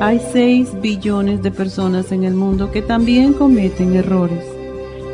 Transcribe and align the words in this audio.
hay 0.00 0.20
6 0.32 0.80
billones 0.80 1.42
de 1.42 1.50
personas 1.50 2.12
en 2.12 2.24
el 2.24 2.34
mundo 2.34 2.70
que 2.70 2.82
también 2.82 3.32
cometen 3.32 3.94
errores. 3.94 4.44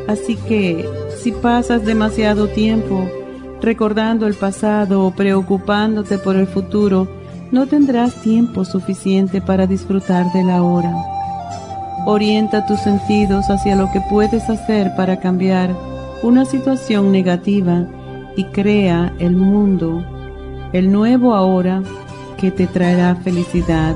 Así 0.07 0.35
que 0.35 0.85
si 1.21 1.31
pasas 1.31 1.85
demasiado 1.85 2.47
tiempo 2.47 3.07
recordando 3.61 4.25
el 4.25 4.33
pasado 4.33 5.05
o 5.05 5.11
preocupándote 5.11 6.17
por 6.17 6.35
el 6.35 6.47
futuro, 6.47 7.07
no 7.51 7.67
tendrás 7.67 8.15
tiempo 8.21 8.65
suficiente 8.65 9.39
para 9.39 9.67
disfrutar 9.67 10.31
de 10.33 10.43
la 10.43 10.63
hora. 10.63 10.93
Orienta 12.05 12.65
tus 12.65 12.79
sentidos 12.79 13.45
hacia 13.49 13.75
lo 13.75 13.91
que 13.91 14.01
puedes 14.09 14.49
hacer 14.49 14.95
para 14.95 15.19
cambiar 15.19 15.75
una 16.23 16.45
situación 16.45 17.11
negativa 17.11 17.85
y 18.35 18.45
crea 18.45 19.13
el 19.19 19.35
mundo, 19.35 20.03
el 20.73 20.91
nuevo 20.91 21.35
ahora 21.35 21.83
que 22.37 22.49
te 22.49 22.65
traerá 22.65 23.15
felicidad 23.15 23.95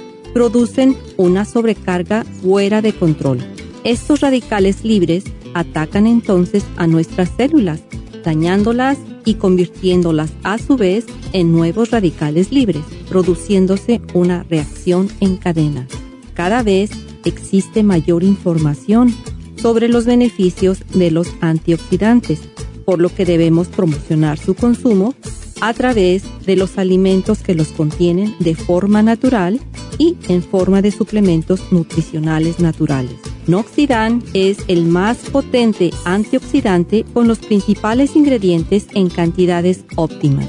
producen 0.33 0.97
una 1.17 1.45
sobrecarga 1.45 2.23
fuera 2.41 2.81
de 2.81 2.93
control. 2.93 3.39
Estos 3.83 4.21
radicales 4.21 4.83
libres 4.83 5.23
atacan 5.53 6.07
entonces 6.07 6.63
a 6.77 6.87
nuestras 6.87 7.31
células, 7.35 7.81
dañándolas 8.23 8.97
y 9.25 9.35
convirtiéndolas 9.35 10.31
a 10.43 10.57
su 10.57 10.77
vez 10.77 11.05
en 11.33 11.51
nuevos 11.51 11.91
radicales 11.91 12.51
libres, 12.51 12.83
produciéndose 13.09 14.01
una 14.13 14.43
reacción 14.43 15.09
en 15.19 15.37
cadena. 15.37 15.87
Cada 16.33 16.63
vez 16.63 16.91
existe 17.25 17.83
mayor 17.83 18.23
información 18.23 19.13
sobre 19.55 19.89
los 19.89 20.05
beneficios 20.05 20.79
de 20.93 21.11
los 21.11 21.27
antioxidantes, 21.41 22.39
por 22.85 22.99
lo 22.99 23.13
que 23.13 23.25
debemos 23.25 23.67
promocionar 23.67 24.39
su 24.39 24.55
consumo 24.55 25.13
a 25.61 25.73
través 25.73 26.23
de 26.45 26.55
los 26.55 26.77
alimentos 26.77 27.39
que 27.39 27.55
los 27.55 27.69
contienen 27.69 28.35
de 28.39 28.55
forma 28.55 29.01
natural 29.01 29.59
y 29.97 30.17
en 30.27 30.43
forma 30.43 30.81
de 30.81 30.91
suplementos 30.91 31.71
nutricionales 31.71 32.59
naturales. 32.59 33.15
Noxidan 33.47 34.23
es 34.33 34.57
el 34.67 34.85
más 34.85 35.17
potente 35.17 35.91
antioxidante 36.05 37.03
con 37.13 37.27
los 37.27 37.39
principales 37.39 38.15
ingredientes 38.15 38.85
en 38.93 39.09
cantidades 39.09 39.83
óptimas. 39.95 40.47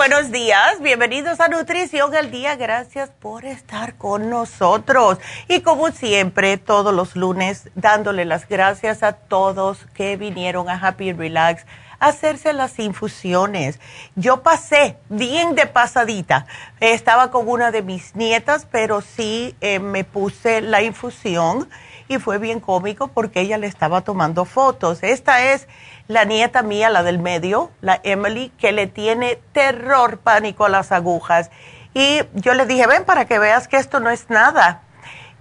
Buenos 0.00 0.32
días, 0.32 0.80
bienvenidos 0.80 1.40
a 1.40 1.48
Nutrición 1.48 2.14
al 2.14 2.30
Día, 2.30 2.56
gracias 2.56 3.10
por 3.10 3.44
estar 3.44 3.96
con 3.96 4.30
nosotros. 4.30 5.18
Y 5.46 5.60
como 5.60 5.90
siempre, 5.90 6.56
todos 6.56 6.94
los 6.94 7.16
lunes, 7.16 7.68
dándole 7.74 8.24
las 8.24 8.48
gracias 8.48 9.02
a 9.02 9.12
todos 9.12 9.84
que 9.92 10.16
vinieron 10.16 10.70
a 10.70 10.76
Happy 10.80 11.12
Relax 11.12 11.66
a 11.98 12.06
hacerse 12.06 12.54
las 12.54 12.78
infusiones. 12.78 13.78
Yo 14.16 14.42
pasé 14.42 14.96
bien 15.10 15.54
de 15.54 15.66
pasadita, 15.66 16.46
estaba 16.80 17.30
con 17.30 17.46
una 17.46 17.70
de 17.70 17.82
mis 17.82 18.16
nietas, 18.16 18.66
pero 18.72 19.02
sí 19.02 19.54
eh, 19.60 19.80
me 19.80 20.04
puse 20.04 20.62
la 20.62 20.80
infusión 20.80 21.68
y 22.10 22.18
fue 22.18 22.38
bien 22.38 22.58
cómico 22.58 23.06
porque 23.06 23.40
ella 23.40 23.56
le 23.56 23.68
estaba 23.68 24.00
tomando 24.00 24.44
fotos. 24.44 25.04
Esta 25.04 25.44
es 25.52 25.68
la 26.08 26.24
nieta 26.24 26.62
mía, 26.62 26.90
la 26.90 27.04
del 27.04 27.20
medio, 27.20 27.70
la 27.80 28.00
Emily, 28.02 28.50
que 28.58 28.72
le 28.72 28.88
tiene 28.88 29.38
terror, 29.52 30.18
pánico 30.18 30.64
a 30.64 30.68
las 30.68 30.90
agujas. 30.90 31.52
Y 31.94 32.22
yo 32.34 32.54
le 32.54 32.66
dije, 32.66 32.88
ven 32.88 33.04
para 33.04 33.26
que 33.26 33.38
veas 33.38 33.68
que 33.68 33.76
esto 33.76 34.00
no 34.00 34.10
es 34.10 34.28
nada. 34.28 34.82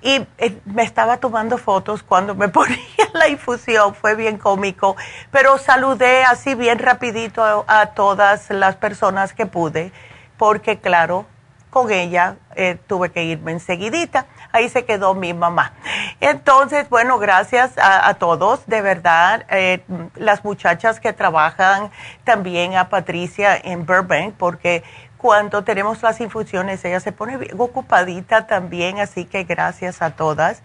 Y 0.04 0.28
eh, 0.38 0.62
me 0.66 0.84
estaba 0.84 1.18
tomando 1.18 1.58
fotos 1.58 2.04
cuando 2.04 2.36
me 2.36 2.50
ponía 2.50 2.78
la 3.14 3.28
infusión, 3.28 3.96
fue 3.96 4.14
bien 4.14 4.38
cómico, 4.38 4.96
pero 5.32 5.58
saludé 5.58 6.24
así 6.24 6.54
bien 6.54 6.78
rapidito 6.78 7.66
a 7.68 7.88
todas 7.88 8.52
las 8.52 8.76
personas 8.76 9.34
que 9.34 9.48
pude, 9.48 9.92
porque 10.38 10.78
claro, 10.78 11.26
con 11.70 11.92
ella 11.92 12.38
eh, 12.56 12.78
tuve 12.88 13.12
que 13.12 13.24
irme 13.24 13.52
enseguidita. 13.52 14.26
Ahí 14.52 14.70
se 14.70 14.86
quedó 14.86 15.14
mi 15.14 15.34
mamá. 15.34 15.74
Entonces, 16.20 16.90
bueno, 16.90 17.20
gracias 17.20 17.74
a, 17.78 18.14
todos, 18.16 18.66
de 18.66 18.82
verdad. 18.82 19.46
Eh, 19.50 19.84
las 20.16 20.44
muchachas 20.44 21.00
que 21.00 21.14
trabajan 21.14 21.92
también 22.24 22.76
a 22.76 22.90
Patricia 22.90 23.56
en 23.56 23.86
Burbank, 23.86 24.34
porque 24.36 24.84
cuando 25.18 25.64
tenemos 25.64 26.02
las 26.02 26.20
infusiones, 26.22 26.84
ella 26.86 27.00
se 27.00 27.12
pone 27.12 27.38
bien 27.38 27.56
ocupadita 27.60 28.48
también, 28.48 29.00
así 29.00 29.26
que 29.26 29.44
gracias 29.44 30.02
a 30.02 30.12
todas. 30.12 30.64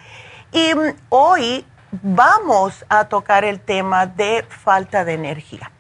Y 0.53 0.75
mm, 0.75 0.97
hoy 1.11 1.67
vamos 2.03 2.85
a 2.89 3.05
tocar 3.05 3.45
el 3.45 3.61
tema 3.61 4.07
de 4.07 4.45
falta 4.49 5.05
de 5.05 5.15
energía. 5.15 5.71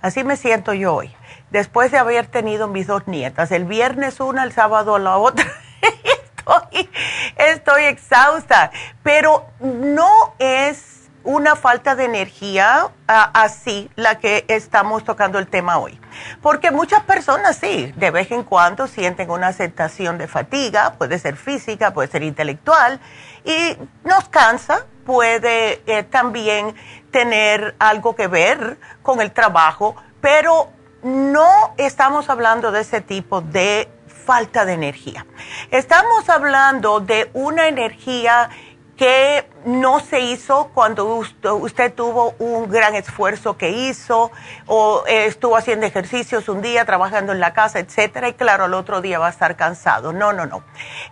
Así 0.00 0.22
me 0.22 0.36
siento 0.36 0.72
yo 0.74 0.94
hoy 0.94 1.17
después 1.50 1.90
de 1.90 1.98
haber 1.98 2.26
tenido 2.26 2.68
mis 2.68 2.86
dos 2.86 3.06
nietas, 3.06 3.50
el 3.52 3.64
viernes 3.64 4.20
una, 4.20 4.44
el 4.44 4.52
sábado 4.52 4.98
la 4.98 5.16
otra, 5.16 5.46
estoy, 5.82 6.90
estoy 7.36 7.84
exhausta, 7.84 8.70
pero 9.02 9.46
no 9.60 10.34
es 10.38 10.98
una 11.24 11.56
falta 11.56 11.94
de 11.94 12.06
energía 12.06 12.88
así 13.06 13.90
la 13.96 14.18
que 14.18 14.46
estamos 14.48 15.04
tocando 15.04 15.38
el 15.38 15.46
tema 15.46 15.78
hoy. 15.78 16.00
Porque 16.40 16.70
muchas 16.70 17.02
personas 17.02 17.56
sí, 17.56 17.92
de 17.96 18.10
vez 18.10 18.30
en 18.30 18.44
cuando 18.44 18.86
sienten 18.86 19.30
una 19.30 19.52
sensación 19.52 20.16
de 20.16 20.26
fatiga, 20.26 20.94
puede 20.94 21.18
ser 21.18 21.36
física, 21.36 21.92
puede 21.92 22.08
ser 22.08 22.22
intelectual, 22.22 22.98
y 23.44 23.76
nos 24.04 24.28
cansa, 24.30 24.86
puede 25.04 25.82
eh, 25.86 26.02
también 26.02 26.74
tener 27.10 27.74
algo 27.78 28.16
que 28.16 28.26
ver 28.26 28.78
con 29.02 29.20
el 29.20 29.32
trabajo, 29.32 29.96
pero 30.22 30.70
no 31.02 31.74
estamos 31.76 32.28
hablando 32.28 32.72
de 32.72 32.80
ese 32.80 33.00
tipo 33.00 33.40
de 33.40 33.88
falta 34.06 34.64
de 34.64 34.74
energía. 34.74 35.26
Estamos 35.70 36.28
hablando 36.28 37.00
de 37.00 37.30
una 37.32 37.68
energía 37.68 38.50
que 38.98 39.48
no 39.64 40.00
se 40.00 40.18
hizo 40.18 40.72
cuando 40.74 41.06
usted, 41.14 41.94
tuvo 41.94 42.34
un 42.40 42.68
gran 42.68 42.96
esfuerzo 42.96 43.56
que 43.56 43.70
hizo 43.70 44.32
o 44.66 45.04
estuvo 45.06 45.56
haciendo 45.56 45.86
ejercicios 45.86 46.48
un 46.48 46.60
día, 46.62 46.84
trabajando 46.84 47.32
en 47.32 47.38
la 47.38 47.54
casa, 47.54 47.78
etcétera, 47.78 48.28
y 48.28 48.32
claro, 48.32 48.64
al 48.64 48.74
otro 48.74 49.00
día 49.00 49.20
va 49.20 49.28
a 49.28 49.30
estar 49.30 49.54
cansado. 49.54 50.12
No, 50.12 50.32
no, 50.32 50.46
no. 50.46 50.64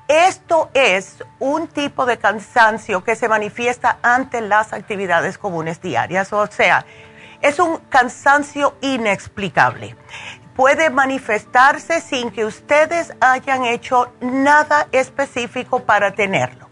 Esto 0.08 0.68
es 0.74 1.24
un 1.38 1.68
tipo 1.68 2.06
de 2.06 2.18
cansancio 2.18 3.04
que 3.04 3.14
se 3.14 3.28
manifiesta 3.28 3.98
ante 4.02 4.40
las 4.40 4.72
actividades 4.72 5.38
comunes 5.38 5.80
diarias, 5.80 6.32
o 6.32 6.44
sea, 6.48 6.84
es 7.40 7.58
un 7.58 7.78
cansancio 7.88 8.76
inexplicable. 8.80 9.96
Puede 10.54 10.90
manifestarse 10.90 12.00
sin 12.00 12.30
que 12.30 12.44
ustedes 12.44 13.12
hayan 13.20 13.64
hecho 13.64 14.12
nada 14.20 14.88
específico 14.92 15.80
para 15.80 16.12
tenerlo. 16.12 16.68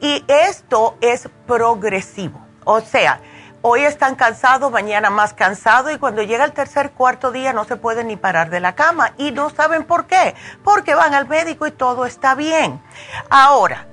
Y 0.00 0.24
esto 0.28 0.96
es 1.00 1.28
progresivo. 1.46 2.40
O 2.64 2.80
sea, 2.80 3.20
hoy 3.62 3.82
están 3.84 4.14
cansados, 4.14 4.70
mañana 4.70 5.10
más 5.10 5.34
cansados 5.34 5.92
y 5.92 5.98
cuando 5.98 6.22
llega 6.22 6.44
el 6.44 6.52
tercer, 6.52 6.92
cuarto 6.92 7.30
día 7.30 7.52
no 7.52 7.64
se 7.64 7.76
pueden 7.76 8.08
ni 8.08 8.16
parar 8.16 8.50
de 8.50 8.60
la 8.60 8.74
cama 8.74 9.12
y 9.18 9.30
no 9.32 9.50
saben 9.50 9.84
por 9.84 10.06
qué, 10.06 10.34
porque 10.64 10.94
van 10.94 11.14
al 11.14 11.28
médico 11.28 11.66
y 11.66 11.70
todo 11.70 12.06
está 12.06 12.34
bien. 12.34 12.80
Ahora, 13.28 13.86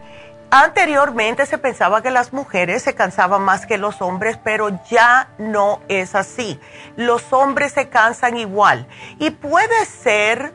Anteriormente 0.57 1.45
se 1.45 1.57
pensaba 1.57 2.01
que 2.01 2.11
las 2.11 2.31
mujeres 2.31 2.81
se 2.81 2.95
cansaban 2.95 3.41
más 3.41 3.65
que 3.65 3.77
los 3.77 4.01
hombres, 4.01 4.39
pero 4.41 4.79
ya 4.89 5.27
no 5.37 5.81
es 5.89 6.15
así. 6.15 6.61
Los 6.95 7.33
hombres 7.33 7.73
se 7.73 7.89
cansan 7.89 8.37
igual 8.37 8.87
y 9.19 9.31
puede 9.31 9.83
ser 9.83 10.53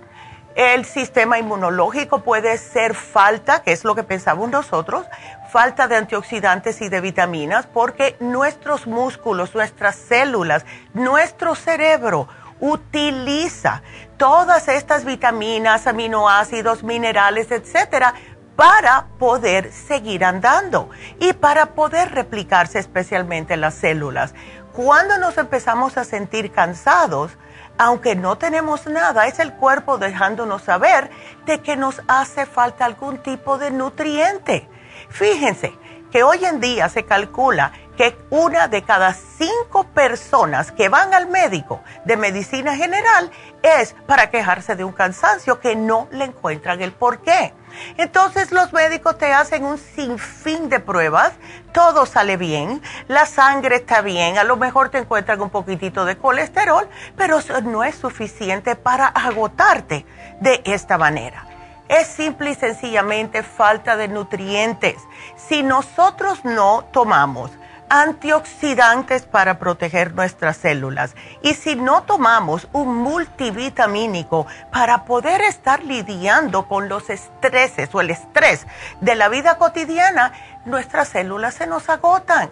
el 0.55 0.87
sistema 0.87 1.39
inmunológico, 1.39 2.23
puede 2.23 2.57
ser 2.57 2.95
falta, 2.95 3.63
que 3.63 3.73
es 3.73 3.85
lo 3.85 3.95
que 3.95 4.03
pensábamos 4.03 4.49
nosotros, 4.49 5.05
falta 5.53 5.87
de 5.87 5.97
antioxidantes 5.97 6.81
y 6.81 6.89
de 6.89 7.03
vitaminas, 7.03 7.67
porque 7.67 8.17
nuestros 8.21 8.87
músculos, 8.87 9.55
nuestras 9.55 9.97
células, 9.97 10.65
nuestro 10.95 11.55
cerebro 11.55 12.27
utiliza 12.59 13.83
todas 14.17 14.69
estas 14.69 15.05
vitaminas, 15.05 15.87
aminoácidos, 15.87 16.83
minerales, 16.85 17.51
etcétera, 17.51 18.15
para 18.61 19.07
poder 19.19 19.73
seguir 19.73 20.23
andando 20.23 20.91
y 21.19 21.33
para 21.33 21.73
poder 21.73 22.13
replicarse 22.13 22.79
especialmente 22.79 23.57
las 23.57 23.73
células. 23.73 24.35
Cuando 24.75 25.17
nos 25.17 25.39
empezamos 25.39 25.97
a 25.97 26.05
sentir 26.05 26.53
cansados, 26.53 27.39
aunque 27.79 28.17
no 28.17 28.37
tenemos 28.37 28.87
nada, 28.87 29.27
es 29.27 29.39
el 29.39 29.55
cuerpo 29.55 29.97
dejándonos 29.97 30.61
saber 30.61 31.09
de 31.47 31.63
que 31.63 31.79
nos 31.79 32.03
hace 32.07 32.45
falta 32.45 32.85
algún 32.85 33.23
tipo 33.23 33.57
de 33.57 33.71
nutriente. 33.71 34.69
Fíjense 35.09 35.73
que 36.13 36.23
hoy 36.23 36.45
en 36.45 36.61
día 36.61 36.91
se 36.91 37.07
calcula 37.07 37.73
que 37.97 38.19
una 38.29 38.69
de 38.69 38.83
cada 38.83 39.15
cinco 39.15 39.85
personas 39.85 40.71
que 40.71 40.91
van 40.91 41.15
al 41.15 41.29
médico 41.29 41.81
de 42.05 42.19
medicina 42.19 42.77
general 42.77 43.31
es 43.63 43.97
para 44.07 44.29
quejarse 44.29 44.77
de 44.77 44.85
un 44.85 44.93
cansancio 44.93 45.61
que 45.61 45.77
no 45.77 46.09
le 46.11 46.27
encuentran 46.27 46.83
el 46.83 46.93
por 46.93 47.23
qué. 47.23 47.55
Entonces 47.97 48.53
los 48.53 48.73
médicos 48.73 49.19
te 49.19 49.33
hacen 49.33 49.65
un 49.65 49.79
sinfín 49.79 50.69
de 50.69 50.81
pruebas, 50.81 51.33
todo 51.73 52.07
sale 52.07 52.37
bien, 52.37 52.83
la 53.09 53.27
sangre 53.27 53.77
está 53.77 54.01
bien, 54.01 54.39
a 54.39 54.45
lo 54.45 54.57
mejor 54.57 54.91
te 54.91 54.99
encuentran 54.99 55.41
un 55.41 55.51
poquitito 55.51 56.05
de 56.05 56.17
colesterol, 56.17 56.89
pero 57.17 57.39
no 57.63 57.85
es 57.85 57.95
suficiente 57.95 58.77
para 58.77 59.07
agotarte 59.07 60.07
de 60.41 60.63
esta 60.65 60.99
manera. 60.99 61.47
Es 61.89 62.07
simple 62.07 62.51
y 62.51 62.55
sencillamente 62.55 63.43
falta 63.43 63.97
de 63.97 64.07
nutrientes. 64.07 64.97
Si 65.37 65.65
nosotros 65.65 66.45
no 66.45 66.85
tomamos 66.93 67.51
antioxidantes 67.91 69.23
para 69.25 69.59
proteger 69.59 70.15
nuestras 70.15 70.57
células. 70.57 71.15
Y 71.43 71.55
si 71.55 71.75
no 71.75 72.05
tomamos 72.05 72.69
un 72.73 72.97
multivitamínico 72.97 74.47
para 74.73 75.05
poder 75.05 75.43
estar 75.43 75.83
lidiando 75.85 76.69
con 76.69 76.89
los 76.89 77.11
estreses 77.11 77.93
o 77.93 78.01
el 78.01 78.11
estrés 78.11 78.67
de 79.01 79.17
la 79.17 79.29
vida 79.29 79.59
cotidiana, 79.59 80.33
nuestras 80.65 81.09
células 81.09 81.55
se 81.55 81.67
nos 81.67 81.89
agotan. 81.89 82.49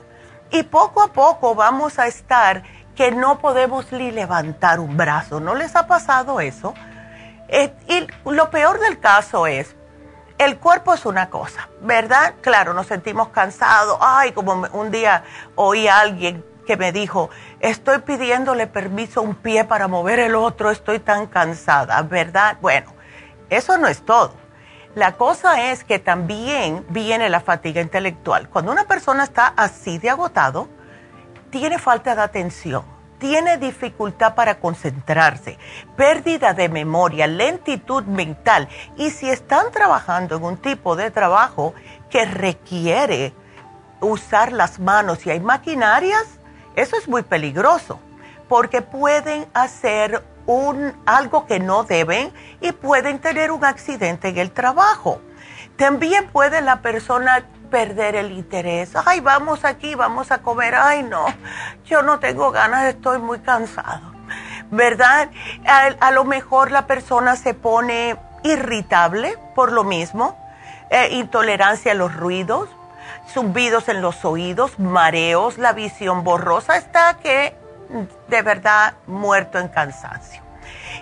Y 0.51 0.65
poco 0.65 1.03
a 1.03 1.13
poco 1.13 1.55
vamos 1.55 1.99
a 1.99 2.09
estar 2.09 2.65
que 2.97 3.13
no 3.13 3.39
podemos 3.39 3.93
ni 3.93 4.11
levantar 4.11 4.81
un 4.81 4.97
brazo. 4.97 5.39
¿No 5.39 5.55
les 5.55 5.77
ha 5.77 5.87
pasado 5.87 6.41
eso? 6.41 6.75
Eh, 7.47 7.73
y 7.87 8.07
lo 8.29 8.51
peor 8.51 8.81
del 8.81 8.99
caso 8.99 9.47
es, 9.47 9.77
el 10.39 10.59
cuerpo 10.59 10.95
es 10.95 11.05
una 11.05 11.31
cosa, 11.31 11.69
¿verdad? 11.83 12.35
Claro, 12.41 12.73
nos 12.73 12.87
sentimos 12.87 13.29
cansados. 13.29 13.99
Ay, 14.01 14.33
como 14.33 14.67
un 14.73 14.91
día 14.91 15.25
oí 15.57 15.89
a 15.89 15.99
alguien 15.99 16.45
que 16.67 16.77
me 16.77 16.93
dijo, 16.93 17.31
estoy 17.61 17.99
pidiéndole 18.01 18.67
permiso 18.67 19.21
a 19.21 19.23
un 19.25 19.35
pie 19.35 19.65
para 19.65 19.89
mover 19.89 20.21
el 20.21 20.35
otro, 20.35 20.71
estoy 20.71 21.01
tan 21.01 21.27
cansada, 21.27 22.01
¿verdad? 22.03 22.59
Bueno, 22.61 22.93
eso 23.51 23.79
no 23.79 23.89
es 23.89 24.05
todo. 24.05 24.35
La 24.95 25.13
cosa 25.13 25.71
es 25.71 25.83
que 25.83 25.99
también 25.99 26.85
viene 26.89 27.29
la 27.29 27.41
fatiga 27.41 27.81
intelectual. 27.81 28.49
Cuando 28.49 28.71
una 28.71 28.85
persona 28.85 29.25
está 29.25 29.53
así 29.57 29.99
de 29.99 30.11
agotado, 30.11 30.69
tiene 31.51 31.79
falta 31.79 32.15
de 32.15 32.23
atención 32.23 32.98
tiene 33.19 33.59
dificultad 33.59 34.35
para 34.35 34.61
concentrarse, 34.61 35.59
pérdida 35.97 36.55
de 36.55 36.69
memoria, 36.69 37.27
lentitud 37.27 38.05
mental 38.05 38.69
y 38.97 39.11
si 39.11 39.29
están 39.29 39.71
trabajando 39.73 40.37
en 40.37 40.45
un 40.45 40.57
tipo 40.57 40.97
de 40.97 41.11
trabajo 41.11 41.75
que 42.11 42.25
requiere 42.25 43.33
usar 44.01 44.53
las 44.53 44.79
manos 44.79 45.27
y 45.27 45.31
hay 45.31 45.41
maquinarias, 45.41 46.25
eso 46.77 46.97
es 46.97 47.09
muy 47.09 47.23
peligroso 47.23 48.01
porque 48.49 48.83
pueden 48.83 49.47
hacer 49.53 50.25
un, 50.47 50.95
algo 51.05 51.47
que 51.47 51.61
no 51.61 51.85
deben 51.85 52.33
y 52.61 52.73
pueden 52.73 53.19
tener 53.19 53.51
un 53.51 53.65
accidente 53.65 54.29
en 54.29 54.39
el 54.39 54.51
trabajo. 54.51 55.21
También 55.77 56.29
puede 56.29 56.63
la 56.63 56.81
persona 56.81 57.45
perder 57.71 58.17
el 58.17 58.33
interés. 58.33 58.91
Ay, 59.07 59.21
vamos 59.21 59.65
aquí, 59.65 59.95
vamos 59.95 60.31
a 60.31 60.39
comer. 60.39 60.75
Ay, 60.75 61.03
no, 61.03 61.27
yo 61.85 62.03
no 62.03 62.19
tengo 62.19 62.51
ganas, 62.51 62.87
estoy 62.87 63.19
muy 63.19 63.39
cansado. 63.41 64.13
¿Verdad? 64.71 65.31
A, 66.01 66.11
lo 66.11 66.25
mejor 66.25 66.71
la 66.71 66.87
persona 66.87 67.37
se 67.37 67.55
pone 67.55 68.17
irritable 68.45 69.39
por 69.55 69.73
lo 69.73 69.83
mismo, 69.83 70.37
eh, 70.91 71.09
intolerancia 71.13 71.93
a 71.93 71.95
los 71.95 72.15
ruidos, 72.15 72.69
zumbidos 73.33 73.89
en 73.89 74.03
los 74.03 74.25
oídos, 74.25 74.79
mareos, 74.79 75.57
la 75.57 75.73
visión 75.73 76.23
borrosa, 76.23 76.77
está 76.77 77.15
que 77.15 77.57
de 78.29 78.43
verdad 78.43 78.95
muerto 79.07 79.59
en 79.59 79.69
cansancio. 79.69 80.43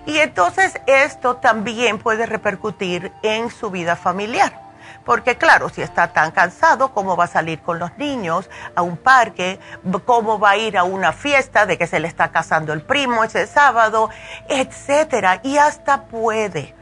Y 0.07 0.19
entonces 0.19 0.81
esto 0.87 1.37
también 1.37 1.99
puede 1.99 2.27
repercutir 2.27 3.13
en 3.23 3.51
su 3.51 3.71
vida 3.71 3.97
familiar 3.97 4.66
porque 5.07 5.37
claro, 5.37 5.69
si 5.69 5.83
está 5.83 6.13
tan 6.13 6.33
cansado, 6.33 6.93
¿cómo 6.93 7.17
va 7.17 7.25
a 7.25 7.29
salir 7.29 7.61
con 7.63 7.79
los 7.79 7.97
niños 7.97 8.51
a 8.75 8.83
un 8.83 8.97
parque? 8.97 9.61
¿Cómo 10.05 10.41
va 10.41 10.51
a 10.51 10.57
ir 10.57 10.77
a 10.77 10.83
una 10.83 11.13
fiesta 11.13 11.65
de 11.65 11.79
que 11.79 11.87
se 11.87 12.01
le 12.01 12.09
está 12.09 12.33
casando 12.33 12.73
el 12.73 12.83
primo 12.83 13.23
ese 13.23 13.47
sábado? 13.47 14.11
Etcétera. 14.49 15.41
Y 15.45 15.59
hasta 15.59 16.07
puede 16.07 16.75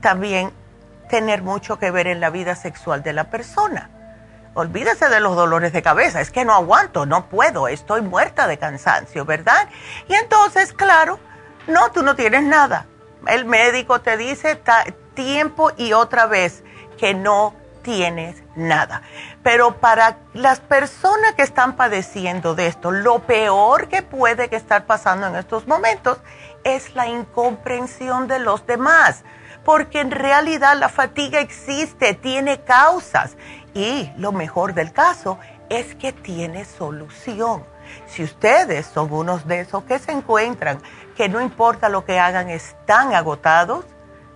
también 0.00 0.52
tener 1.10 1.42
mucho 1.42 1.76
que 1.80 1.90
ver 1.90 2.06
en 2.06 2.20
la 2.20 2.30
vida 2.30 2.54
sexual 2.54 3.02
de 3.02 3.12
la 3.12 3.24
persona. 3.24 3.90
Olvídese 4.54 5.08
de 5.08 5.18
los 5.18 5.34
dolores 5.34 5.72
de 5.72 5.82
cabeza, 5.82 6.20
es 6.20 6.30
que 6.30 6.44
no 6.44 6.54
aguanto, 6.54 7.06
no 7.06 7.28
puedo, 7.28 7.66
estoy 7.66 8.02
muerta 8.02 8.46
de 8.46 8.56
cansancio, 8.56 9.24
¿verdad? 9.24 9.68
Y 10.08 10.14
entonces, 10.14 10.72
claro, 10.72 11.18
no, 11.66 11.90
tú 11.90 12.04
no 12.04 12.14
tienes 12.14 12.44
nada. 12.44 12.86
El 13.26 13.46
médico 13.46 14.00
te 14.00 14.16
dice 14.16 14.60
tiempo 15.14 15.72
y 15.76 15.92
otra 15.92 16.26
vez 16.26 16.62
que 16.98 17.14
no 17.14 17.63
tienes 17.84 18.42
nada. 18.56 19.02
Pero 19.44 19.76
para 19.76 20.18
las 20.32 20.58
personas 20.58 21.34
que 21.36 21.42
están 21.42 21.76
padeciendo 21.76 22.56
de 22.56 22.66
esto, 22.66 22.90
lo 22.90 23.20
peor 23.20 23.86
que 23.88 24.02
puede 24.02 24.48
que 24.48 24.56
estar 24.56 24.86
pasando 24.86 25.28
en 25.28 25.36
estos 25.36 25.68
momentos 25.68 26.18
es 26.64 26.96
la 26.96 27.06
incomprensión 27.06 28.26
de 28.26 28.40
los 28.40 28.66
demás, 28.66 29.22
porque 29.64 30.00
en 30.00 30.10
realidad 30.10 30.76
la 30.76 30.88
fatiga 30.88 31.38
existe, 31.38 32.14
tiene 32.14 32.60
causas 32.62 33.36
y 33.74 34.10
lo 34.16 34.32
mejor 34.32 34.74
del 34.74 34.92
caso 34.92 35.38
es 35.68 35.94
que 35.94 36.12
tiene 36.12 36.64
solución. 36.64 37.64
Si 38.06 38.24
ustedes 38.24 38.86
son 38.86 39.12
unos 39.12 39.46
de 39.46 39.60
esos 39.60 39.84
que 39.84 39.98
se 39.98 40.10
encuentran, 40.10 40.80
que 41.16 41.28
no 41.28 41.40
importa 41.40 41.88
lo 41.88 42.04
que 42.04 42.18
hagan, 42.18 42.48
están 42.48 43.14
agotados, 43.14 43.84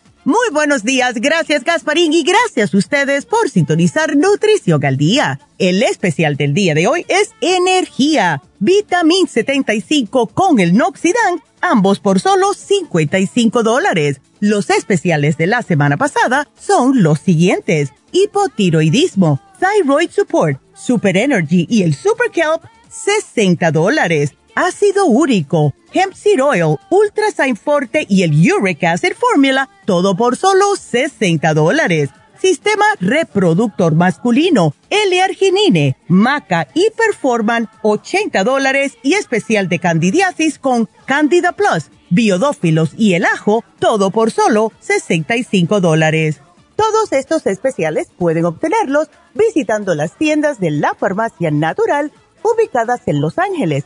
Muy 0.23 0.51
buenos 0.51 0.83
días, 0.83 1.15
gracias 1.15 1.63
Gasparín 1.63 2.13
y 2.13 2.21
gracias 2.21 2.75
a 2.75 2.77
ustedes 2.77 3.25
por 3.25 3.49
sintonizar 3.49 4.15
Nutrición 4.15 4.85
al 4.85 4.95
Día. 4.95 5.39
El 5.57 5.81
especial 5.81 6.35
del 6.35 6.53
día 6.53 6.75
de 6.75 6.85
hoy 6.85 7.07
es 7.09 7.31
Energía, 7.41 8.39
Vitamin 8.59 9.27
75 9.27 10.27
con 10.27 10.59
el 10.59 10.77
Noxidan, 10.77 11.41
ambos 11.59 11.99
por 11.99 12.19
solo 12.19 12.53
55 12.53 13.63
dólares. 13.63 14.21
Los 14.39 14.69
especiales 14.69 15.37
de 15.37 15.47
la 15.47 15.63
semana 15.63 15.97
pasada 15.97 16.47
son 16.55 17.01
los 17.01 17.19
siguientes. 17.19 17.89
Hipotiroidismo, 18.11 19.41
Thyroid 19.59 20.11
Support, 20.11 20.61
Super 20.75 21.17
Energy 21.17 21.65
y 21.67 21.81
el 21.81 21.95
Super 21.95 22.29
Kelp, 22.29 22.61
60 22.91 23.71
dólares. 23.71 24.35
Ácido 24.55 25.05
úrico, 25.05 25.73
Hemp 25.93 26.13
Seed 26.13 26.43
Oil, 26.43 26.77
Ultrasign 26.89 27.55
Forte 27.55 28.05
y 28.09 28.23
el 28.23 28.31
Uric 28.31 28.83
Acid 28.83 29.13
Formula, 29.13 29.69
todo 29.85 30.15
por 30.15 30.37
solo 30.37 30.75
60 30.75 31.53
dólares 31.53 32.09
sistema 32.41 32.85
reproductor 32.99 33.93
masculino, 33.93 34.73
L-arginine, 34.89 35.95
maca 36.07 36.67
y 36.73 36.87
performan 36.97 37.69
80 37.83 38.43
dólares 38.43 38.97
y 39.03 39.13
especial 39.13 39.69
de 39.69 39.79
candidiasis 39.79 40.57
con 40.57 40.89
Candida 41.05 41.51
Plus, 41.51 41.91
biodófilos 42.09 42.93
y 42.97 43.13
el 43.13 43.25
ajo, 43.25 43.63
todo 43.79 44.09
por 44.09 44.31
solo 44.31 44.71
65 44.79 45.81
dólares. 45.81 46.41
Todos 46.75 47.11
estos 47.11 47.45
especiales 47.45 48.07
pueden 48.17 48.45
obtenerlos 48.45 49.09
visitando 49.35 49.93
las 49.93 50.17
tiendas 50.17 50.59
de 50.59 50.71
la 50.71 50.95
farmacia 50.95 51.51
natural 51.51 52.11
ubicadas 52.43 53.01
en 53.05 53.21
Los 53.21 53.37
Ángeles, 53.37 53.85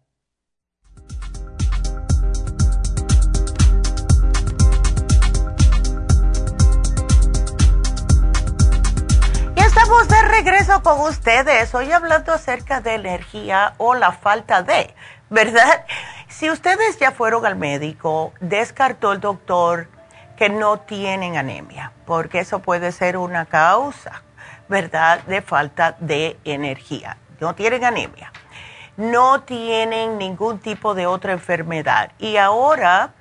Estamos 9.91 10.07
de 10.07 10.21
regreso 10.29 10.83
con 10.83 11.01
ustedes. 11.01 11.75
Hoy 11.75 11.91
hablando 11.91 12.31
acerca 12.31 12.79
de 12.79 12.93
energía 12.93 13.73
o 13.77 13.93
la 13.93 14.13
falta 14.13 14.63
de, 14.63 14.95
¿verdad? 15.29 15.85
Si 16.29 16.49
ustedes 16.49 16.97
ya 16.97 17.11
fueron 17.11 17.45
al 17.45 17.57
médico, 17.57 18.31
descartó 18.39 19.11
el 19.11 19.19
doctor 19.19 19.89
que 20.37 20.47
no 20.47 20.79
tienen 20.79 21.35
anemia, 21.35 21.91
porque 22.05 22.39
eso 22.39 22.59
puede 22.59 22.93
ser 22.93 23.17
una 23.17 23.45
causa, 23.47 24.23
¿verdad?, 24.69 25.23
de 25.23 25.41
falta 25.41 25.97
de 25.99 26.39
energía. 26.45 27.17
No 27.41 27.53
tienen 27.53 27.83
anemia, 27.83 28.31
no 28.95 29.41
tienen 29.41 30.17
ningún 30.17 30.59
tipo 30.59 30.93
de 30.93 31.05
otra 31.05 31.33
enfermedad. 31.33 32.11
Y 32.17 32.37
ahora, 32.37 33.11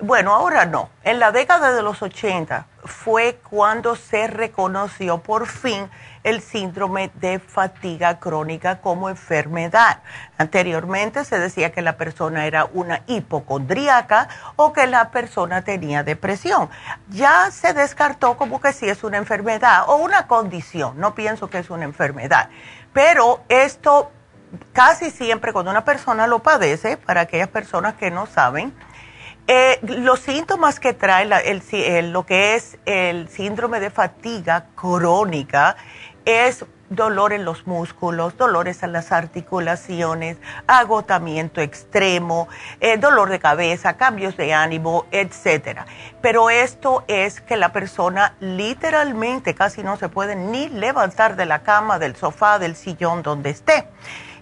bueno, 0.00 0.32
ahora 0.32 0.64
no, 0.64 0.90
en 1.02 1.18
la 1.18 1.32
década 1.32 1.72
de 1.72 1.82
los 1.82 2.02
80 2.02 2.66
fue 2.84 3.40
cuando 3.50 3.96
se 3.96 4.28
reconoció 4.28 5.18
por 5.18 5.46
fin 5.46 5.90
el 6.22 6.40
síndrome 6.40 7.10
de 7.14 7.38
fatiga 7.38 8.18
crónica 8.20 8.80
como 8.80 9.08
enfermedad. 9.08 10.02
Anteriormente 10.36 11.24
se 11.24 11.38
decía 11.38 11.72
que 11.72 11.82
la 11.82 11.96
persona 11.96 12.46
era 12.46 12.66
una 12.66 13.02
hipocondríaca 13.06 14.28
o 14.56 14.72
que 14.72 14.86
la 14.86 15.10
persona 15.10 15.62
tenía 15.62 16.04
depresión. 16.04 16.68
Ya 17.08 17.50
se 17.50 17.72
descartó 17.72 18.36
como 18.36 18.60
que 18.60 18.72
sí 18.72 18.88
es 18.88 19.02
una 19.02 19.16
enfermedad 19.16 19.84
o 19.88 19.96
una 19.96 20.26
condición, 20.26 20.98
no 21.00 21.14
pienso 21.14 21.50
que 21.50 21.58
es 21.58 21.70
una 21.70 21.84
enfermedad. 21.84 22.50
Pero 22.92 23.40
esto 23.48 24.12
casi 24.72 25.10
siempre 25.10 25.52
cuando 25.52 25.70
una 25.70 25.84
persona 25.84 26.26
lo 26.26 26.38
padece, 26.40 26.96
para 26.96 27.22
aquellas 27.22 27.48
personas 27.48 27.94
que 27.94 28.10
no 28.10 28.26
saben, 28.26 28.72
eh, 29.50 29.78
los 29.82 30.20
síntomas 30.20 30.78
que 30.78 30.92
trae 30.92 31.24
lo 32.02 32.26
que 32.26 32.54
es 32.54 32.76
el 32.84 33.30
síndrome 33.30 33.80
de 33.80 33.88
fatiga 33.88 34.66
crónica 34.74 35.76
es 36.26 36.66
dolor 36.90 37.32
en 37.32 37.46
los 37.46 37.66
músculos, 37.66 38.36
dolores 38.36 38.82
en 38.82 38.92
las 38.92 39.10
articulaciones, 39.10 40.36
agotamiento 40.66 41.62
extremo, 41.62 42.46
eh, 42.80 42.98
dolor 42.98 43.30
de 43.30 43.38
cabeza, 43.38 43.96
cambios 43.96 44.36
de 44.36 44.52
ánimo, 44.52 45.06
etcétera. 45.12 45.86
Pero 46.20 46.50
esto 46.50 47.04
es 47.08 47.40
que 47.40 47.56
la 47.56 47.72
persona 47.72 48.34
literalmente 48.40 49.54
casi 49.54 49.82
no 49.82 49.96
se 49.96 50.10
puede 50.10 50.36
ni 50.36 50.68
levantar 50.68 51.36
de 51.36 51.46
la 51.46 51.62
cama, 51.62 51.98
del 51.98 52.16
sofá, 52.16 52.58
del 52.58 52.76
sillón 52.76 53.22
donde 53.22 53.48
esté. 53.48 53.88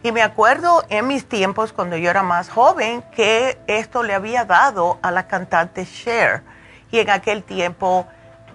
Y 0.02 0.12
me 0.12 0.22
acuerdo 0.22 0.84
en 0.88 1.06
mis 1.06 1.28
tiempos, 1.28 1.72
cuando 1.72 1.96
yo 1.96 2.10
era 2.10 2.22
más 2.22 2.48
joven, 2.48 3.02
que 3.14 3.58
esto 3.66 4.02
le 4.02 4.14
había 4.14 4.44
dado 4.44 4.98
a 5.02 5.10
la 5.10 5.26
cantante 5.26 5.86
Cher. 5.86 6.42
Y 6.90 7.00
en 7.00 7.10
aquel 7.10 7.42
tiempo 7.42 8.06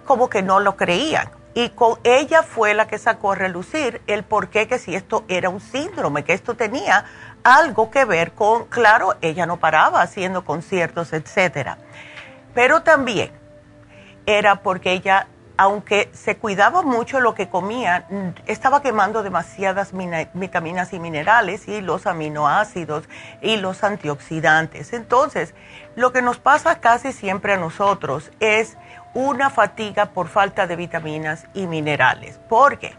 como 0.04 0.28
que 0.28 0.42
no 0.42 0.60
lo 0.60 0.76
creían. 0.76 1.28
Y 1.54 1.68
con 1.70 1.98
ella 2.02 2.42
fue 2.42 2.72
la 2.72 2.86
que 2.86 2.96
sacó 2.96 3.32
a 3.32 3.34
relucir 3.34 4.00
el 4.06 4.22
por 4.22 4.48
qué 4.48 4.66
que 4.66 4.78
si 4.78 4.94
esto 4.94 5.24
era 5.28 5.50
un 5.50 5.60
síndrome, 5.60 6.24
que 6.24 6.32
esto 6.32 6.54
tenía 6.54 7.04
algo 7.44 7.90
que 7.90 8.04
ver 8.04 8.32
con, 8.32 8.64
claro, 8.66 9.16
ella 9.20 9.44
no 9.44 9.58
paraba 9.58 10.00
haciendo 10.00 10.44
conciertos, 10.44 11.12
etcétera. 11.12 11.76
Pero 12.54 12.82
también 12.82 13.32
era 14.24 14.56
porque 14.62 14.92
ella 14.92 15.26
aunque 15.56 16.10
se 16.12 16.36
cuidaba 16.36 16.82
mucho 16.82 17.20
lo 17.20 17.34
que 17.34 17.48
comía, 17.48 18.06
estaba 18.46 18.82
quemando 18.82 19.22
demasiadas 19.22 19.92
vitaminas 20.34 20.92
y 20.92 21.00
minerales 21.00 21.68
y 21.68 21.80
los 21.80 22.06
aminoácidos 22.06 23.08
y 23.40 23.56
los 23.56 23.84
antioxidantes. 23.84 24.92
Entonces, 24.92 25.54
lo 25.94 26.12
que 26.12 26.22
nos 26.22 26.38
pasa 26.38 26.80
casi 26.80 27.12
siempre 27.12 27.54
a 27.54 27.58
nosotros 27.58 28.30
es 28.40 28.76
una 29.14 29.50
fatiga 29.50 30.06
por 30.06 30.28
falta 30.28 30.66
de 30.66 30.76
vitaminas 30.76 31.46
y 31.54 31.66
minerales. 31.66 32.40
Porque 32.48 32.94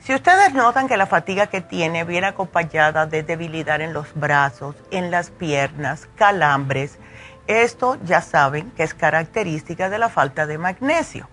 si 0.00 0.14
ustedes 0.14 0.54
notan 0.54 0.88
que 0.88 0.96
la 0.96 1.06
fatiga 1.06 1.46
que 1.46 1.60
tiene 1.60 2.04
viene 2.04 2.28
acompañada 2.28 3.06
de 3.06 3.22
debilidad 3.22 3.80
en 3.80 3.92
los 3.92 4.14
brazos, 4.14 4.76
en 4.90 5.10
las 5.10 5.30
piernas, 5.30 6.08
calambres, 6.14 6.98
esto 7.46 7.96
ya 8.04 8.20
saben 8.20 8.70
que 8.72 8.82
es 8.82 8.94
característica 8.94 9.88
de 9.88 9.98
la 9.98 10.08
falta 10.08 10.46
de 10.46 10.58
magnesio. 10.58 11.28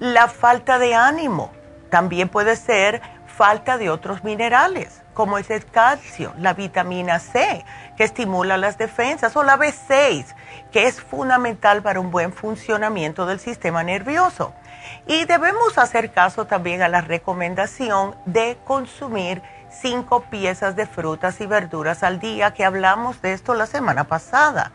La 0.00 0.28
falta 0.28 0.78
de 0.78 0.94
ánimo 0.94 1.50
también 1.90 2.28
puede 2.28 2.54
ser 2.54 3.02
falta 3.26 3.78
de 3.78 3.90
otros 3.90 4.22
minerales, 4.22 5.02
como 5.12 5.38
es 5.38 5.50
el 5.50 5.64
calcio, 5.64 6.32
la 6.38 6.54
vitamina 6.54 7.18
C, 7.18 7.64
que 7.96 8.04
estimula 8.04 8.56
las 8.56 8.78
defensas, 8.78 9.34
o 9.36 9.42
la 9.42 9.56
B6, 9.56 10.24
que 10.70 10.86
es 10.86 11.00
fundamental 11.00 11.82
para 11.82 11.98
un 11.98 12.12
buen 12.12 12.32
funcionamiento 12.32 13.26
del 13.26 13.40
sistema 13.40 13.82
nervioso. 13.82 14.54
Y 15.06 15.24
debemos 15.24 15.78
hacer 15.78 16.12
caso 16.12 16.46
también 16.46 16.82
a 16.82 16.88
la 16.88 17.00
recomendación 17.00 18.14
de 18.24 18.56
consumir 18.64 19.42
cinco 19.70 20.24
piezas 20.30 20.76
de 20.76 20.86
frutas 20.86 21.40
y 21.40 21.46
verduras 21.46 22.02
al 22.02 22.20
día, 22.20 22.54
que 22.54 22.64
hablamos 22.64 23.20
de 23.22 23.32
esto 23.32 23.54
la 23.54 23.66
semana 23.66 24.04
pasada. 24.04 24.72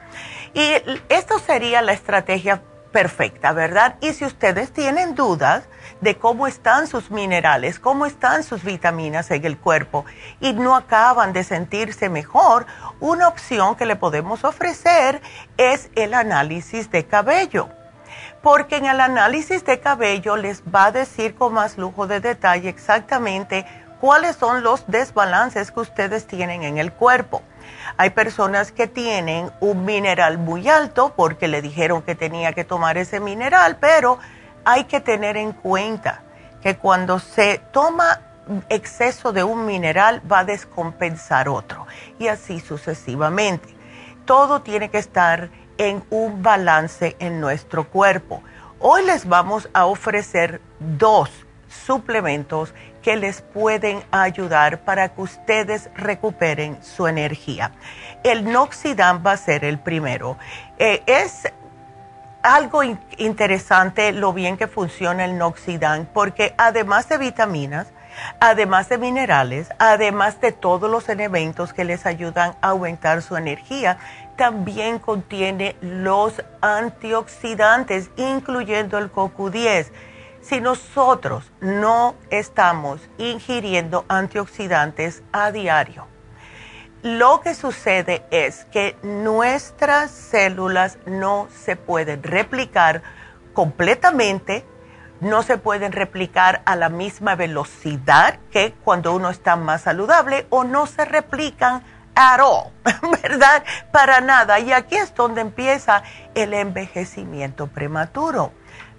Y 0.54 0.74
esto 1.10 1.40
sería 1.40 1.82
la 1.82 1.94
estrategia 1.94 2.62
perfecta, 2.94 3.52
¿verdad? 3.52 3.96
Y 4.00 4.14
si 4.14 4.24
ustedes 4.24 4.72
tienen 4.72 5.16
dudas 5.16 5.66
de 6.00 6.18
cómo 6.18 6.48
están 6.48 6.88
sus 6.88 7.12
minerales, 7.12 7.80
cómo 7.80 8.06
están 8.06 8.44
sus 8.44 8.64
vitaminas 8.64 9.30
en 9.32 9.44
el 9.44 9.58
cuerpo 9.58 10.06
y 10.40 10.54
no 10.54 10.78
acaban 10.78 11.34
de 11.34 11.44
sentirse 11.44 12.08
mejor, 12.08 12.66
una 13.02 13.28
opción 13.28 13.76
que 13.76 13.86
le 13.86 13.98
podemos 13.98 14.46
ofrecer 14.46 15.22
es 15.58 15.90
el 15.96 16.14
análisis 16.14 16.90
de 16.90 17.06
cabello. 17.06 17.68
Porque 18.42 18.78
en 18.78 18.86
el 18.86 19.02
análisis 19.02 19.66
de 19.66 19.80
cabello 19.80 20.38
les 20.38 20.62
va 20.64 20.86
a 20.86 20.92
decir 20.92 21.36
con 21.36 21.54
más 21.54 21.78
lujo 21.78 22.08
de 22.08 22.20
detalle 22.20 22.70
exactamente 22.70 23.66
cuáles 24.00 24.36
son 24.36 24.64
los 24.64 24.86
desbalances 24.88 25.72
que 25.72 25.80
ustedes 25.80 26.28
tienen 26.28 26.64
en 26.64 26.78
el 26.78 26.94
cuerpo 26.94 27.42
hay 27.98 28.10
personas 28.12 28.72
que 28.72 28.88
tienen 28.88 29.52
un 29.60 29.86
mineral 29.86 30.38
muy 30.38 30.68
alto 30.68 31.14
porque 31.16 31.48
le 31.48 31.62
dijeron 31.62 32.02
que 32.02 32.16
tenía 32.16 32.54
que 32.54 32.64
tomar 32.64 32.98
ese 32.98 33.20
mineral, 33.20 33.78
pero 33.80 34.20
hay 34.66 34.86
que 34.86 35.00
tener 35.00 35.38
en 35.38 35.52
cuenta 35.52 36.22
que 36.62 36.78
cuando 36.78 37.20
se 37.20 37.60
toma 37.72 38.22
exceso 38.70 39.32
de 39.32 39.44
un 39.44 39.66
mineral 39.66 40.22
va 40.30 40.40
a 40.40 40.46
descompensar 40.46 41.48
otro 41.48 41.88
y 42.20 42.28
así 42.28 42.60
sucesivamente. 42.60 43.70
Todo 44.26 44.62
tiene 44.62 44.90
que 44.90 44.98
estar 44.98 45.50
en 45.78 46.04
un 46.10 46.44
balance 46.44 47.16
en 47.20 47.40
nuestro 47.40 47.90
cuerpo. 47.90 48.42
Hoy 48.80 49.06
les 49.06 49.28
vamos 49.28 49.70
a 49.74 49.86
ofrecer 49.86 50.62
dos 50.80 51.30
suplementos 51.86 52.74
que 53.04 53.16
les 53.18 53.42
pueden 53.42 54.02
ayudar 54.10 54.80
para 54.80 55.10
que 55.10 55.22
ustedes 55.22 55.92
recuperen 55.96 56.82
su 56.82 57.06
energía. 57.06 57.72
El 58.24 58.52
Noxidan 58.52 59.22
va 59.24 59.34
a 59.34 59.38
ser 59.38 59.66
el 59.66 59.78
primero. 59.78 60.38
Eh, 60.80 61.04
es 61.06 61.52
algo 62.42 62.82
interesante 63.18 64.12
lo 64.12 64.34
bien 64.34 64.58
que 64.58 64.68
funciona 64.68 65.26
el 65.26 65.38
Noxidan 65.38 66.10
porque 66.12 66.56
además 66.58 67.08
de 67.10 67.18
vitaminas, 67.18 67.88
además 68.40 68.90
de 68.90 68.98
minerales, 68.98 69.70
además 69.80 70.40
de 70.40 70.52
todos 70.52 70.90
los 70.90 71.10
elementos 71.10 71.74
que 71.74 71.84
les 71.84 72.06
ayudan 72.06 72.56
a 72.62 72.70
aumentar 72.70 73.22
su 73.22 73.36
energía, 73.36 73.98
también 74.38 74.98
contiene 75.00 75.76
los 75.82 76.42
antioxidantes, 76.62 78.10
incluyendo 78.18 78.98
el 78.98 79.12
CoQ10 79.12 79.92
Si 80.44 80.60
nosotros 80.60 81.50
no 81.62 82.16
estamos 82.30 83.00
ingiriendo 83.18 84.04
antioxidantes 84.10 85.24
a 85.32 85.54
diario, 85.54 86.06
lo 87.02 87.40
que 87.40 87.54
sucede 87.54 88.26
es 88.30 88.66
que 88.66 88.98
nuestras 89.04 90.12
células 90.12 90.98
no 91.06 91.48
se 91.50 91.78
pueden 91.78 92.24
replicar 92.24 93.04
completamente, 93.54 94.66
no 95.22 95.44
se 95.44 95.58
pueden 95.58 95.94
replicar 95.94 96.62
a 96.66 96.76
la 96.76 96.90
misma 96.90 97.36
velocidad 97.36 98.38
que 98.52 98.74
cuando 98.84 99.16
uno 99.16 99.30
está 99.30 99.56
más 99.56 99.84
saludable 99.84 100.46
o 100.50 100.66
no 100.66 100.88
se 100.88 101.06
replican 101.06 101.84
at 102.16 102.42
all, 102.42 102.74
¿verdad? 103.24 103.64
Para 103.94 104.20
nada. 104.20 104.60
Y 104.60 104.74
aquí 104.74 104.98
es 104.98 105.16
donde 105.16 105.40
empieza 105.40 106.04
el 106.36 106.54
envejecimiento 106.54 107.68
prematuro 107.68 108.52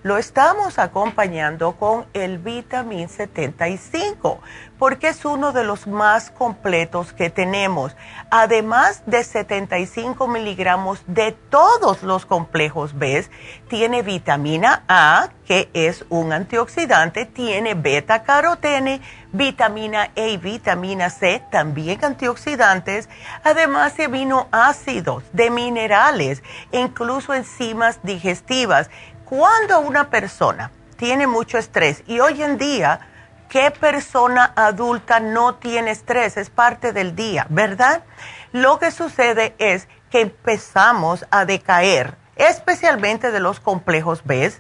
lo 0.05 0.19
estamos 0.19 0.79
acompañando 0.79 1.73
con 1.77 2.05
el 2.13 2.37
vitamin 2.37 3.09
75 3.09 4.39
porque 4.79 5.09
es 5.09 5.25
uno 5.25 5.53
de 5.53 5.65
los 5.65 5.87
más 5.87 6.31
completos 6.31 7.15
que 7.15 7.31
tenemos. 7.31 7.97
Además 8.31 9.03
de 9.07 9.25
75 9.25 10.29
miligramos 10.29 11.03
de 11.07 11.33
todos 11.33 12.03
los 12.03 12.27
complejos 12.27 12.99
B, 12.99 13.27
tiene 13.69 14.03
vitamina 14.03 14.83
A, 14.89 15.31
que 15.47 15.71
es 15.73 16.05
un 16.11 16.35
antioxidante, 16.35 17.25
tiene 17.25 17.73
beta 17.73 18.25
carotene, 18.25 19.01
vitamina 19.33 20.11
E 20.17 20.31
y 20.31 20.37
vitamina 20.37 21.09
C, 21.09 21.43
también 21.51 22.05
antioxidantes, 22.05 23.09
además 23.43 23.97
de 23.97 24.05
aminoácidos, 24.05 25.23
de 25.33 25.51
minerales, 25.51 26.43
incluso 26.73 27.33
enzimas 27.33 28.01
digestivas 28.03 28.91
cuando 29.37 29.81
una 29.81 30.11
persona 30.11 30.71
tiene 30.97 31.27
mucho 31.27 31.59
estrés, 31.59 32.05
y 32.07 32.21
hoy 32.21 32.41
en 32.41 32.57
día, 32.57 33.01
¿qué 33.49 33.73
persona 33.73 34.53
adulta 34.55 35.19
no 35.19 35.57
tiene 35.57 35.91
estrés? 35.91 36.37
Es 36.37 36.51
parte 36.51 36.93
del 36.93 37.17
día, 37.17 37.45
¿verdad? 37.51 38.05
Lo 38.53 38.79
que 38.79 38.93
sucede 38.93 39.57
es 39.59 39.89
que 40.09 40.21
empezamos 40.21 41.27
a 41.33 41.47
decaer, 41.47 42.17
especialmente 42.37 43.33
de 43.33 43.41
los 43.41 43.59
complejos 43.59 44.23
B, 44.25 44.53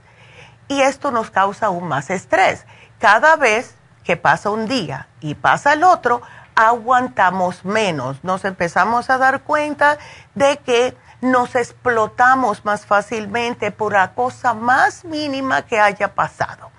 y 0.66 0.80
esto 0.80 1.12
nos 1.12 1.30
causa 1.30 1.66
aún 1.66 1.86
más 1.86 2.10
estrés. 2.10 2.66
Cada 2.98 3.36
vez 3.36 3.76
que 4.02 4.16
pasa 4.16 4.50
un 4.50 4.66
día 4.66 5.06
y 5.20 5.36
pasa 5.36 5.74
el 5.74 5.84
otro, 5.84 6.20
aguantamos 6.56 7.64
menos, 7.64 8.24
nos 8.24 8.44
empezamos 8.44 9.08
a 9.08 9.18
dar 9.18 9.42
cuenta 9.42 9.98
de 10.34 10.56
que 10.56 10.96
nos 11.24 11.54
explotamos 11.54 12.66
más 12.66 12.84
fácilmente 12.84 13.70
por 13.70 13.94
la 13.94 14.12
cosa 14.14 14.52
más 14.52 15.06
mínima 15.06 15.62
que 15.62 15.80
haya 15.80 16.14
pasado. 16.14 16.70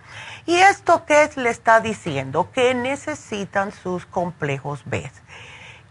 ¿Y 0.45 0.53
esto 0.57 1.03
qué 1.07 1.27
le 1.35 1.49
está 1.49 1.81
diciendo? 1.81 2.51
Que 2.51 2.75
necesitan 2.75 3.71
sus 3.71 4.05
complejos 4.05 4.83
B. 4.85 5.11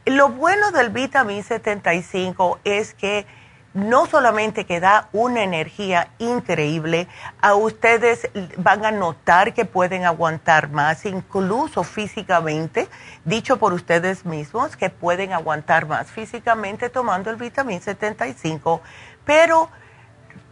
Lo 0.05 0.29
bueno 0.29 0.71
del 0.71 0.91
vitamín 0.91 1.43
75 1.43 2.61
es 2.63 2.95
que 2.95 3.27
no 3.75 4.07
solamente 4.07 4.65
que 4.67 4.79
da 4.79 5.09
una 5.13 5.43
energía 5.43 6.09
increíble, 6.19 7.09
a 7.41 7.55
ustedes 7.55 8.31
van 8.57 8.87
a 8.87 8.93
notar 8.93 9.53
que 9.53 9.65
pueden 9.65 10.05
aguantar 10.05 10.71
más, 10.71 11.05
incluso 11.05 11.83
físicamente, 11.83 12.89
dicho 13.25 13.59
por 13.59 13.73
ustedes 13.73 14.25
mismos, 14.25 14.77
que 14.77 14.91
pueden 14.91 15.33
aguantar 15.33 15.87
más 15.87 16.11
físicamente 16.11 16.89
tomando 16.89 17.31
el 17.31 17.37
vitamín 17.37 17.83
75, 17.83 18.81
pero 19.25 19.69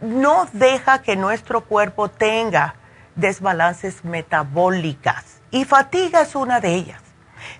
no 0.01 0.47
deja 0.51 1.01
que 1.01 1.15
nuestro 1.15 1.61
cuerpo 1.61 2.09
tenga 2.09 2.75
desbalances 3.15 4.03
metabólicas. 4.03 5.41
Y 5.49 5.63
fatiga 5.63 6.21
es 6.21 6.35
una 6.35 6.59
de 6.59 6.75
ellas. 6.75 7.01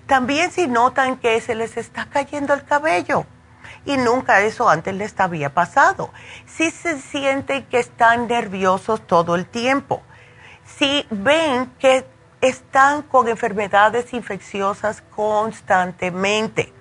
También 0.06 0.50
si 0.50 0.66
notan 0.66 1.16
que 1.16 1.40
se 1.40 1.54
les 1.54 1.76
está 1.76 2.06
cayendo 2.06 2.52
el 2.52 2.64
cabello, 2.64 3.24
y 3.84 3.96
nunca 3.96 4.40
eso 4.40 4.68
antes 4.68 4.94
les 4.94 5.18
había 5.20 5.52
pasado. 5.52 6.10
Si 6.46 6.70
se 6.70 7.00
sienten 7.00 7.64
que 7.66 7.78
están 7.78 8.28
nerviosos 8.28 9.06
todo 9.06 9.34
el 9.34 9.46
tiempo, 9.46 10.02
si 10.64 11.06
ven 11.10 11.72
que 11.78 12.06
están 12.40 13.02
con 13.02 13.28
enfermedades 13.28 14.12
infecciosas 14.12 15.02
constantemente. 15.14 16.72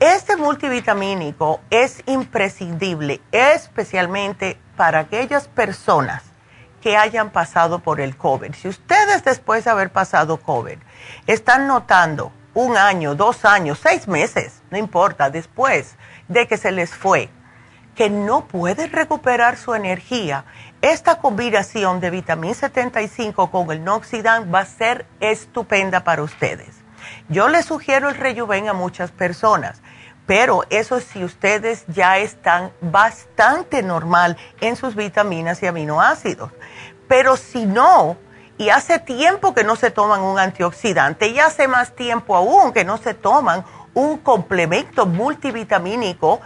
Este 0.00 0.36
multivitamínico 0.36 1.60
es 1.68 2.02
imprescindible, 2.06 3.20
especialmente 3.30 4.58
para 4.76 5.00
aquellas 5.00 5.48
personas 5.48 6.22
que 6.80 6.96
hayan 6.96 7.30
pasado 7.30 7.78
por 7.78 8.00
el 8.00 8.16
COVID. 8.16 8.54
Si 8.54 8.68
ustedes 8.68 9.22
después 9.24 9.64
de 9.64 9.70
haber 9.70 9.90
pasado 9.90 10.38
COVID 10.38 10.78
están 11.26 11.66
notando 11.66 12.32
un 12.54 12.76
año, 12.76 13.14
dos 13.14 13.44
años, 13.44 13.80
seis 13.82 14.08
meses, 14.08 14.62
no 14.70 14.78
importa, 14.78 15.28
después 15.28 15.96
de 16.28 16.46
que 16.46 16.56
se 16.56 16.72
les 16.72 16.94
fue, 16.94 17.28
que 17.94 18.10
no 18.10 18.46
pueden 18.46 18.90
recuperar 18.90 19.56
su 19.56 19.74
energía, 19.74 20.44
esta 20.80 21.16
combinación 21.16 22.00
de 22.00 22.10
vitamina 22.10 22.54
75 22.54 23.50
con 23.50 23.70
el 23.70 23.84
Noxidan 23.84 24.52
va 24.52 24.60
a 24.60 24.66
ser 24.66 25.06
estupenda 25.20 26.04
para 26.04 26.22
ustedes. 26.22 26.84
Yo 27.28 27.48
les 27.48 27.66
sugiero 27.66 28.08
el 28.08 28.16
Rejuven 28.16 28.68
a 28.68 28.72
muchas 28.72 29.10
personas, 29.10 29.82
pero 30.26 30.64
eso 30.70 31.00
si 31.00 31.24
ustedes 31.24 31.84
ya 31.88 32.18
están 32.18 32.72
bastante 32.80 33.82
normal 33.82 34.36
en 34.60 34.76
sus 34.76 34.94
vitaminas 34.94 35.62
y 35.62 35.66
aminoácidos. 35.66 36.50
Pero 37.08 37.36
si 37.36 37.66
no, 37.66 38.16
y 38.58 38.68
hace 38.68 38.98
tiempo 38.98 39.54
que 39.54 39.64
no 39.64 39.76
se 39.76 39.90
toman 39.90 40.20
un 40.22 40.38
antioxidante 40.38 41.28
y 41.28 41.38
hace 41.40 41.68
más 41.68 41.94
tiempo 41.94 42.36
aún 42.36 42.72
que 42.72 42.84
no 42.84 42.96
se 42.98 43.14
toman 43.14 43.64
un 43.94 44.18
complemento 44.18 45.06
multivitamínico 45.06 46.40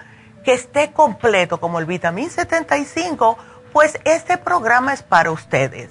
que 0.44 0.54
esté 0.54 0.92
completo 0.92 1.60
como 1.60 1.78
el 1.78 1.86
vitamín 1.86 2.30
75, 2.30 3.36
pues 3.72 3.98
este 4.04 4.38
programa 4.38 4.92
es 4.94 5.02
para 5.02 5.30
ustedes. 5.30 5.90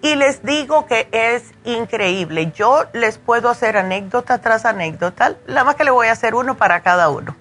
Y 0.00 0.14
les 0.14 0.44
digo 0.44 0.86
que 0.86 1.08
es 1.10 1.52
increíble. 1.64 2.52
Yo 2.54 2.84
les 2.92 3.18
puedo 3.18 3.50
hacer 3.50 3.76
anécdota 3.76 4.38
tras 4.38 4.64
anécdota, 4.64 5.36
la 5.46 5.64
más 5.64 5.74
que 5.74 5.84
le 5.84 5.90
voy 5.90 6.06
a 6.06 6.12
hacer 6.12 6.34
uno 6.34 6.56
para 6.56 6.82
cada 6.82 7.08
uno. 7.08 7.36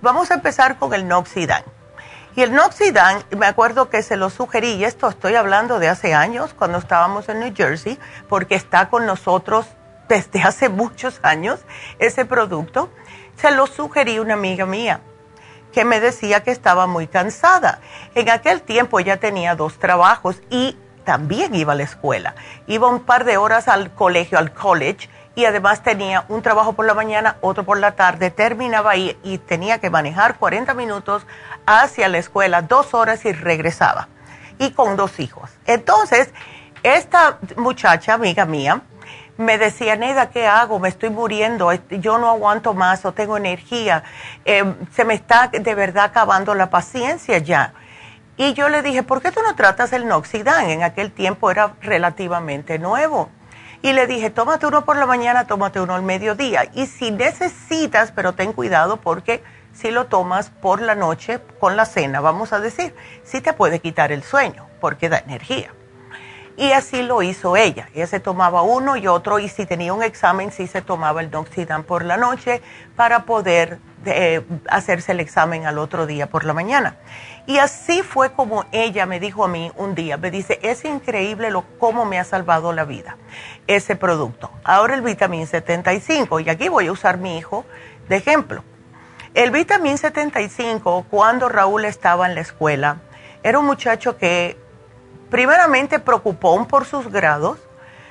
Vamos 0.00 0.30
a 0.30 0.34
empezar 0.34 0.78
con 0.78 0.94
el 0.94 1.06
Noxidan. 1.08 1.62
Y 2.36 2.42
el 2.42 2.52
Noxidan, 2.52 3.22
me 3.38 3.46
acuerdo 3.46 3.88
que 3.90 4.02
se 4.02 4.16
lo 4.16 4.28
sugerí, 4.28 4.72
y 4.72 4.84
esto 4.84 5.08
estoy 5.08 5.36
hablando 5.36 5.78
de 5.78 5.88
hace 5.88 6.14
años, 6.14 6.52
cuando 6.52 6.78
estábamos 6.78 7.28
en 7.28 7.38
New 7.38 7.52
Jersey, 7.54 7.96
porque 8.28 8.56
está 8.56 8.90
con 8.90 9.06
nosotros 9.06 9.66
desde 10.08 10.42
hace 10.42 10.68
muchos 10.68 11.20
años 11.22 11.60
ese 12.00 12.24
producto. 12.24 12.90
Se 13.36 13.52
lo 13.52 13.68
sugerí 13.68 14.18
una 14.18 14.34
amiga 14.34 14.66
mía 14.66 15.00
que 15.72 15.84
me 15.84 16.00
decía 16.00 16.42
que 16.42 16.50
estaba 16.50 16.88
muy 16.88 17.06
cansada. 17.06 17.80
En 18.16 18.28
aquel 18.28 18.62
tiempo 18.62 18.98
ella 18.98 19.18
tenía 19.18 19.54
dos 19.54 19.78
trabajos 19.78 20.40
y 20.50 20.76
también 21.04 21.54
iba 21.54 21.72
a 21.72 21.76
la 21.76 21.82
escuela. 21.84 22.34
Iba 22.66 22.88
un 22.88 23.00
par 23.00 23.24
de 23.24 23.36
horas 23.36 23.68
al 23.68 23.92
colegio, 23.94 24.38
al 24.38 24.52
college, 24.52 25.08
y 25.34 25.44
además 25.44 25.82
tenía 25.82 26.24
un 26.28 26.42
trabajo 26.42 26.74
por 26.74 26.86
la 26.86 26.94
mañana, 26.94 27.36
otro 27.40 27.64
por 27.64 27.78
la 27.78 27.92
tarde, 27.92 28.30
terminaba 28.30 28.92
ahí 28.92 29.18
y 29.22 29.38
tenía 29.38 29.78
que 29.78 29.90
manejar 29.90 30.38
40 30.38 30.74
minutos 30.74 31.26
hacia 31.66 32.08
la 32.08 32.18
escuela, 32.18 32.62
dos 32.62 32.94
horas 32.94 33.24
y 33.24 33.32
regresaba, 33.32 34.08
y 34.58 34.70
con 34.70 34.96
dos 34.96 35.18
hijos. 35.18 35.50
Entonces, 35.66 36.32
esta 36.82 37.38
muchacha, 37.56 38.14
amiga 38.14 38.44
mía, 38.44 38.82
me 39.36 39.58
decía, 39.58 39.96
Neda, 39.96 40.30
¿qué 40.30 40.46
hago? 40.46 40.78
Me 40.78 40.88
estoy 40.88 41.10
muriendo, 41.10 41.72
yo 41.90 42.18
no 42.18 42.30
aguanto 42.30 42.72
más, 42.72 43.04
o 43.04 43.12
tengo 43.12 43.36
energía, 43.36 44.04
em, 44.44 44.76
se 44.92 45.04
me 45.04 45.14
está 45.14 45.48
de 45.48 45.74
verdad 45.74 46.04
acabando 46.04 46.54
la 46.54 46.70
paciencia 46.70 47.38
ya. 47.38 47.74
Y 48.36 48.52
yo 48.54 48.68
le 48.68 48.82
dije, 48.82 49.02
¿por 49.02 49.22
qué 49.22 49.30
tú 49.30 49.40
no 49.42 49.54
tratas 49.54 49.92
el 49.92 50.06
Noxidan? 50.06 50.70
En 50.70 50.82
aquel 50.82 51.12
tiempo 51.12 51.50
era 51.50 51.74
relativamente 51.80 52.78
nuevo. 52.78 53.30
Y 53.84 53.92
le 53.92 54.06
dije, 54.06 54.30
tómate 54.30 54.66
uno 54.66 54.86
por 54.86 54.96
la 54.96 55.04
mañana, 55.04 55.46
tómate 55.46 55.78
uno 55.78 55.94
al 55.94 56.00
mediodía. 56.00 56.70
Y 56.72 56.86
si 56.86 57.10
necesitas, 57.10 58.12
pero 58.12 58.32
ten 58.32 58.54
cuidado 58.54 58.96
porque 58.96 59.44
si 59.74 59.90
lo 59.90 60.06
tomas 60.06 60.48
por 60.48 60.80
la 60.80 60.94
noche 60.94 61.38
con 61.60 61.76
la 61.76 61.84
cena, 61.84 62.22
vamos 62.22 62.54
a 62.54 62.60
decir, 62.60 62.94
sí 63.24 63.42
te 63.42 63.52
puede 63.52 63.80
quitar 63.80 64.10
el 64.10 64.22
sueño 64.22 64.66
porque 64.80 65.10
da 65.10 65.18
energía. 65.18 65.74
Y 66.56 66.72
así 66.72 67.02
lo 67.02 67.20
hizo 67.20 67.58
ella. 67.58 67.90
Ella 67.92 68.06
se 68.06 68.20
tomaba 68.20 68.62
uno 68.62 68.96
y 68.96 69.06
otro 69.06 69.38
y 69.38 69.50
si 69.50 69.66
tenía 69.66 69.92
un 69.92 70.02
examen 70.02 70.50
sí 70.50 70.66
se 70.66 70.80
tomaba 70.80 71.20
el 71.20 71.30
Noxidan 71.30 71.84
por 71.84 72.06
la 72.06 72.16
noche 72.16 72.62
para 72.96 73.26
poder 73.26 73.80
eh, 74.06 74.42
hacerse 74.68 75.12
el 75.12 75.20
examen 75.20 75.66
al 75.66 75.78
otro 75.78 76.06
día 76.06 76.28
por 76.28 76.44
la 76.44 76.52
mañana. 76.52 76.96
Y 77.46 77.58
así 77.58 78.02
fue 78.02 78.32
como 78.32 78.64
ella 78.72 79.06
me 79.06 79.20
dijo 79.20 79.44
a 79.44 79.48
mí 79.48 79.70
un 79.76 79.94
día, 79.94 80.16
me 80.16 80.30
dice, 80.30 80.58
es 80.62 80.84
increíble 80.84 81.50
lo 81.50 81.64
cómo 81.78 82.04
me 82.04 82.18
ha 82.18 82.24
salvado 82.24 82.72
la 82.72 82.84
vida 82.84 83.16
ese 83.66 83.96
producto. 83.96 84.50
Ahora 84.64 84.94
el 84.94 85.02
vitamín 85.02 85.46
75, 85.46 86.40
y 86.40 86.48
aquí 86.48 86.68
voy 86.68 86.86
a 86.86 86.92
usar 86.92 87.18
mi 87.18 87.36
hijo 87.36 87.64
de 88.08 88.16
ejemplo. 88.16 88.64
El 89.34 89.50
vitamín 89.50 89.98
75, 89.98 91.06
cuando 91.10 91.48
Raúl 91.48 91.84
estaba 91.84 92.26
en 92.26 92.34
la 92.34 92.40
escuela, 92.40 92.98
era 93.42 93.58
un 93.58 93.66
muchacho 93.66 94.16
que 94.16 94.56
primeramente 95.28 95.98
preocupón 95.98 96.66
por 96.66 96.84
sus 96.84 97.10
grados, 97.10 97.58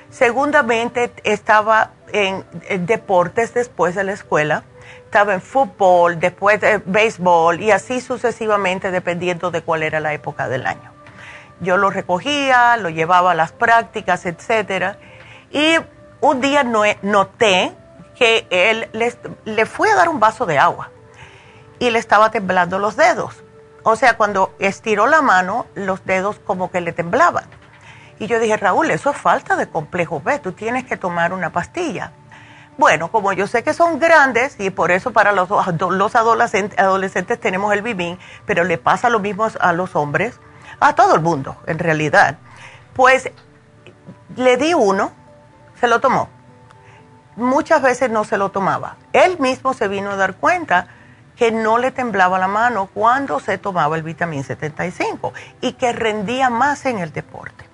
segundamente 0.10 1.12
estaba 1.24 1.92
en, 2.12 2.46
deportes 2.86 3.54
después 3.54 3.96
de 3.96 4.04
la 4.04 4.12
escuela, 4.12 4.64
estaba 5.06 5.34
en 5.34 5.42
fútbol, 5.42 6.20
después 6.20 6.60
de 6.60 6.82
béisbol 6.86 7.62
y 7.62 7.72
así 7.72 8.02
sucesivamente 8.02 8.92
dependiendo 8.92 9.52
de 9.52 9.62
cuál 9.62 9.84
era 9.84 10.00
la 10.00 10.14
época 10.14 10.48
del 10.48 10.66
año. 10.66 10.92
Yo 11.60 11.78
lo 11.78 11.90
recogía, 11.90 12.78
lo 12.78 12.90
llevaba 12.90 13.32
a 13.32 13.36
las 13.36 13.52
prácticas, 13.52 14.26
etcétera, 14.26 14.98
y 15.52 15.78
un 16.20 16.42
día 16.42 16.64
noté 16.64 17.72
que 18.16 18.48
él 18.50 18.90
le 19.46 19.66
fue 19.66 19.92
a 19.92 19.96
dar 19.96 20.10
un 20.10 20.20
vaso 20.20 20.46
de 20.46 20.58
agua 20.58 20.90
y 21.80 21.90
le 21.90 22.00
estaba 22.00 22.32
temblando 22.32 22.80
los 22.80 22.96
dedos. 22.96 23.44
O 23.84 23.96
sea, 23.96 24.16
cuando 24.16 24.56
estiró 24.60 25.08
la 25.08 25.22
mano, 25.22 25.68
los 25.76 26.06
dedos 26.06 26.40
como 26.40 26.72
que 26.72 26.82
le 26.82 26.94
temblaban. 26.94 27.46
Y 28.20 28.28
yo 28.28 28.40
dije, 28.40 28.56
Raúl, 28.56 28.90
eso 28.92 29.10
es 29.10 29.18
falta 29.18 29.56
de 29.56 29.68
complejo 29.68 30.22
B, 30.22 30.40
tú 30.40 30.54
tienes 30.54 30.86
que 30.86 30.96
tomar 30.96 31.34
una 31.34 31.52
pastilla. 31.52 32.14
Bueno, 32.78 33.12
como 33.12 33.34
yo 33.34 33.46
sé 33.46 33.64
que 33.64 33.74
son 33.74 34.00
grandes 34.00 34.60
y 34.60 34.72
por 34.72 34.92
eso 34.92 35.14
para 35.14 35.32
los, 35.32 35.48
los 35.50 36.16
adolescentes, 36.16 37.40
tenemos 37.40 37.72
el 37.74 37.84
bibín, 37.84 38.18
pero 38.46 38.64
le 38.64 38.80
pasa 38.80 39.10
lo 39.10 39.20
mismo 39.20 39.48
a 39.60 39.74
los 39.74 39.96
hombres, 39.96 40.40
a 40.80 40.96
todo 40.96 41.14
el 41.14 41.22
mundo 41.22 41.56
en 41.68 41.78
realidad, 41.78 42.38
pues 42.94 43.32
le 44.36 44.58
di 44.58 44.74
uno, 44.74 45.12
se 45.80 45.88
lo 45.88 46.02
tomó. 46.02 46.30
Muchas 47.36 47.82
veces 47.82 48.10
no 48.10 48.24
se 48.24 48.38
lo 48.38 48.50
tomaba. 48.50 48.98
Él 49.12 49.40
mismo 49.40 49.74
se 49.74 49.88
vino 49.88 50.12
a 50.12 50.16
dar 50.16 50.36
cuenta 50.36 50.88
que 51.36 51.52
no 51.52 51.78
le 51.78 51.92
temblaba 51.92 52.40
la 52.40 52.48
mano 52.48 52.88
cuando 52.94 53.40
se 53.40 53.58
tomaba 53.58 53.96
el 53.96 54.04
vitamín 54.04 54.44
75 54.44 55.34
y 55.62 55.74
que 55.74 55.94
rendía 55.94 56.50
más 56.50 56.86
en 56.86 57.00
el 57.00 57.12
deporte. 57.12 57.66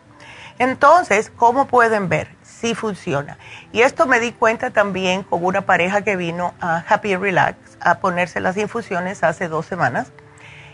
Entonces, 0.57 1.31
¿cómo 1.35 1.67
pueden 1.67 2.09
ver? 2.09 2.35
Sí 2.59 2.75
funciona. 2.75 3.37
Y 3.71 3.81
esto 3.81 4.05
me 4.05 4.19
di 4.19 4.33
cuenta 4.33 4.71
también 4.71 5.23
con 5.23 5.45
una 5.45 5.61
pareja 5.61 6.01
que 6.01 6.17
vino 6.17 6.53
a 6.59 6.83
Happy 6.87 7.15
Relax 7.15 7.57
a 7.79 7.99
ponerse 7.99 8.41
las 8.41 8.57
infusiones 8.57 9.23
hace 9.23 9.47
dos 9.47 9.65
semanas. 9.65 10.11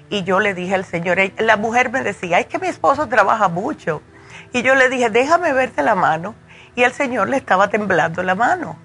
Y 0.10 0.24
yo 0.24 0.40
le 0.40 0.54
dije 0.54 0.74
al 0.74 0.86
señor, 0.86 1.20
la 1.38 1.58
mujer 1.58 1.92
me 1.92 2.02
decía, 2.02 2.40
es 2.40 2.48
que 2.48 2.58
mi 2.58 2.68
esposo 2.68 3.08
trabaja 3.08 3.50
mucho. 3.50 4.02
Y 4.52 4.64
yo 4.64 4.74
le 4.74 4.90
dije, 4.90 5.10
déjame 5.10 5.54
verte 5.54 5.84
la 5.84 5.96
mano. 5.96 6.34
Y 6.76 6.84
el 6.84 6.92
señor 6.92 7.30
le 7.30 7.38
estaba 7.38 7.70
temblando 7.70 8.24
la 8.24 8.36
mano. 8.36 8.78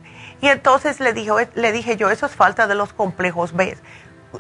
Y 0.43 0.49
entonces 0.49 1.01
le, 1.01 1.13
dijo, 1.13 1.39
le 1.55 1.73
dije 1.73 1.97
yo, 1.97 2.11
eso 2.11 2.27
es 2.27 2.33
falta 2.33 2.67
de 2.67 2.75
los 2.75 2.93
complejos 2.93 3.53
B. 3.53 3.79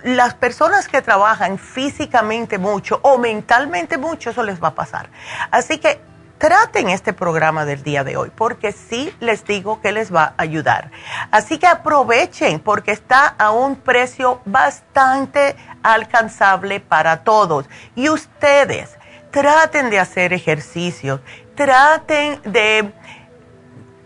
Las 0.04 0.34
personas 0.34 0.86
que 0.88 1.02
trabajan 1.02 1.58
físicamente 1.58 2.58
mucho 2.58 3.00
o 3.02 3.18
mentalmente 3.18 3.98
mucho, 3.98 4.30
eso 4.30 4.42
les 4.42 4.62
va 4.62 4.68
a 4.68 4.74
pasar. 4.74 5.10
Así 5.50 5.78
que 5.78 6.00
traten 6.40 6.88
este 6.88 7.12
programa 7.12 7.66
del 7.66 7.82
día 7.82 8.02
de 8.02 8.16
hoy, 8.16 8.32
porque 8.34 8.72
sí 8.72 9.14
les 9.20 9.44
digo 9.44 9.82
que 9.82 9.92
les 9.92 10.12
va 10.12 10.24
a 10.24 10.34
ayudar. 10.38 10.90
Así 11.30 11.58
que 11.58 11.66
aprovechen, 11.66 12.60
porque 12.60 12.92
está 12.92 13.26
a 13.26 13.50
un 13.50 13.76
precio 13.76 14.40
bastante 14.46 15.54
alcanzable 15.82 16.80
para 16.80 17.24
todos. 17.24 17.66
Y 17.94 18.08
ustedes 18.08 18.96
traten 19.30 19.90
de 19.90 20.00
hacer 20.00 20.32
ejercicios, 20.32 21.20
traten 21.54 22.40
de 22.44 22.90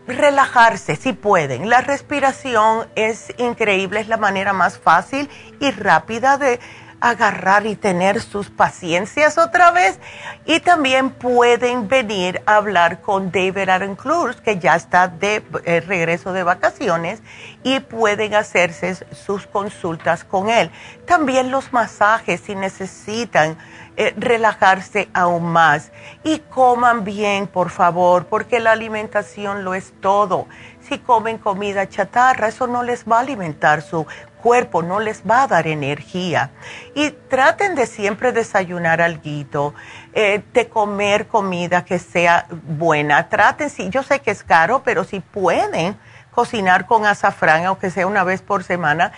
relajarse 0.09 0.97
si 0.97 1.13
pueden. 1.13 1.71
La 1.71 1.83
respiración 1.83 2.89
es 2.97 3.33
increíble, 3.39 4.01
es 4.01 4.09
la 4.09 4.17
manera 4.17 4.53
más 4.53 4.77
fácil 4.77 5.31
y 5.61 5.71
rápida 5.71 6.37
de 6.37 6.59
agarrar 7.05 7.67
y 7.67 7.77
tener 7.77 8.23
sus 8.23 8.49
paciencias 8.49 9.37
otra 9.37 9.71
vez. 9.73 10.01
Y 10.47 10.61
también 10.61 11.11
pueden 11.11 11.87
venir 11.87 12.41
a 12.47 12.57
hablar 12.57 13.03
con 13.03 13.31
David 13.31 13.69
Aaron 13.69 13.95
Cruz, 13.95 14.41
que 14.41 14.59
ya 14.59 14.75
está 14.75 15.09
de 15.09 15.43
eh, 15.67 15.81
regreso 15.81 16.33
de 16.33 16.43
vacaciones, 16.43 17.23
y 17.63 17.81
pueden 17.81 18.35
hacerse 18.35 18.95
sus 19.13 19.47
consultas 19.47 20.25
con 20.25 20.49
él. 20.49 20.71
También 21.07 21.51
los 21.51 21.75
masajes 21.75 22.41
si 22.41 22.55
necesitan 22.55 23.59
eh, 23.97 24.15
relajarse 24.17 25.09
aún 25.13 25.45
más. 25.45 25.93
Y 26.25 26.39
coman 26.39 27.05
bien, 27.05 27.47
por 27.47 27.69
favor, 27.69 28.27
porque 28.27 28.61
la 28.61 28.73
alimentación 28.73 29.63
lo 29.63 29.75
es 29.75 29.93
todo. 30.01 30.47
Si 30.81 30.99
comen 30.99 31.37
comida 31.37 31.89
chatarra, 31.89 32.49
eso 32.49 32.67
no 32.67 32.83
les 32.83 33.05
va 33.05 33.19
a 33.19 33.21
alimentar 33.21 33.83
su 33.83 34.07
cuerpo, 34.45 34.83
no 34.83 35.01
les 35.01 35.23
va 35.23 35.45
a 35.45 35.47
dar 35.47 35.67
energía. 35.67 36.51
Y 36.95 37.11
traten 37.11 37.75
de 37.75 37.87
siempre 37.87 38.31
desayunar 38.31 39.01
algo, 39.01 39.73
eh, 40.13 40.43
de 40.53 40.69
comer 40.69 41.29
comida 41.29 41.87
que 41.87 41.99
sea 41.99 42.47
buena. 42.51 43.31
Traten, 43.31 43.71
si 43.71 43.89
yo 43.89 44.03
sé 44.03 44.21
que 44.21 44.31
es 44.31 44.45
caro, 44.45 44.83
pero 44.85 45.05
si 45.05 45.21
pueden 45.21 45.97
cocinar 46.31 46.85
con 46.85 47.07
azafrán, 47.07 47.65
aunque 47.65 47.91
sea 47.91 48.07
una 48.07 48.23
vez 48.23 48.43
por 48.43 48.65
semana, 48.65 49.13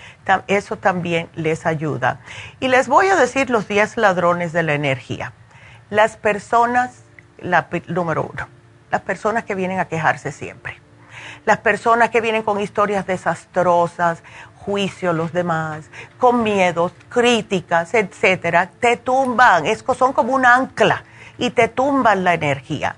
eso 0.47 0.77
también 0.77 1.29
les 1.35 1.67
ayuda. 1.67 2.21
Y 2.61 2.69
les 2.69 2.87
voy 2.87 3.09
a 3.09 3.17
decir 3.17 3.51
los 3.51 3.67
10 3.67 3.97
ladrones 3.97 4.53
de 4.53 4.63
la 4.63 4.75
energía. 4.75 5.33
Las 5.91 6.17
personas, 6.17 7.03
la, 7.39 7.67
número 7.89 8.31
uno, 8.33 8.47
las 8.93 9.01
personas 9.01 9.43
que 9.43 9.57
vienen 9.57 9.81
a 9.81 9.87
quejarse 9.87 10.31
siempre. 10.31 10.81
Las 11.45 11.59
personas 11.59 12.11
que 12.11 12.21
vienen 12.21 12.43
con 12.43 12.61
historias 12.61 13.07
desastrosas, 13.07 14.23
juicio 14.67 15.15
los 15.15 15.33
demás, 15.33 15.87
con 16.19 16.43
miedos, 16.43 16.93
críticas, 17.09 17.95
etcétera, 17.95 18.69
te 18.79 18.99
tumban, 18.99 19.65
son 19.97 20.13
como 20.13 20.35
un 20.35 20.45
ancla 20.45 21.05
y 21.39 21.51
te 21.51 21.69
tumban 21.69 22.25
la 22.25 22.35
energía 22.35 22.97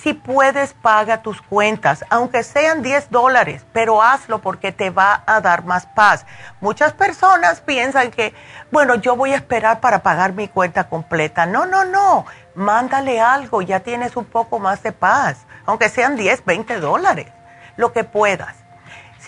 si 0.00 0.14
puedes, 0.14 0.72
paga 0.72 1.22
tus 1.22 1.42
cuentas, 1.42 2.04
aunque 2.10 2.42
sean 2.42 2.82
10 2.82 3.10
dólares, 3.10 3.64
pero 3.72 4.02
hazlo 4.02 4.40
porque 4.40 4.72
te 4.72 4.90
va 4.90 5.22
a 5.26 5.40
dar 5.40 5.64
más 5.64 5.86
paz. 5.86 6.26
Muchas 6.60 6.92
personas 6.92 7.60
piensan 7.60 8.10
que, 8.10 8.34
bueno, 8.70 8.94
yo 8.94 9.16
voy 9.16 9.32
a 9.32 9.36
esperar 9.36 9.80
para 9.80 10.02
pagar 10.02 10.32
mi 10.32 10.48
cuenta 10.48 10.88
completa. 10.88 11.46
No, 11.46 11.66
no, 11.66 11.84
no. 11.84 12.26
Mándale 12.54 13.20
algo, 13.20 13.62
ya 13.62 13.80
tienes 13.80 14.16
un 14.16 14.24
poco 14.24 14.58
más 14.58 14.82
de 14.82 14.92
paz, 14.92 15.46
aunque 15.66 15.88
sean 15.88 16.16
10, 16.16 16.44
20 16.44 16.80
dólares, 16.80 17.28
lo 17.76 17.92
que 17.92 18.04
puedas. 18.04 18.59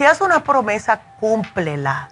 Si 0.03 0.07
haces 0.07 0.23
una 0.23 0.43
promesa, 0.43 1.01
cúmplela, 1.21 2.09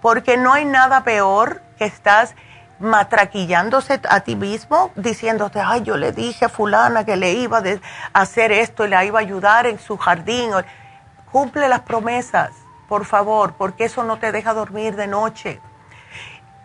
porque 0.00 0.36
no 0.36 0.52
hay 0.52 0.64
nada 0.64 1.02
peor 1.02 1.60
que 1.76 1.86
estás 1.86 2.36
matraquillándose 2.78 4.00
a 4.08 4.20
ti 4.20 4.36
mismo, 4.36 4.92
diciéndote, 4.94 5.58
ay, 5.58 5.82
yo 5.82 5.96
le 5.96 6.12
dije 6.12 6.44
a 6.44 6.48
fulana 6.48 7.04
que 7.04 7.16
le 7.16 7.32
iba 7.32 7.58
a 7.58 8.20
hacer 8.20 8.52
esto 8.52 8.86
y 8.86 8.90
la 8.90 9.04
iba 9.04 9.18
a 9.18 9.22
ayudar 9.22 9.66
en 9.66 9.80
su 9.80 9.98
jardín. 9.98 10.52
Cumple 11.32 11.68
las 11.68 11.80
promesas, 11.80 12.52
por 12.88 13.06
favor, 13.06 13.54
porque 13.54 13.86
eso 13.86 14.04
no 14.04 14.20
te 14.20 14.30
deja 14.30 14.54
dormir 14.54 14.94
de 14.94 15.08
noche. 15.08 15.60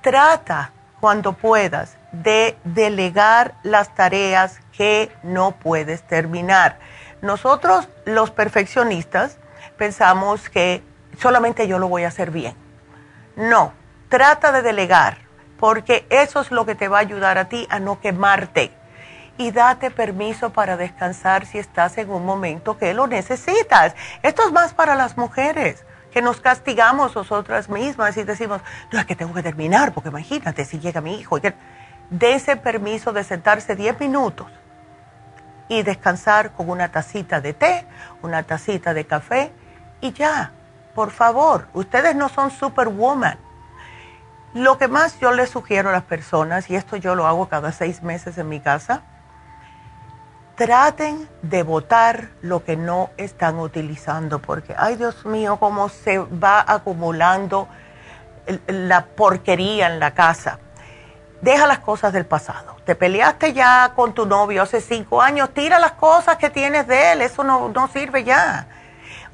Trata, 0.02 0.74
cuando 1.02 1.34
puedas, 1.34 1.98
de 2.12 2.56
delegar 2.66 3.56
las 3.64 3.96
tareas 3.96 4.60
que 4.74 5.12
no 5.24 5.54
puedes 5.54 6.04
terminar. 6.04 6.78
Nosotros, 7.24 7.90
los 8.06 8.30
perfeccionistas, 8.30 9.40
pensamos 9.78 10.50
que 10.50 10.84
solamente 11.20 11.68
yo 11.68 11.80
lo 11.80 11.88
voy 11.88 12.04
a 12.04 12.10
hacer 12.10 12.32
bien. 12.32 12.56
No, 13.36 13.74
trata 14.10 14.52
de 14.52 14.62
delegar 14.62 15.28
porque 15.60 16.06
eso 16.10 16.42
es 16.42 16.52
lo 16.52 16.66
que 16.66 16.76
te 16.76 16.88
va 16.88 16.98
a 16.98 17.02
ayudar 17.02 17.38
a 17.38 17.50
ti 17.50 17.68
a 17.70 17.80
no 17.80 18.00
quemarte. 18.00 18.72
Y 19.38 19.52
date 19.52 19.92
permiso 19.92 20.52
para 20.52 20.78
descansar 20.78 21.46
si 21.46 21.60
estás 21.60 21.98
en 21.98 22.10
un 22.10 22.26
momento 22.26 22.78
que 22.78 22.94
lo 22.94 23.06
necesitas. 23.06 23.96
Esto 24.24 24.48
es 24.48 24.52
más 24.52 24.74
para 24.74 24.96
las 24.96 25.16
mujeres, 25.18 25.86
que 26.12 26.22
nos 26.24 26.42
castigamos 26.42 27.16
nosotras 27.16 27.70
mismas 27.70 28.18
y 28.18 28.24
decimos, 28.24 28.62
no 28.92 29.00
es 29.00 29.06
que 29.06 29.16
tengo 29.16 29.34
que 29.34 29.44
terminar, 29.44 29.94
porque 29.94 30.10
imagínate 30.10 30.66
si 30.66 30.80
llega 30.80 31.02
mi 31.02 31.20
hijo. 31.20 31.40
De 31.40 32.34
ese 32.34 32.56
permiso 32.56 33.14
de 33.14 33.24
sentarse 33.24 33.76
10 33.76 34.00
minutos 34.00 34.48
y 35.70 35.84
descansar 35.84 36.54
con 36.54 36.70
una 36.70 36.90
tacita 36.90 37.40
de 37.42 37.54
té, 37.54 37.86
una 38.24 38.42
tacita 38.44 38.96
de 38.96 39.06
café 39.06 39.52
y 40.02 40.14
ya, 40.14 40.52
por 40.96 41.12
favor, 41.12 41.68
ustedes 41.74 42.16
no 42.16 42.30
son 42.30 42.52
superwoman 42.52 43.38
lo 44.54 44.78
que 44.78 44.88
más 44.88 45.20
yo 45.20 45.32
le 45.32 45.46
sugiero 45.46 45.90
a 45.90 45.92
las 45.92 46.04
personas, 46.04 46.70
y 46.70 46.76
esto 46.76 46.96
yo 46.96 47.16
lo 47.16 47.28
hago 47.28 47.48
cada 47.48 47.72
seis 47.72 48.02
meses 48.02 48.38
en 48.38 48.50
mi 48.50 48.60
casa, 48.60 49.04
traten 50.56 51.30
de 51.44 51.62
votar 51.62 52.30
lo 52.42 52.64
que 52.64 52.76
no 52.76 53.12
están 53.18 53.60
utilizando, 53.60 54.40
porque, 54.40 54.74
ay 54.78 54.96
Dios 54.96 55.26
mío, 55.26 55.58
cómo 55.60 55.90
se 55.90 56.18
va 56.18 56.64
acumulando 56.68 57.68
la 58.68 59.06
porquería 59.06 59.88
en 59.88 60.00
la 60.00 60.16
casa. 60.16 60.60
Deja 61.42 61.68
las 61.68 61.80
cosas 61.80 62.14
del 62.14 62.26
pasado. 62.26 62.78
Te 62.86 62.96
peleaste 62.96 63.54
ya 63.54 63.92
con 63.96 64.14
tu 64.14 64.26
novio 64.26 64.64
hace 64.64 64.82
cinco 64.82 65.22
años, 65.22 65.54
tira 65.54 65.78
las 65.78 65.92
cosas 65.92 66.38
que 66.38 66.50
tienes 66.50 66.88
de 66.88 67.12
él, 67.12 67.22
eso 67.22 67.44
no, 67.44 67.70
no 67.70 67.88
sirve 67.90 68.24
ya. 68.24 68.66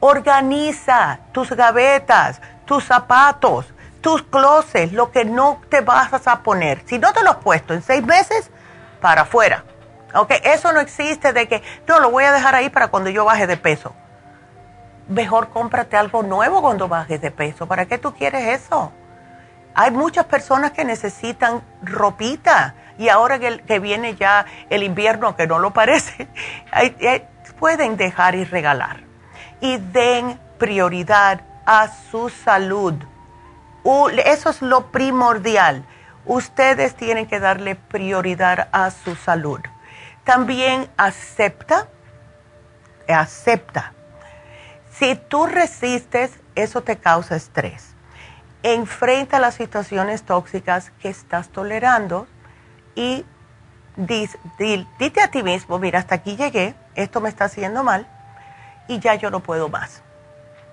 Organiza 0.05 1.19
tus 1.31 1.49
gavetas, 1.51 2.41
tus 2.65 2.83
zapatos, 2.83 3.73
tus 4.01 4.21
closets, 4.21 4.91
lo 4.91 5.13
que 5.13 5.23
no 5.23 5.61
te 5.69 5.79
vas 5.79 6.27
a 6.27 6.43
poner. 6.43 6.81
Si 6.85 6.99
no 6.99 7.13
te 7.13 7.23
lo 7.23 7.29
has 7.29 7.37
puesto 7.37 7.73
en 7.73 7.81
seis 7.81 8.03
meses, 8.03 8.51
para 8.99 9.21
afuera. 9.21 9.63
Ok, 10.13 10.33
eso 10.43 10.73
no 10.73 10.81
existe 10.81 11.31
de 11.31 11.47
que, 11.47 11.63
no, 11.87 12.01
lo 12.01 12.11
voy 12.11 12.25
a 12.25 12.33
dejar 12.33 12.53
ahí 12.53 12.69
para 12.69 12.89
cuando 12.89 13.11
yo 13.11 13.23
baje 13.23 13.47
de 13.47 13.55
peso. 13.55 13.95
Mejor 15.07 15.51
cómprate 15.51 15.95
algo 15.95 16.21
nuevo 16.21 16.61
cuando 16.61 16.89
bajes 16.89 17.21
de 17.21 17.31
peso. 17.31 17.65
¿Para 17.65 17.85
qué 17.85 17.97
tú 17.97 18.13
quieres 18.13 18.61
eso? 18.61 18.91
Hay 19.73 19.91
muchas 19.91 20.25
personas 20.25 20.71
que 20.71 20.83
necesitan 20.83 21.61
ropita 21.81 22.75
y 22.97 23.07
ahora 23.07 23.39
que, 23.39 23.79
viene 23.79 24.15
ya 24.15 24.47
el 24.69 24.83
invierno, 24.83 25.37
que 25.37 25.47
no 25.47 25.59
lo 25.59 25.71
parece, 25.71 26.27
pueden 27.57 27.95
dejar 27.95 28.35
y 28.35 28.43
regalar. 28.43 29.12
Y 29.63 29.77
den 29.77 30.37
prioridad 30.57 31.39
a 31.65 31.87
su 31.87 32.27
salud. 32.27 32.95
Eso 34.25 34.49
es 34.49 34.61
lo 34.61 34.91
primordial. 34.91 35.85
Ustedes 36.25 36.95
tienen 36.95 37.27
que 37.27 37.39
darle 37.39 37.75
prioridad 37.75 38.67
a 38.73 38.91
su 38.91 39.15
salud. 39.15 39.61
También 40.25 40.89
acepta, 40.97 41.87
acepta. 43.07 43.93
Si 44.91 45.15
tú 45.15 45.45
resistes, 45.45 46.31
eso 46.55 46.81
te 46.81 46.97
causa 46.97 47.37
estrés. 47.37 47.95
Enfrenta 48.63 49.39
las 49.39 49.55
situaciones 49.55 50.23
tóxicas 50.23 50.91
que 51.01 51.07
estás 51.07 51.47
tolerando 51.47 52.27
y 52.95 53.25
dite 53.95 55.21
a 55.21 55.31
ti 55.31 55.41
mismo, 55.41 55.79
mira, 55.79 55.99
hasta 55.99 56.15
aquí 56.15 56.35
llegué, 56.35 56.75
esto 56.95 57.21
me 57.21 57.29
está 57.29 57.45
haciendo 57.45 57.83
mal 57.85 58.09
y 58.87 58.99
ya 58.99 59.15
yo 59.15 59.29
no 59.29 59.41
puedo 59.41 59.69
más. 59.69 60.03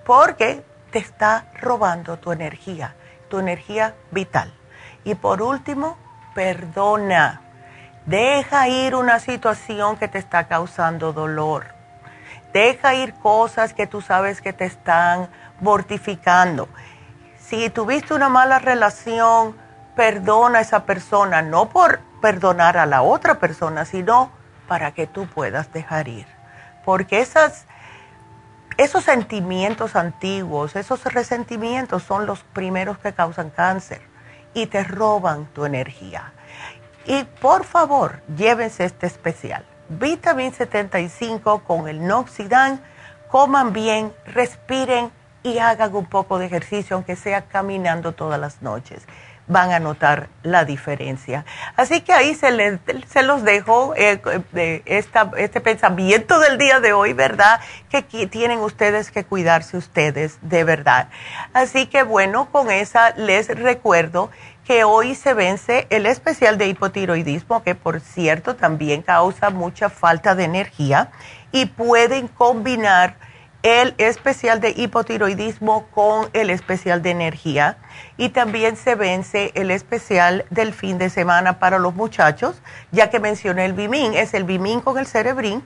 Porque 0.05 0.63
te 0.91 0.99
está 0.99 1.45
robando 1.59 2.17
tu 2.17 2.31
energía, 2.31 2.95
tu 3.29 3.39
energía 3.39 3.95
vital. 4.11 4.53
Y 5.03 5.15
por 5.15 5.41
último, 5.41 5.97
perdona. 6.33 7.41
Deja 8.05 8.67
ir 8.67 8.95
una 8.95 9.19
situación 9.19 9.97
que 9.97 10.07
te 10.07 10.17
está 10.17 10.47
causando 10.47 11.13
dolor. 11.13 11.67
Deja 12.53 12.93
ir 12.95 13.13
cosas 13.13 13.73
que 13.73 13.87
tú 13.87 14.01
sabes 14.01 14.41
que 14.41 14.53
te 14.53 14.65
están 14.65 15.29
mortificando. 15.59 16.67
Si 17.37 17.69
tuviste 17.69 18.13
una 18.13 18.29
mala 18.29 18.59
relación, 18.59 19.55
perdona 19.95 20.59
a 20.59 20.61
esa 20.61 20.85
persona, 20.85 21.41
no 21.41 21.69
por 21.69 21.99
perdonar 22.21 22.77
a 22.77 22.85
la 22.85 23.01
otra 23.01 23.35
persona, 23.35 23.85
sino 23.85 24.31
para 24.67 24.91
que 24.91 25.07
tú 25.07 25.27
puedas 25.27 25.71
dejar 25.71 26.07
ir. 26.07 26.27
Porque 26.85 27.19
esas, 27.19 27.65
esos 28.77 29.03
sentimientos 29.03 29.95
antiguos, 29.95 30.75
esos 30.75 31.03
resentimientos 31.05 32.03
son 32.03 32.25
los 32.25 32.39
primeros 32.43 32.97
que 32.97 33.13
causan 33.13 33.49
cáncer 33.49 34.01
y 34.53 34.67
te 34.67 34.83
roban 34.83 35.45
tu 35.47 35.65
energía. 35.65 36.33
Y 37.05 37.23
por 37.23 37.63
favor, 37.63 38.21
llévense 38.35 38.85
este 38.85 39.07
especial. 39.07 39.65
Vitamin 39.89 40.53
75 40.53 41.63
con 41.63 41.87
el 41.87 42.05
Noxidan. 42.05 42.81
Coman 43.29 43.73
bien, 43.73 44.13
respiren 44.25 45.11
y 45.43 45.57
hagan 45.57 45.95
un 45.95 46.05
poco 46.05 46.37
de 46.37 46.45
ejercicio, 46.45 46.95
aunque 46.95 47.15
sea 47.15 47.43
caminando 47.43 48.11
todas 48.11 48.39
las 48.39 48.61
noches 48.61 49.05
van 49.51 49.71
a 49.71 49.79
notar 49.79 50.29
la 50.43 50.63
diferencia. 50.63 51.45
Así 51.75 52.01
que 52.01 52.13
ahí 52.13 52.33
se, 52.33 52.79
se 53.07 53.23
los 53.23 53.43
dejo 53.43 53.93
eh, 53.97 54.21
este 54.85 55.61
pensamiento 55.61 56.39
del 56.39 56.57
día 56.57 56.79
de 56.79 56.93
hoy, 56.93 57.11
¿verdad? 57.11 57.59
Que 57.89 58.01
tienen 58.27 58.59
ustedes 58.59 59.11
que 59.11 59.25
cuidarse 59.25 59.75
ustedes 59.75 60.37
de 60.41 60.63
verdad. 60.63 61.09
Así 61.53 61.85
que 61.87 62.03
bueno, 62.03 62.49
con 62.49 62.71
esa 62.71 63.11
les 63.17 63.49
recuerdo 63.49 64.31
que 64.65 64.85
hoy 64.85 65.15
se 65.15 65.33
vence 65.33 65.85
el 65.89 66.05
especial 66.05 66.57
de 66.57 66.67
hipotiroidismo, 66.67 67.61
que 67.61 67.75
por 67.75 67.99
cierto 67.99 68.55
también 68.55 69.01
causa 69.01 69.49
mucha 69.49 69.89
falta 69.89 70.33
de 70.33 70.45
energía 70.45 71.11
y 71.51 71.65
pueden 71.65 72.29
combinar 72.29 73.17
el 73.63 73.93
especial 73.97 74.59
de 74.59 74.73
hipotiroidismo 74.75 75.85
con 75.87 76.29
el 76.33 76.49
especial 76.49 77.01
de 77.01 77.11
energía 77.11 77.77
y 78.17 78.29
también 78.29 78.75
se 78.75 78.95
vence 78.95 79.51
el 79.55 79.69
especial 79.69 80.45
del 80.49 80.73
fin 80.73 80.97
de 80.97 81.09
semana 81.09 81.59
para 81.59 81.77
los 81.77 81.93
muchachos, 81.93 82.61
ya 82.91 83.09
que 83.09 83.19
mencioné 83.19 83.65
el 83.65 83.73
Bimin, 83.73 84.15
es 84.15 84.33
el 84.33 84.45
Bimin 84.45 84.81
con 84.81 84.97
el 84.97 85.05
Cerebrin, 85.05 85.63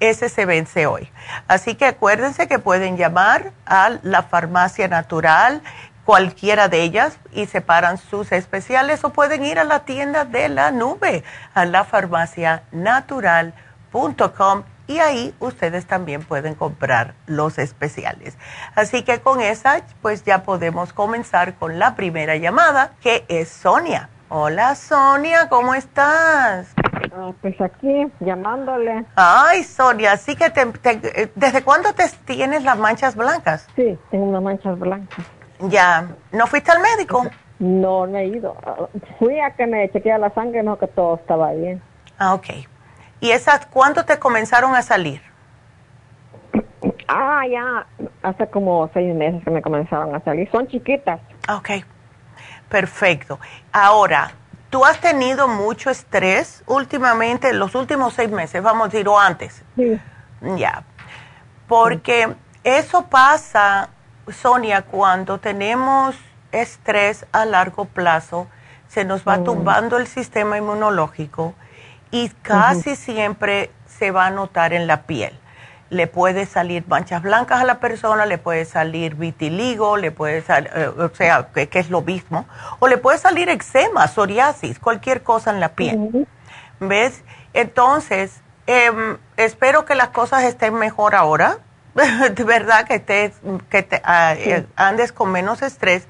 ese 0.00 0.28
se 0.28 0.44
vence 0.44 0.86
hoy. 0.86 1.08
Así 1.46 1.76
que 1.76 1.86
acuérdense 1.86 2.48
que 2.48 2.58
pueden 2.58 2.96
llamar 2.96 3.52
a 3.64 3.90
la 4.02 4.24
farmacia 4.24 4.88
natural, 4.88 5.62
cualquiera 6.04 6.68
de 6.68 6.82
ellas, 6.82 7.16
y 7.32 7.46
separan 7.46 7.96
sus 7.96 8.32
especiales 8.32 9.04
o 9.04 9.10
pueden 9.10 9.44
ir 9.44 9.60
a 9.60 9.64
la 9.64 9.84
tienda 9.84 10.24
de 10.24 10.48
la 10.48 10.72
nube, 10.72 11.22
a 11.54 11.64
la 11.64 11.84
farmacianatural.com 11.84 14.64
y 14.86 14.98
ahí 14.98 15.34
ustedes 15.40 15.86
también 15.86 16.22
pueden 16.22 16.54
comprar 16.54 17.14
los 17.26 17.58
especiales. 17.58 18.36
Así 18.74 19.02
que 19.02 19.20
con 19.20 19.40
esa, 19.40 19.82
pues 20.02 20.24
ya 20.24 20.42
podemos 20.42 20.92
comenzar 20.92 21.54
con 21.54 21.78
la 21.78 21.94
primera 21.94 22.36
llamada, 22.36 22.92
que 23.00 23.24
es 23.28 23.48
Sonia. 23.48 24.08
Hola 24.28 24.74
Sonia, 24.74 25.48
¿cómo 25.48 25.74
estás? 25.74 26.74
Ah, 27.16 27.30
pues 27.40 27.60
aquí, 27.60 28.06
llamándole. 28.20 29.04
Ay, 29.14 29.62
Sonia, 29.62 30.12
así 30.12 30.34
que 30.34 30.50
¿desde 31.34 31.62
cuándo 31.62 31.92
te 31.92 32.04
tienes 32.24 32.64
las 32.64 32.76
manchas 32.76 33.14
blancas? 33.14 33.68
Sí, 33.76 33.96
tengo 34.10 34.24
unas 34.24 34.42
manchas 34.42 34.78
blancas. 34.78 35.24
Ya, 35.60 36.08
¿no 36.32 36.46
fuiste 36.46 36.72
al 36.72 36.80
médico? 36.80 37.24
No, 37.58 38.06
no 38.06 38.18
he 38.18 38.26
ido. 38.26 38.56
Fui 39.18 39.40
a 39.40 39.54
que 39.54 39.66
me 39.66 39.90
chequeara 39.90 40.18
la 40.18 40.34
sangre, 40.34 40.62
no, 40.62 40.78
que 40.78 40.86
todo 40.88 41.16
estaba 41.16 41.52
bien. 41.52 41.80
Ah, 42.18 42.34
ok. 42.34 42.46
¿Y 43.20 43.30
esas 43.30 43.66
cuándo 43.66 44.04
te 44.04 44.18
comenzaron 44.18 44.74
a 44.74 44.82
salir? 44.82 45.22
Ah, 47.08 47.42
ya, 47.48 47.86
hace 48.22 48.48
como 48.48 48.90
seis 48.92 49.14
meses 49.14 49.42
que 49.44 49.50
me 49.50 49.62
comenzaron 49.62 50.14
a 50.14 50.20
salir. 50.20 50.50
Son 50.50 50.66
chiquitas. 50.66 51.20
Ok, 51.48 51.70
perfecto. 52.68 53.38
Ahora, 53.72 54.32
¿tú 54.70 54.84
has 54.84 55.00
tenido 55.00 55.48
mucho 55.48 55.90
estrés 55.90 56.62
últimamente, 56.66 57.52
los 57.52 57.74
últimos 57.74 58.14
seis 58.14 58.30
meses, 58.30 58.62
vamos 58.62 58.86
a 58.86 58.90
decir, 58.90 59.08
o 59.08 59.18
antes? 59.18 59.64
Sí. 59.76 60.00
Ya, 60.56 60.84
porque 61.66 62.34
eso 62.64 63.06
pasa, 63.06 63.88
Sonia, 64.28 64.82
cuando 64.82 65.38
tenemos 65.38 66.16
estrés 66.52 67.26
a 67.32 67.44
largo 67.44 67.84
plazo, 67.84 68.48
se 68.88 69.04
nos 69.04 69.26
va 69.26 69.38
mm. 69.38 69.44
tumbando 69.44 69.96
el 69.96 70.06
sistema 70.06 70.58
inmunológico 70.58 71.54
y 72.10 72.28
casi 72.42 72.96
siempre 72.96 73.70
se 73.86 74.10
va 74.10 74.26
a 74.26 74.30
notar 74.30 74.72
en 74.72 74.86
la 74.86 75.02
piel. 75.02 75.32
Le 75.88 76.06
puede 76.06 76.46
salir 76.46 76.84
manchas 76.88 77.22
blancas 77.22 77.60
a 77.60 77.64
la 77.64 77.78
persona, 77.78 78.26
le 78.26 78.38
puede 78.38 78.64
salir 78.64 79.14
vitiligo, 79.14 79.96
le 79.96 80.10
puede 80.10 80.42
salir, 80.42 80.70
eh, 80.74 80.88
o 80.88 81.08
sea, 81.14 81.48
que, 81.54 81.68
es 81.72 81.90
lo 81.90 82.02
mismo, 82.02 82.46
o 82.80 82.88
le 82.88 82.98
puede 82.98 83.18
salir 83.18 83.48
eczema, 83.48 84.08
psoriasis, 84.08 84.78
cualquier 84.78 85.22
cosa 85.22 85.50
en 85.50 85.60
la 85.60 85.70
piel. 85.70 86.26
¿Ves? 86.80 87.22
Entonces, 87.54 88.40
em, 88.66 89.16
espero 89.36 89.84
que 89.84 89.94
las 89.94 90.08
cosas 90.08 90.42
estén 90.42 90.74
mejor 90.74 91.14
ahora, 91.14 91.58
de 91.94 92.44
verdad 92.44 92.84
que, 92.86 92.98
te, 92.98 93.32
que 93.70 93.82
te, 93.82 94.02
ah, 94.04 94.34
eh, 94.36 94.66
andes 94.76 95.12
con 95.12 95.30
menos 95.30 95.62
estrés. 95.62 96.06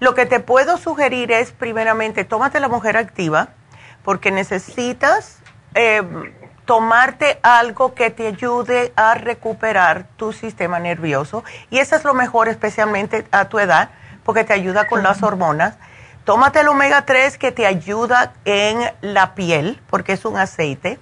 Lo 0.00 0.14
que 0.14 0.26
te 0.26 0.40
puedo 0.40 0.78
sugerir 0.78 1.30
es, 1.30 1.52
primeramente, 1.52 2.24
tómate 2.24 2.58
la 2.58 2.68
mujer 2.68 2.96
activa, 2.96 3.50
porque 4.04 4.30
necesitas 4.30 5.38
eh, 5.74 6.02
tomarte 6.64 7.38
algo 7.42 7.94
que 7.94 8.10
te 8.10 8.28
ayude 8.28 8.92
a 8.96 9.14
recuperar 9.14 10.06
tu 10.16 10.32
sistema 10.32 10.78
nervioso. 10.78 11.44
Y 11.70 11.78
eso 11.78 11.96
es 11.96 12.04
lo 12.04 12.14
mejor, 12.14 12.48
especialmente 12.48 13.26
a 13.30 13.48
tu 13.48 13.58
edad, 13.58 13.90
porque 14.24 14.44
te 14.44 14.52
ayuda 14.52 14.86
con 14.86 15.02
las 15.02 15.22
hormonas. 15.22 15.76
Tómate 16.24 16.60
el 16.60 16.68
omega 16.68 17.04
3 17.04 17.36
que 17.36 17.50
te 17.50 17.66
ayuda 17.66 18.32
en 18.44 18.78
la 19.00 19.34
piel, 19.34 19.80
porque 19.90 20.12
es 20.12 20.24
un 20.24 20.36
aceite. 20.36 21.00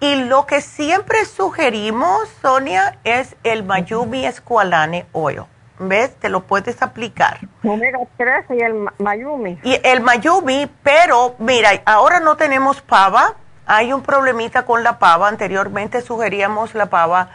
Y 0.00 0.16
lo 0.16 0.44
que 0.46 0.60
siempre 0.60 1.24
sugerimos, 1.24 2.28
Sonia, 2.42 2.98
es 3.04 3.36
el 3.44 3.62
Mayumi 3.62 4.26
Esqualane 4.26 5.06
Oil. 5.12 5.44
¿Ves? 5.78 6.14
Te 6.16 6.28
lo 6.28 6.44
puedes 6.44 6.80
aplicar. 6.82 7.40
Omega 7.64 7.98
3 8.16 8.46
y 8.50 8.62
el 8.62 8.74
Mayumi. 8.98 9.58
Y 9.64 9.80
el 9.82 10.00
Mayumi, 10.00 10.70
pero 10.82 11.34
mira, 11.38 11.70
ahora 11.84 12.20
no 12.20 12.36
tenemos 12.36 12.80
pava. 12.80 13.34
Hay 13.66 13.92
un 13.92 14.02
problemita 14.02 14.64
con 14.66 14.84
la 14.84 14.98
pava. 14.98 15.28
Anteriormente 15.28 16.00
sugeríamos 16.00 16.74
la 16.74 16.86
pava 16.86 17.30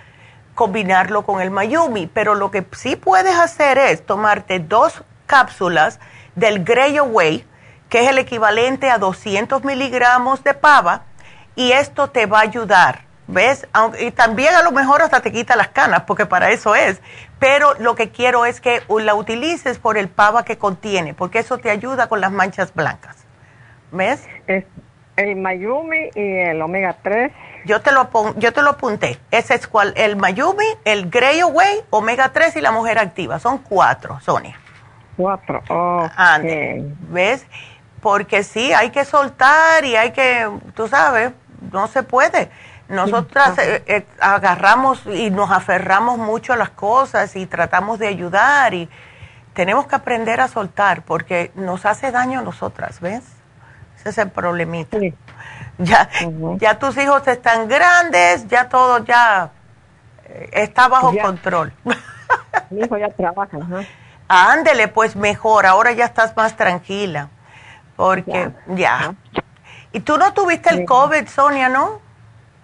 combinarlo 0.55 1.23
con 1.23 1.41
el 1.41 1.51
Mayumi, 1.51 2.07
pero 2.07 2.35
lo 2.35 2.51
que 2.51 2.65
sí 2.73 2.95
puedes 2.95 3.35
hacer 3.35 3.77
es 3.77 4.05
tomarte 4.05 4.59
dos 4.59 5.03
cápsulas 5.25 5.99
del 6.35 6.63
Grey 6.63 6.97
Away, 6.97 7.45
que 7.87 8.01
es 8.03 8.09
el 8.09 8.17
equivalente 8.17 8.89
a 8.89 8.97
200 8.97 9.63
miligramos 9.63 10.43
de 10.43 10.53
pava, 10.53 11.03
y 11.55 11.71
esto 11.71 12.09
te 12.09 12.25
va 12.25 12.39
a 12.39 12.41
ayudar 12.41 13.09
¿Ves? 13.32 13.67
y 13.99 14.09
también 14.09 14.55
a 14.55 14.63
lo 14.63 14.71
mejor 14.71 15.03
hasta 15.03 15.19
te 15.21 15.32
quita 15.32 15.55
las 15.55 15.67
canas, 15.67 16.01
porque 16.07 16.25
para 16.25 16.49
eso 16.49 16.73
es. 16.73 16.99
Pero 17.38 17.75
lo 17.75 17.93
que 17.93 18.09
quiero 18.09 18.43
es 18.43 18.59
que 18.59 18.82
la 18.89 19.13
utilices 19.13 19.77
por 19.77 19.99
el 19.99 20.09
pava 20.09 20.43
que 20.43 20.57
contiene, 20.57 21.13
porque 21.13 21.38
eso 21.38 21.59
te 21.59 21.69
ayuda 21.69 22.09
con 22.09 22.21
las 22.21 22.32
manchas 22.32 22.73
blancas. 22.73 23.17
¿Ves? 23.91 24.27
El 25.15 25.36
Mayumi 25.36 26.09
y 26.15 26.38
el 26.38 26.59
omega 26.59 26.97
3. 27.03 27.32
Yo 27.65 27.82
te 27.82 27.91
lo 27.91 28.09
yo 28.38 28.51
te 28.51 28.63
lo 28.63 28.71
apunté. 28.71 29.19
Ese 29.30 29.53
es 29.53 29.67
cual, 29.67 29.93
el 29.95 30.15
Mayumi, 30.15 30.65
el 30.84 31.11
Grey 31.11 31.39
Away, 31.41 31.82
omega 31.91 32.32
3 32.34 32.55
y 32.55 32.61
la 32.61 32.71
mujer 32.71 32.97
activa. 32.97 33.38
Son 33.38 33.59
cuatro, 33.59 34.19
Sonia. 34.21 34.59
Cuatro, 35.15 35.61
oh. 35.69 36.09
¿Ves? 37.09 37.45
Porque 38.01 38.43
sí, 38.43 38.73
hay 38.73 38.89
que 38.89 39.05
soltar 39.05 39.86
y 39.86 39.95
hay 39.95 40.13
que, 40.13 40.49
tú 40.73 40.88
sabes, 40.88 41.32
no 41.71 41.88
se 41.88 42.01
puede. 42.01 42.49
Nosotras 42.89 43.57
eh, 43.59 43.83
eh, 43.85 44.05
agarramos 44.19 45.05
y 45.05 45.29
nos 45.29 45.51
aferramos 45.51 46.17
mucho 46.17 46.53
a 46.53 46.57
las 46.57 46.71
cosas 46.71 47.35
y 47.35 47.45
tratamos 47.45 47.99
de 47.99 48.07
ayudar 48.07 48.73
y 48.73 48.89
tenemos 49.53 49.85
que 49.85 49.95
aprender 49.95 50.41
a 50.41 50.47
soltar 50.47 51.03
porque 51.03 51.51
nos 51.53 51.85
hace 51.85 52.11
daño 52.11 52.39
a 52.39 52.41
nosotras, 52.41 52.99
¿ves? 52.99 53.23
Ese 53.99 54.09
es 54.09 54.17
el 54.17 54.31
problemita. 54.31 54.97
Ya, 55.77 56.09
ya 56.57 56.79
tus 56.79 56.97
hijos 56.97 57.27
están 57.27 57.67
grandes, 57.67 58.47
ya 58.47 58.67
todo 58.69 59.05
ya 59.05 59.51
eh, 60.25 60.49
está 60.53 60.87
bajo 60.87 61.13
control. 61.21 61.71
Mi 62.71 62.81
hijo 62.81 62.97
ya 62.97 63.09
trabaja. 63.09 63.57
Ándele, 64.27 64.87
pues 64.87 65.15
mejor, 65.15 65.65
ahora 65.65 65.91
ya 65.91 66.05
estás 66.05 66.35
más 66.35 66.55
tranquila. 66.55 67.29
Porque 67.95 68.51
ya. 68.67 69.13
¿Y 69.91 69.99
tú 69.99 70.17
no 70.17 70.33
tuviste 70.33 70.69
el 70.69 70.85
COVID, 70.85 71.27
Sonia, 71.27 71.69
no? 71.69 72.09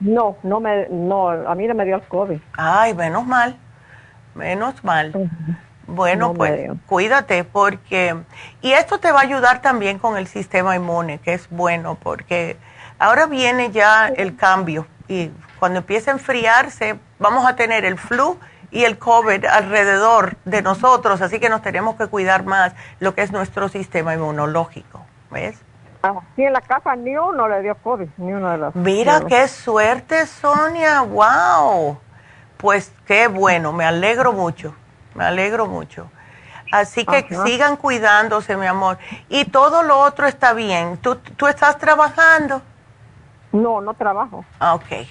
No, 0.06 0.38
no 0.44 0.60
me, 0.60 0.88
no, 0.90 1.30
a 1.30 1.56
mí 1.56 1.68
no 1.68 1.74
me 1.74 1.84
dio 1.84 1.96
el 1.96 2.04
COVID. 2.04 2.40
Ay, 2.54 2.94
menos 2.94 3.26
mal, 3.26 3.58
menos 4.36 4.84
mal. 4.84 5.32
Bueno, 5.88 6.34
pues 6.34 6.70
cuídate 6.86 7.44
porque... 7.44 8.16
Y 8.62 8.72
esto 8.72 9.00
te 9.00 9.12
va 9.12 9.20
a 9.20 9.24
ayudar 9.24 9.62
también 9.62 9.98
con 9.98 10.18
el 10.18 10.28
sistema 10.28 10.76
inmune, 10.76 11.20
que 11.20 11.34
es 11.34 11.50
bueno 11.50 11.98
porque 12.02 12.58
ahora 13.00 13.26
viene 13.26 13.72
ya 13.72 14.08
el 14.08 14.36
cambio 14.36 14.86
y 15.08 15.32
cuando 15.60 15.80
empiece 15.80 16.12
a 16.12 16.14
enfriarse 16.14 17.00
vamos 17.20 17.48
a 17.48 17.56
tener 17.56 17.84
el 17.84 17.98
flu 17.98 18.38
y 18.72 18.84
el 18.84 18.98
COVID 18.98 19.46
alrededor 19.46 20.38
de 20.46 20.62
nosotros, 20.62 21.22
así 21.22 21.40
que 21.40 21.50
nos 21.50 21.62
tenemos 21.62 21.96
que 21.96 22.08
cuidar 22.08 22.44
más 22.44 22.74
lo 23.00 23.16
que 23.16 23.22
es 23.22 23.32
nuestro 23.32 23.70
sistema 23.70 24.14
inmunológico, 24.14 25.06
¿ves? 25.32 25.65
Aquí 26.10 26.44
en 26.44 26.54
la 26.54 26.62
casa 26.62 26.96
ni 26.96 27.16
uno 27.18 27.48
le 27.48 27.62
dio 27.62 27.76
COVID, 27.76 28.08
ni 28.18 28.34
uno 28.34 28.52
de 28.52 28.58
los. 28.58 28.76
Mira 28.76 29.22
qué 29.28 29.48
suerte, 29.48 30.26
Sonia, 30.26 31.02
wow. 31.02 31.98
Pues 32.58 32.94
qué 33.06 33.28
bueno, 33.28 33.72
me 33.74 33.86
alegro 33.86 34.34
mucho 34.34 34.74
me 35.16 35.24
alegro 35.24 35.66
mucho. 35.66 36.08
Así 36.72 37.06
que 37.06 37.26
sigan 37.46 37.78
cuidándose, 37.78 38.58
mi 38.58 38.66
amor. 38.66 38.98
Y 39.30 39.46
todo 39.46 39.82
lo 39.82 40.00
otro 40.00 40.28
está 40.28 40.54
bien. 40.54 40.98
¿Tú, 40.98 41.16
tú 41.16 41.48
estás 41.48 41.78
trabajando? 41.78 42.62
No, 43.52 43.82
no 43.82 43.94
trabajo. 43.94 44.44
Ah, 44.60 44.76
ok. 44.76 45.08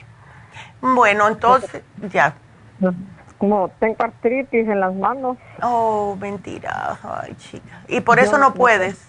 Bueno, 0.83 1.27
entonces, 1.27 1.83
ya. 2.11 2.35
Como 3.39 3.69
tengo 3.81 3.97
artritis 4.01 4.69
en 4.69 4.81
las 4.81 4.95
manos. 4.95 5.39
Oh, 5.63 6.17
mentira. 6.21 6.99
Ay, 7.03 7.35
chica. 7.37 7.83
¿Y 7.89 8.01
por 8.01 8.19
eso 8.19 8.37
no 8.37 8.53
puedes? 8.53 9.03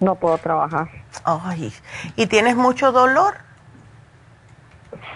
No 0.00 0.14
puedo 0.14 0.38
trabajar. 0.38 0.88
Ay, 1.24 1.72
¿y 2.16 2.26
tienes 2.26 2.56
mucho 2.56 2.92
dolor? 2.92 3.34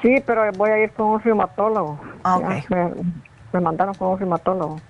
Sí, 0.03 0.23
pero 0.27 0.51
voy 0.53 0.71
a 0.71 0.79
ir 0.79 0.93
con 0.93 1.07
un 1.07 1.21
reumatólogo. 1.21 1.99
Ah, 2.23 2.37
ok. 2.37 2.71
me 3.53 3.61
mandaron 3.61 3.95
con 3.95 4.09
un 4.09 4.19
reumatólogo. 4.19 4.81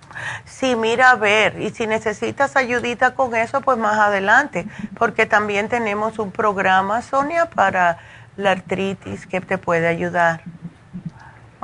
Sí, 0.44 0.76
mira, 0.76 1.10
a 1.10 1.16
ver, 1.16 1.60
y 1.60 1.70
si 1.70 1.86
necesitas 1.86 2.56
ayudita 2.56 3.14
con 3.14 3.34
eso, 3.34 3.60
pues 3.60 3.78
más 3.78 3.98
adelante, 3.98 4.66
porque 4.98 5.26
también 5.26 5.68
tenemos 5.68 6.18
un 6.18 6.30
programa, 6.30 7.02
Sonia, 7.02 7.46
para 7.46 7.98
la 8.36 8.52
artritis 8.52 9.26
que 9.26 9.40
te 9.40 9.58
puede 9.58 9.86
ayudar. 9.86 10.42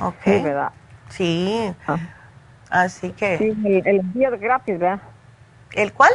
¿Ok? 0.00 0.14
Sí, 0.24 0.40
¿verdad? 0.42 0.70
Sí. 1.08 1.74
Ah. 1.86 1.96
Así 2.70 3.12
que... 3.12 3.38
Sí, 3.38 3.82
el, 3.84 4.00
envío 4.00 4.34
es 4.34 4.40
gratis, 4.40 4.78
¿verdad? 4.78 5.00
¿El 5.72 5.92
cuál? 5.92 6.12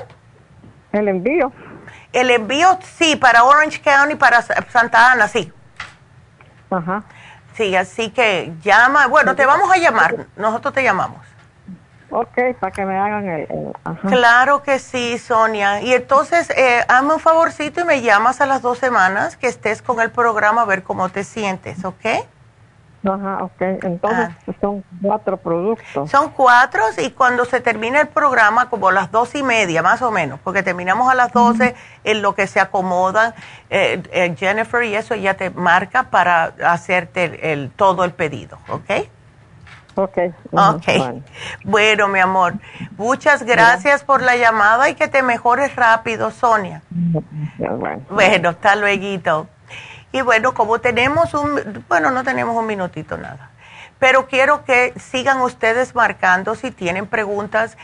El 0.92 1.08
envío. 1.08 1.52
El 2.14 2.32
envío, 2.32 2.80
sí, 2.98 3.16
para 3.16 3.44
Orange 3.44 3.82
County, 3.82 4.16
para 4.16 4.42
Santa 4.42 5.12
Ana, 5.12 5.28
sí. 5.28 5.52
Ajá. 6.70 7.04
Sí, 7.54 7.76
así 7.76 8.10
que 8.12 8.54
llama, 8.62 9.08
bueno, 9.08 9.36
te 9.36 9.46
vamos 9.46 9.70
a 9.72 9.78
llamar, 9.78 10.28
nosotros 10.38 10.74
te 10.74 10.84
llamamos. 10.84 11.20
Ok, 12.12 12.56
para 12.60 12.72
que 12.72 12.86
me 12.86 12.98
hagan 12.98 13.28
el... 13.28 13.48
Claro 14.08 14.64
que 14.64 14.80
sí, 14.80 15.20
Sonia. 15.20 15.82
Y 15.82 15.94
entonces, 15.94 16.50
eh, 16.52 16.84
hazme 16.88 17.14
un 17.14 17.20
favorcito 17.20 17.82
y 17.82 17.84
me 17.84 18.02
llamas 18.02 18.42
a 18.42 18.48
las 18.48 18.62
dos 18.62 18.80
semanas 18.80 19.38
que 19.38 19.48
estés 19.48 19.82
con 19.82 20.02
el 20.02 20.10
programa 20.10 20.64
a 20.64 20.66
ver 20.66 20.82
cómo 20.84 21.10
te 21.10 21.24
sientes, 21.24 21.86
¿ok? 21.86 22.06
Ajá, 23.04 23.44
ok. 23.44 23.62
Entonces 23.84 24.30
ah. 24.30 24.52
son 24.60 24.84
cuatro 25.02 25.38
productos. 25.38 26.10
Son 26.10 26.32
cuatro 26.32 26.82
y 26.98 27.12
cuando 27.12 27.46
se 27.46 27.62
termine 27.62 28.02
el 28.02 28.08
programa, 28.08 28.70
como 28.70 28.92
las 28.92 29.12
dos 29.12 29.36
y 29.36 29.44
media 29.44 29.82
más 29.82 30.02
o 30.02 30.12
menos, 30.12 30.40
porque 30.44 30.64
terminamos 30.64 31.10
a 31.10 31.16
las 31.16 31.32
doce, 31.32 31.76
en 32.04 32.22
lo 32.22 32.36
que 32.36 32.48
se 32.48 32.60
acomodan, 32.60 33.34
eh, 33.70 34.02
eh, 34.12 34.36
Jennifer 34.38 34.84
y 34.84 34.96
eso 34.96 35.16
ya 35.16 35.36
te 35.36 35.50
marca 35.50 36.10
para 36.10 36.54
hacerte 36.66 37.54
el, 37.54 37.72
todo 37.72 38.04
el 38.04 38.12
pedido, 38.12 38.58
¿ok? 38.68 39.08
Ok. 39.96 40.18
Ok. 40.52 40.86
Bueno. 41.64 42.08
mi 42.08 42.20
amor, 42.20 42.54
muchas 42.98 43.44
gracias 43.44 44.04
por 44.04 44.22
la 44.22 44.38
llamada 44.38 44.90
y 44.90 44.96
que 44.96 45.08
te 45.10 45.24
mejores 45.24 45.76
rápido, 45.76 46.32
Sonia. 46.32 46.82
Bueno, 48.10 48.50
hasta 48.50 48.76
luego. 48.76 49.48
Y 50.12 50.22
bueno, 50.22 50.54
como 50.54 50.80
tenemos 50.80 51.34
un, 51.34 51.86
bueno, 51.88 52.12
no 52.12 52.24
tenemos 52.24 52.56
un 52.56 52.66
minutito 52.66 53.18
nada, 53.18 53.52
pero 54.00 54.28
quiero 54.28 54.66
que 54.66 54.94
sigan 55.00 55.42
ustedes 55.42 55.94
marcando 55.94 56.56
si 56.56 56.72
tienen 56.72 57.06
preguntas 57.06 57.78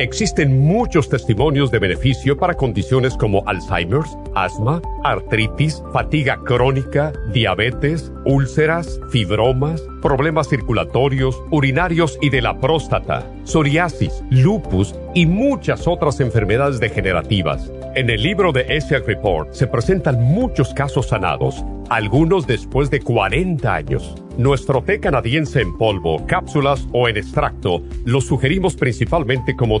Existen 0.00 0.58
muchos 0.58 1.10
testimonios 1.10 1.70
de 1.70 1.78
beneficio 1.78 2.34
para 2.34 2.54
condiciones 2.54 3.18
como 3.18 3.46
Alzheimer's, 3.46 4.16
asma, 4.34 4.80
artritis, 5.04 5.82
fatiga 5.92 6.40
crónica, 6.42 7.12
diabetes, 7.34 8.10
úlceras, 8.24 8.98
fibromas, 9.10 9.82
problemas 10.00 10.48
circulatorios, 10.48 11.38
urinarios 11.50 12.18
y 12.22 12.30
de 12.30 12.40
la 12.40 12.58
próstata, 12.58 13.30
psoriasis, 13.44 14.24
lupus 14.30 14.94
y 15.14 15.26
muchas 15.26 15.86
otras 15.86 16.20
enfermedades 16.20 16.80
degenerativas. 16.80 17.70
En 17.94 18.08
el 18.08 18.22
libro 18.22 18.52
de 18.52 18.64
ESIAC 18.68 19.06
Report 19.06 19.52
se 19.52 19.66
presentan 19.66 20.22
muchos 20.22 20.72
casos 20.72 21.08
sanados, 21.08 21.62
algunos 21.90 22.46
después 22.46 22.88
de 22.88 23.00
40 23.00 23.74
años. 23.74 24.14
Nuestro 24.38 24.80
té 24.80 25.00
canadiense 25.00 25.60
en 25.60 25.76
polvo, 25.76 26.24
cápsulas 26.26 26.86
o 26.92 27.08
en 27.08 27.16
extracto 27.16 27.82
lo 28.04 28.20
sugerimos 28.20 28.76
principalmente 28.76 29.56
como 29.56 29.80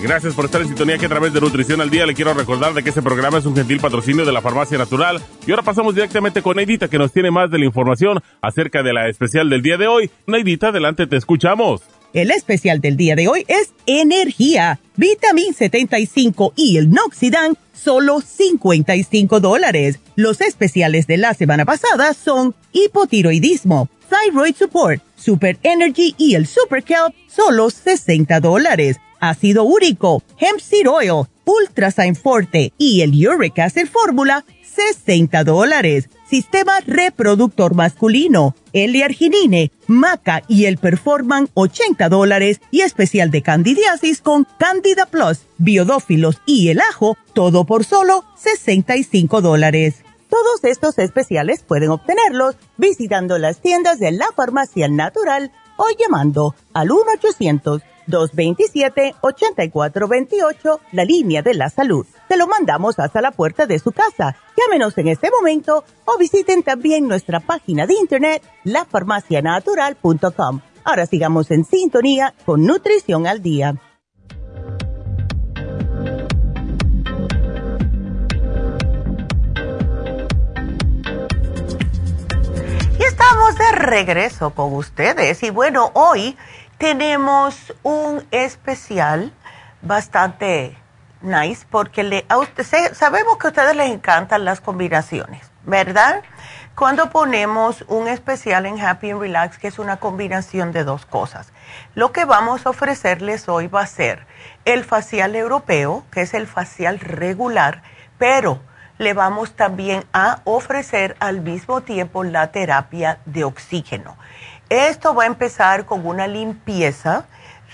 Gracias 0.00 0.34
por 0.34 0.44
estar 0.44 0.60
en 0.60 0.68
sintonía 0.68 0.96
que 0.96 1.06
a 1.06 1.08
través 1.08 1.32
de 1.32 1.40
Nutrición 1.40 1.80
al 1.80 1.90
Día 1.90 2.06
le 2.06 2.14
quiero 2.14 2.32
recordar 2.32 2.72
de 2.72 2.84
que 2.84 2.90
este 2.90 3.02
programa 3.02 3.38
es 3.38 3.46
un 3.46 3.56
gentil 3.56 3.80
patrocinio 3.80 4.24
de 4.24 4.30
la 4.30 4.40
Farmacia 4.40 4.78
Natural. 4.78 5.20
Y 5.44 5.50
ahora 5.50 5.64
pasamos 5.64 5.92
directamente 5.92 6.40
con 6.40 6.56
Neidita 6.56 6.88
que 6.88 6.98
nos 6.98 7.12
tiene 7.12 7.32
más 7.32 7.50
de 7.50 7.58
la 7.58 7.64
información 7.64 8.20
acerca 8.40 8.84
de 8.84 8.92
la 8.92 9.08
especial 9.08 9.50
del 9.50 9.60
día 9.60 9.76
de 9.76 9.88
hoy. 9.88 10.08
Neidita, 10.26 10.68
adelante, 10.68 11.08
te 11.08 11.16
escuchamos. 11.16 11.82
El 12.12 12.30
especial 12.30 12.80
del 12.80 12.96
día 12.96 13.16
de 13.16 13.26
hoy 13.26 13.44
es 13.48 13.72
energía, 13.86 14.78
vitamin 14.96 15.52
75 15.52 16.52
y 16.54 16.76
el 16.76 16.90
noxidan, 16.90 17.56
solo 17.74 18.20
55 18.20 19.40
dólares. 19.40 19.98
Los 20.14 20.40
especiales 20.40 21.08
de 21.08 21.16
la 21.16 21.34
semana 21.34 21.64
pasada 21.64 22.14
son 22.14 22.54
hipotiroidismo, 22.72 23.88
thyroid 24.08 24.54
support, 24.54 25.02
super 25.16 25.58
energy 25.64 26.14
y 26.16 26.36
el 26.36 26.46
super 26.46 26.84
kelp, 26.84 27.14
solo 27.26 27.68
60 27.68 28.38
dólares. 28.40 28.98
Ácido 29.20 29.64
úrico, 29.64 30.22
hemp 30.38 30.60
seed 30.60 30.88
oil, 30.88 31.26
ultrasign 31.44 32.16
forte 32.16 32.72
y 32.78 33.00
el 33.02 33.10
uric 33.28 33.58
acid 33.58 33.86
fórmula, 33.86 34.44
60 34.62 35.44
dólares 35.44 36.08
sistema 36.28 36.80
reproductor 36.86 37.74
masculino, 37.74 38.54
L-arginine, 38.72 39.72
maca 39.86 40.42
y 40.46 40.66
el 40.66 40.76
performan 40.76 41.48
80 41.54 42.08
dólares 42.08 42.60
y 42.70 42.82
especial 42.82 43.30
de 43.30 43.42
candidiasis 43.42 44.20
con 44.20 44.46
Candida 44.58 45.06
Plus, 45.06 45.40
biodófilos 45.56 46.40
y 46.46 46.68
el 46.68 46.80
ajo, 46.80 47.16
todo 47.32 47.64
por 47.64 47.84
solo 47.84 48.24
65 48.36 49.40
dólares. 49.40 50.02
Todos 50.28 50.62
estos 50.64 50.98
especiales 50.98 51.62
pueden 51.66 51.90
obtenerlos 51.90 52.56
visitando 52.76 53.38
las 53.38 53.60
tiendas 53.60 53.98
de 53.98 54.12
la 54.12 54.26
farmacia 54.36 54.88
natural 54.88 55.50
o 55.78 55.86
llamando 55.98 56.54
al 56.74 56.90
1 56.90 57.02
800 57.18 57.82
227-8428, 58.08 60.80
la 60.92 61.04
línea 61.04 61.42
de 61.42 61.54
la 61.54 61.70
salud. 61.70 62.06
Te 62.28 62.36
lo 62.36 62.46
mandamos 62.46 62.98
hasta 62.98 63.20
la 63.20 63.30
puerta 63.30 63.66
de 63.66 63.78
su 63.78 63.92
casa. 63.92 64.36
Llámenos 64.56 64.96
en 64.98 65.08
este 65.08 65.30
momento 65.30 65.84
o 66.04 66.18
visiten 66.18 66.62
también 66.62 67.06
nuestra 67.06 67.40
página 67.40 67.86
de 67.86 67.94
internet, 67.94 68.42
lafarmacianatural.com. 68.64 70.60
Ahora 70.84 71.06
sigamos 71.06 71.50
en 71.50 71.64
sintonía 71.64 72.34
con 72.44 72.64
Nutrición 72.64 73.26
al 73.26 73.42
Día. 73.42 73.74
Y 82.98 83.02
estamos 83.02 83.58
de 83.58 83.72
regreso 83.72 84.50
con 84.50 84.74
ustedes. 84.74 85.42
Y 85.42 85.50
bueno, 85.50 85.90
hoy 85.94 86.36
tenemos 86.78 87.74
un 87.82 88.24
especial 88.30 89.32
bastante 89.82 90.76
nice 91.20 91.66
porque 91.68 92.24
sabemos 92.92 93.36
que 93.38 93.48
a 93.48 93.50
ustedes 93.50 93.76
les 93.76 93.90
encantan 93.90 94.44
las 94.44 94.60
combinaciones, 94.60 95.50
¿verdad? 95.64 96.22
Cuando 96.76 97.10
ponemos 97.10 97.84
un 97.88 98.06
especial 98.06 98.64
en 98.64 98.80
Happy 98.80 99.10
and 99.10 99.20
Relax, 99.20 99.58
que 99.58 99.66
es 99.66 99.80
una 99.80 99.96
combinación 99.96 100.70
de 100.70 100.84
dos 100.84 101.06
cosas, 101.06 101.52
lo 101.96 102.12
que 102.12 102.24
vamos 102.24 102.64
a 102.66 102.70
ofrecerles 102.70 103.48
hoy 103.48 103.66
va 103.66 103.80
a 103.80 103.86
ser 103.86 104.26
el 104.64 104.84
facial 104.84 105.34
europeo, 105.34 106.04
que 106.12 106.22
es 106.22 106.34
el 106.34 106.46
facial 106.46 107.00
regular, 107.00 107.82
pero 108.16 108.60
le 108.98 109.12
vamos 109.12 109.54
también 109.54 110.04
a 110.12 110.40
ofrecer 110.44 111.16
al 111.18 111.40
mismo 111.40 111.80
tiempo 111.80 112.22
la 112.22 112.52
terapia 112.52 113.18
de 113.24 113.42
oxígeno. 113.42 114.16
Esto 114.68 115.14
va 115.14 115.22
a 115.22 115.26
empezar 115.26 115.86
con 115.86 116.06
una 116.06 116.26
limpieza 116.26 117.24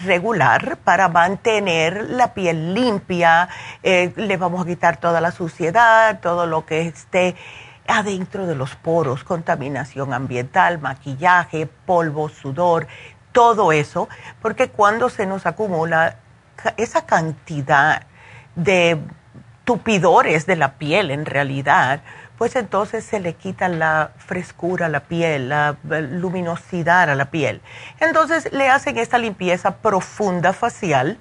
regular 0.05 0.76
para 0.84 1.09
mantener 1.09 2.09
la 2.11 2.34
piel 2.34 2.72
limpia. 2.72 3.49
Eh, 3.82 4.12
le 4.14 4.36
vamos 4.36 4.62
a 4.62 4.66
quitar 4.66 4.99
toda 4.99 5.20
la 5.20 5.32
suciedad, 5.32 6.20
todo 6.20 6.47
lo 6.47 6.64
que 6.66 6.82
esté 6.82 7.34
adentro 7.88 8.47
de 8.47 8.55
los 8.55 8.76
poros, 8.76 9.24
contaminación 9.24 10.12
ambiental, 10.12 10.78
maquillaje, 10.78 11.66
polvo, 11.66 12.28
sudor, 12.28 12.86
todo 13.32 13.72
eso, 13.72 14.09
porque 14.40 14.68
cuando 14.68 15.11
se 15.11 15.26
nos 15.26 15.47
acumula 15.47 16.18
esa 16.76 17.05
cantidad 17.07 18.07
de 18.55 19.01
tupidores 19.64 20.47
de 20.47 20.55
la 20.55 20.74
piel 20.74 21.11
en 21.11 21.26
realidad, 21.26 22.03
pues 22.39 22.57
entonces 22.57 23.05
se 23.05 23.20
le 23.20 23.35
quita 23.35 23.68
la 23.68 24.12
frescura 24.16 24.87
a 24.87 24.89
la 24.89 25.01
piel, 25.01 25.49
la 25.49 25.76
luminosidad 25.85 27.09
a 27.11 27.14
la 27.14 27.30
piel. 27.30 27.61
Entonces 28.01 28.53
le 28.53 28.68
hacen 28.68 28.99
esta 28.99 29.18
limpieza 29.18 29.76
profunda 29.76 30.53
facial 30.53 31.18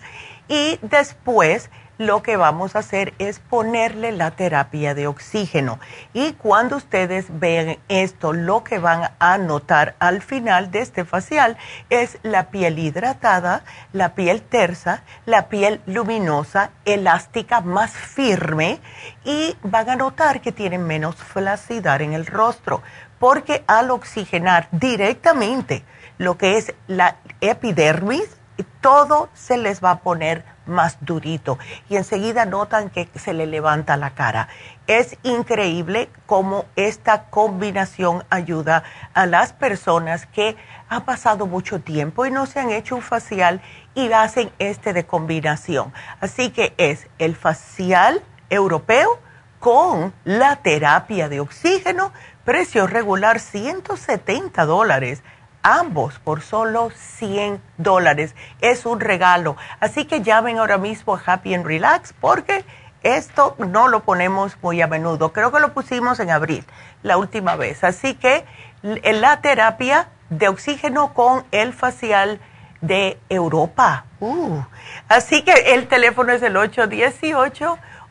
y 0.47 0.79
después 0.81 1.69
lo 2.05 2.21
que 2.21 2.37
vamos 2.37 2.75
a 2.75 2.79
hacer 2.79 3.13
es 3.17 3.39
ponerle 3.39 4.11
la 4.11 4.31
terapia 4.31 4.93
de 4.93 5.07
oxígeno. 5.07 5.79
Y 6.13 6.33
cuando 6.33 6.77
ustedes 6.77 7.27
vean 7.39 7.77
esto, 7.87 8.33
lo 8.33 8.63
que 8.63 8.79
van 8.79 9.11
a 9.19 9.37
notar 9.37 9.95
al 9.99 10.21
final 10.21 10.71
de 10.71 10.81
este 10.81 11.05
facial 11.05 11.57
es 11.89 12.17
la 12.23 12.49
piel 12.49 12.79
hidratada, 12.79 13.63
la 13.93 14.15
piel 14.15 14.41
tersa, 14.41 15.03
la 15.25 15.47
piel 15.47 15.81
luminosa, 15.85 16.71
elástica, 16.85 17.61
más 17.61 17.91
firme 17.91 18.79
y 19.23 19.55
van 19.63 19.89
a 19.89 19.95
notar 19.95 20.41
que 20.41 20.51
tienen 20.51 20.83
menos 20.83 21.15
flacidad 21.15 22.01
en 22.01 22.13
el 22.13 22.25
rostro, 22.25 22.81
porque 23.19 23.63
al 23.67 23.91
oxigenar 23.91 24.67
directamente 24.71 25.83
lo 26.17 26.37
que 26.37 26.57
es 26.57 26.73
la 26.87 27.15
epidermis, 27.41 28.37
todo 28.81 29.29
se 29.33 29.57
les 29.57 29.83
va 29.83 29.91
a 29.91 29.99
poner 29.99 30.52
más 30.65 30.97
durito 31.01 31.57
y 31.89 31.97
enseguida 31.97 32.45
notan 32.45 32.89
que 32.89 33.07
se 33.15 33.33
le 33.33 33.45
levanta 33.45 33.97
la 33.97 34.11
cara. 34.11 34.47
Es 34.87 35.17
increíble 35.23 36.09
cómo 36.25 36.65
esta 36.75 37.25
combinación 37.25 38.23
ayuda 38.29 38.83
a 39.13 39.25
las 39.25 39.53
personas 39.53 40.25
que 40.25 40.55
han 40.89 41.05
pasado 41.05 41.47
mucho 41.47 41.79
tiempo 41.79 42.25
y 42.25 42.31
no 42.31 42.45
se 42.45 42.59
han 42.59 42.71
hecho 42.71 42.95
un 42.95 43.01
facial 43.01 43.61
y 43.95 44.11
hacen 44.11 44.51
este 44.59 44.93
de 44.93 45.05
combinación. 45.05 45.93
Así 46.19 46.49
que 46.49 46.73
es 46.77 47.07
el 47.19 47.35
facial 47.35 48.21
europeo 48.49 49.19
con 49.59 50.13
la 50.25 50.57
terapia 50.57 51.29
de 51.29 51.39
oxígeno, 51.39 52.11
precio 52.43 52.85
regular 52.87 53.39
170 53.39 54.65
dólares 54.65 55.23
ambos 55.63 56.19
por 56.19 56.41
solo 56.41 56.91
100 56.91 57.59
dólares. 57.77 58.35
Es 58.61 58.85
un 58.85 58.99
regalo. 58.99 59.57
Así 59.79 60.05
que 60.05 60.21
llamen 60.21 60.59
ahora 60.59 60.77
mismo 60.77 61.15
a 61.15 61.21
Happy 61.25 61.55
and 61.55 61.65
Relax 61.65 62.13
porque 62.19 62.63
esto 63.01 63.55
no 63.57 63.87
lo 63.87 64.03
ponemos 64.03 64.55
muy 64.61 64.81
a 64.81 64.87
menudo. 64.87 65.33
Creo 65.33 65.51
que 65.51 65.59
lo 65.59 65.73
pusimos 65.73 66.19
en 66.19 66.29
abril, 66.29 66.63
la 67.01 67.17
última 67.17 67.55
vez. 67.55 67.83
Así 67.83 68.13
que 68.13 68.45
la 68.81 69.41
terapia 69.41 70.09
de 70.29 70.47
oxígeno 70.47 71.13
con 71.13 71.43
el 71.51 71.73
facial 71.73 72.39
de 72.81 73.19
Europa. 73.29 74.05
Uh. 74.19 74.61
Así 75.07 75.43
que 75.43 75.53
el 75.73 75.87
teléfono 75.87 76.33
es 76.33 76.43
el 76.43 76.55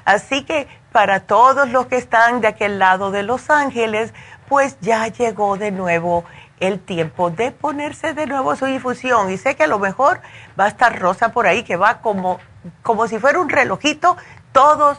Así 0.06 0.44
que 0.44 0.68
para 0.92 1.22
todos 1.22 1.70
los 1.70 1.88
que 1.88 1.98
están 1.98 2.42
de 2.42 2.48
aquel 2.48 2.80
lado 2.80 3.12
de 3.12 3.24
Los 3.24 3.50
Ángeles, 3.50 4.14
pues 4.50 4.78
ya 4.82 5.08
llegó 5.08 5.58
de 5.58 5.72
nuevo 5.72 6.26
el 6.60 6.80
tiempo 6.80 7.30
de 7.30 7.52
ponerse 7.52 8.14
de 8.14 8.28
nuevo 8.28 8.56
su 8.56 8.68
infusión. 8.68 9.32
Y 9.32 9.38
sé 9.38 9.56
que 9.56 9.64
a 9.64 9.68
lo 9.68 9.80
mejor 9.80 10.22
va 10.60 10.66
a 10.66 10.68
estar 10.68 11.00
Rosa 11.00 11.32
por 11.32 11.48
ahí, 11.48 11.64
que 11.64 11.76
va 11.76 12.02
como, 12.02 12.40
como 12.84 13.08
si 13.08 13.20
fuera 13.20 13.40
un 13.40 13.50
relojito. 13.50 14.16
Todos, 14.52 14.98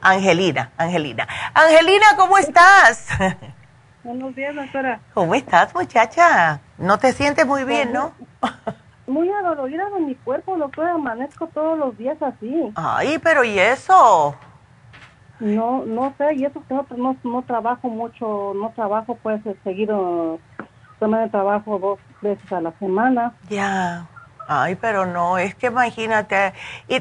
Angelina, 0.00 0.70
Angelina. 0.76 1.26
Angelina, 1.54 2.06
¿cómo 2.16 2.36
estás? 2.38 3.08
Buenos 4.04 4.34
días, 4.34 4.54
doctora. 4.54 5.00
¿Cómo 5.14 5.34
estás, 5.34 5.74
muchacha? 5.74 6.60
No 6.76 6.98
te 6.98 7.12
sientes 7.12 7.46
muy 7.46 7.64
bien, 7.64 7.92
¿no? 7.92 8.12
Muy 9.06 9.30
adolorida 9.30 9.88
de 9.90 10.00
mi 10.00 10.14
cuerpo, 10.16 10.56
doctora. 10.56 10.92
Amanezco 10.92 11.46
todos 11.48 11.78
los 11.78 11.96
días 11.96 12.20
así. 12.20 12.72
Ay, 12.74 13.18
pero 13.18 13.44
¿y 13.44 13.58
eso? 13.58 14.36
No, 15.40 15.84
no 15.84 16.14
sé, 16.18 16.34
y 16.34 16.44
eso 16.44 16.62
que 16.66 16.74
no, 16.74 16.84
no, 16.96 17.16
no 17.22 17.42
trabajo 17.42 17.88
mucho, 17.88 18.52
no 18.56 18.72
trabajo 18.74 19.16
pues 19.22 19.40
seguido, 19.62 20.40
de 21.00 21.28
trabajo 21.28 21.78
dos 21.78 22.00
veces 22.20 22.52
a 22.52 22.60
la 22.60 22.72
semana. 22.78 23.32
Ya. 23.48 24.06
Ay, 24.50 24.76
pero 24.76 25.04
no, 25.04 25.36
es 25.36 25.54
que 25.54 25.66
imagínate, 25.66 26.54
y, 26.88 27.00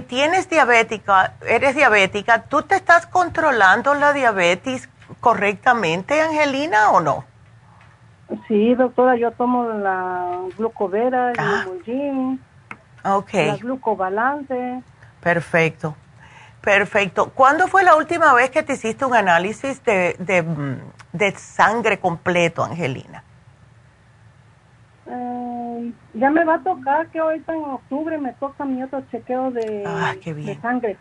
tienes 0.00 0.50
diabética, 0.50 1.32
eres 1.48 1.74
diabética, 1.74 2.42
¿tú 2.42 2.60
te 2.60 2.74
estás 2.74 3.06
controlando 3.06 3.94
la 3.94 4.12
diabetes 4.12 4.86
correctamente, 5.20 6.20
Angelina, 6.20 6.90
o 6.90 7.00
no? 7.00 7.24
Sí, 8.46 8.74
doctora, 8.74 9.16
yo 9.16 9.30
tomo 9.30 9.64
la 9.64 10.38
glucovera, 10.58 11.30
el 11.30 11.38
ah. 11.38 13.14
okay. 13.16 13.46
la 13.46 13.56
glucobalance. 13.56 14.82
Perfecto, 15.22 15.96
perfecto. 16.60 17.30
¿Cuándo 17.30 17.68
fue 17.68 17.84
la 17.84 17.96
última 17.96 18.34
vez 18.34 18.50
que 18.50 18.62
te 18.62 18.74
hiciste 18.74 19.06
un 19.06 19.14
análisis 19.14 19.82
de, 19.82 20.14
de, 20.18 20.44
de 21.14 21.30
sangre 21.38 21.98
completo, 21.98 22.62
Angelina? 22.62 23.22
Eh, 25.08 25.92
ya 26.14 26.30
me 26.30 26.44
va 26.44 26.54
a 26.54 26.62
tocar 26.62 27.08
que 27.08 27.18
ahorita 27.18 27.54
en 27.54 27.62
octubre 27.62 28.18
me 28.18 28.32
toca 28.34 28.64
mi 28.64 28.82
otro 28.82 29.02
chequeo 29.10 29.50
de, 29.50 29.84
ah, 29.86 30.14
sangre. 30.60 30.96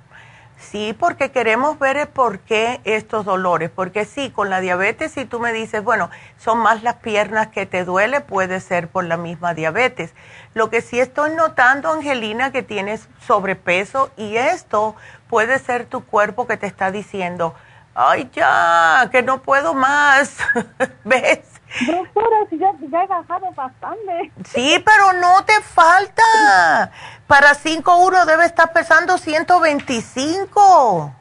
Sí, 0.58 0.96
porque 0.98 1.32
queremos 1.32 1.78
ver 1.80 2.10
por 2.10 2.40
qué 2.40 2.80
estos 2.86 3.26
dolores. 3.26 3.70
Porque 3.70 4.06
sí, 4.06 4.30
con 4.30 4.50
la 4.50 4.62
diabetes, 4.62 5.12
si 5.12 5.26
tú 5.26 5.40
me 5.40 5.52
dices, 5.52 5.84
bueno, 5.84 6.10
son 6.38 6.60
más 6.60 6.82
las 6.82 6.96
piernas 6.96 7.48
que 7.48 7.66
te 7.66 7.84
duele, 7.84 8.22
puede 8.22 8.60
ser 8.62 8.88
por 8.88 9.04
la 9.04 9.18
misma 9.18 9.54
diabetes. 9.54 10.14
Lo 10.54 10.70
que 10.70 10.82
sí 10.82 11.00
estoy 11.00 11.32
notando, 11.36 11.92
Angelina, 11.92 12.52
que 12.52 12.64
tienes 12.64 13.10
sobrepeso 13.20 14.12
y 14.16 14.38
esto 14.38 14.96
puede 15.30 15.60
ser 15.60 15.86
tu 15.86 16.06
cuerpo 16.06 16.48
que 16.48 16.58
te 16.58 16.68
está 16.68 16.90
diciendo, 16.90 17.54
ay, 17.94 18.30
ya, 18.34 19.10
que 19.12 19.24
no 19.24 19.42
puedo 19.42 19.74
más. 19.74 20.38
¿Ves? 21.04 21.55
Doctora, 21.88 22.38
si 22.50 22.58
ya, 22.58 22.72
ya, 22.90 23.04
he 23.04 23.08
bajado 23.08 23.52
bastante. 23.52 24.32
Sí, 24.46 24.82
pero 24.86 25.14
no 25.14 25.44
te 25.46 25.60
falta. 25.62 26.92
Para 27.28 27.54
5-1 27.54 28.26
debe 28.26 28.46
estar 28.46 28.72
pesando 28.72 29.18
125. 29.18 31.12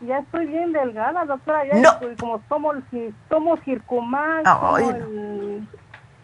Ya 0.00 0.18
estoy 0.18 0.46
bien 0.46 0.72
delgada, 0.72 1.24
doctora. 1.24 1.66
Ya 1.66 1.74
no. 1.74 1.90
estoy, 1.92 2.16
como 2.16 2.38
tomo, 2.48 2.72
tomo 3.28 3.56
circumax, 3.64 4.48
el, 4.80 5.68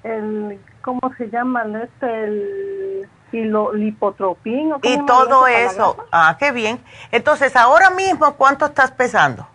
el, 0.04 0.60
¿cómo 0.82 1.00
se 1.18 1.28
llama? 1.28 1.64
Este, 1.82 2.24
el 2.24 3.08
lipotropín. 3.32 4.74
Y 4.82 4.98
todo 5.06 5.46
eso. 5.46 5.96
Ah, 6.12 6.36
qué 6.38 6.52
bien. 6.52 6.80
Entonces, 7.10 7.56
ahora 7.56 7.90
mismo, 7.90 8.34
¿cuánto 8.34 8.66
estás 8.66 8.92
pesando? 8.92 9.46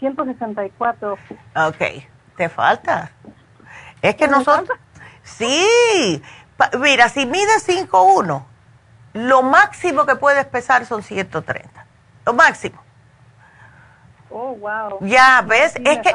164. 0.00 1.12
Ok, 1.54 1.76
te 2.36 2.48
falta. 2.48 3.12
Es 4.02 4.16
que 4.16 4.26
nosotros... 4.26 4.78
Sí, 5.22 6.22
mira, 6.80 7.08
si 7.08 7.26
mides 7.26 7.68
5'1, 7.68 8.42
lo 9.12 9.42
máximo 9.42 10.06
que 10.06 10.16
puedes 10.16 10.44
pesar 10.46 10.86
son 10.86 11.02
130. 11.02 11.86
Lo 12.26 12.32
máximo. 12.32 12.82
Oh, 14.30 14.54
wow. 14.54 14.98
Ya, 15.02 15.42
¿ves? 15.46 15.74
es 15.84 15.98
que, 15.98 16.14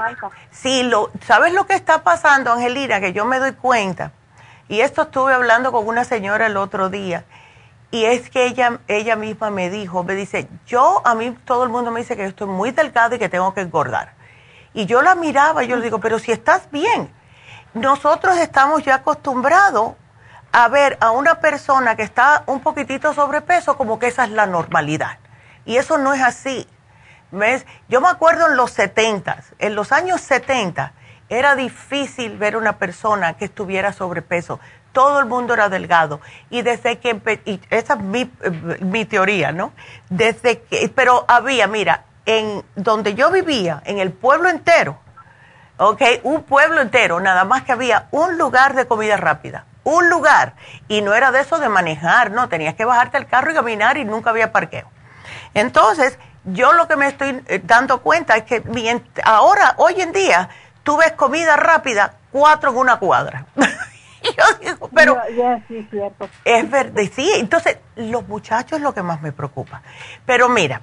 si 0.51 0.83
lo, 0.83 1.11
¿sabes 1.21 1.53
lo 1.53 1.65
que 1.65 1.75
está 1.75 2.03
pasando, 2.03 2.51
Angelina? 2.51 2.99
Que 2.99 3.13
yo 3.13 3.25
me 3.25 3.39
doy 3.39 3.53
cuenta. 3.53 4.11
Y 4.67 4.81
esto 4.81 5.03
estuve 5.03 5.33
hablando 5.33 5.71
con 5.71 5.87
una 5.87 6.03
señora 6.03 6.47
el 6.47 6.57
otro 6.57 6.89
día 6.89 7.23
y 7.91 8.05
es 8.05 8.29
que 8.29 8.45
ella, 8.45 8.79
ella 8.87 9.15
misma 9.15 9.49
me 9.49 9.69
dijo, 9.69 10.03
me 10.03 10.15
dice, 10.15 10.47
yo, 10.65 11.01
a 11.05 11.15
mí 11.15 11.37
todo 11.45 11.63
el 11.63 11.69
mundo 11.69 11.91
me 11.91 12.01
dice 12.01 12.15
que 12.15 12.23
yo 12.23 12.29
estoy 12.29 12.47
muy 12.47 12.71
delgada 12.71 13.15
y 13.15 13.19
que 13.19 13.29
tengo 13.29 13.53
que 13.53 13.61
engordar. 13.61 14.13
Y 14.73 14.85
yo 14.85 15.01
la 15.01 15.15
miraba 15.15 15.63
y 15.63 15.67
yo 15.67 15.77
le 15.77 15.83
digo, 15.83 15.99
pero 15.99 16.19
si 16.19 16.31
estás 16.31 16.69
bien, 16.71 17.09
nosotros 17.73 18.37
estamos 18.37 18.83
ya 18.83 18.95
acostumbrados 18.95 19.93
a 20.51 20.67
ver 20.67 20.97
a 21.01 21.11
una 21.11 21.39
persona 21.39 21.95
que 21.95 22.03
está 22.03 22.43
un 22.47 22.61
poquitito 22.61 23.13
sobrepeso 23.13 23.77
como 23.77 23.99
que 23.99 24.07
esa 24.07 24.23
es 24.23 24.31
la 24.31 24.45
normalidad. 24.45 25.17
Y 25.65 25.77
eso 25.77 25.97
no 25.97 26.13
es 26.13 26.21
así. 26.21 26.67
¿Ves? 27.31 27.65
Yo 27.89 27.99
me 28.01 28.07
acuerdo 28.07 28.47
en 28.47 28.55
los 28.55 28.71
70, 28.71 29.43
en 29.59 29.75
los 29.75 29.91
años 29.91 30.21
70, 30.21 30.93
era 31.27 31.55
difícil 31.55 32.37
ver 32.37 32.55
una 32.55 32.77
persona 32.77 33.33
que 33.33 33.45
estuviera 33.45 33.91
sobrepeso 33.91 34.59
todo 34.95 35.19
el 35.19 35.25
mundo 35.25 35.53
era 35.53 35.67
delgado. 35.67 36.21
Y 36.49 36.61
desde 36.61 36.99
que, 36.99 37.41
y 37.43 37.59
esa 37.69 37.95
es 37.95 37.99
mi, 37.99 38.31
mi, 38.79 39.03
teoría, 39.03 39.51
¿no? 39.51 39.73
Desde 40.09 40.61
que, 40.61 40.89
pero 40.95 41.25
había, 41.27 41.67
mira, 41.67 42.05
en 42.25 42.63
donde 42.75 43.13
yo 43.13 43.29
vivía, 43.29 43.83
en 43.85 43.99
el 43.99 44.13
pueblo 44.13 44.47
entero, 44.47 44.97
¿ok? 45.77 46.01
Un 46.23 46.43
pueblo 46.43 46.79
entero, 46.79 47.19
nada 47.19 47.43
más 47.43 47.63
que 47.63 47.73
había 47.73 48.07
un 48.11 48.37
lugar 48.37 48.73
de 48.73 48.87
comida 48.87 49.17
rápida, 49.17 49.65
un 49.83 50.09
lugar. 50.09 50.53
Y 50.87 51.01
no 51.01 51.13
era 51.13 51.31
de 51.31 51.41
eso 51.41 51.59
de 51.59 51.67
manejar, 51.67 52.31
no, 52.31 52.47
tenías 52.47 52.75
que 52.75 52.85
bajarte 52.85 53.17
el 53.17 53.27
carro 53.27 53.51
y 53.51 53.53
caminar 53.53 53.97
y 53.97 54.05
nunca 54.05 54.29
había 54.29 54.53
parqueo. 54.53 54.89
Entonces, 55.53 56.17
yo 56.45 56.71
lo 56.71 56.87
que 56.87 56.95
me 56.95 57.07
estoy 57.07 57.43
eh, 57.47 57.59
dando 57.61 58.01
cuenta 58.01 58.37
es 58.37 58.43
que 58.43 58.63
ahora, 59.25 59.73
hoy 59.75 59.99
en 59.99 60.13
día, 60.13 60.47
tú 60.83 60.95
ves 60.95 61.11
comida 61.11 61.57
rápida 61.57 62.13
cuatro 62.31 62.69
en 62.69 62.77
una 62.77 62.95
cuadra. 62.97 63.45
pero 64.95 65.17
es 66.43 66.69
verdad, 66.69 67.03
sí, 67.13 67.31
entonces 67.35 67.77
los 67.95 68.27
muchachos 68.27 68.77
es 68.77 68.83
lo 68.83 68.93
que 68.93 69.03
más 69.03 69.21
me 69.21 69.31
preocupa. 69.31 69.81
Pero 70.25 70.49
mira, 70.49 70.81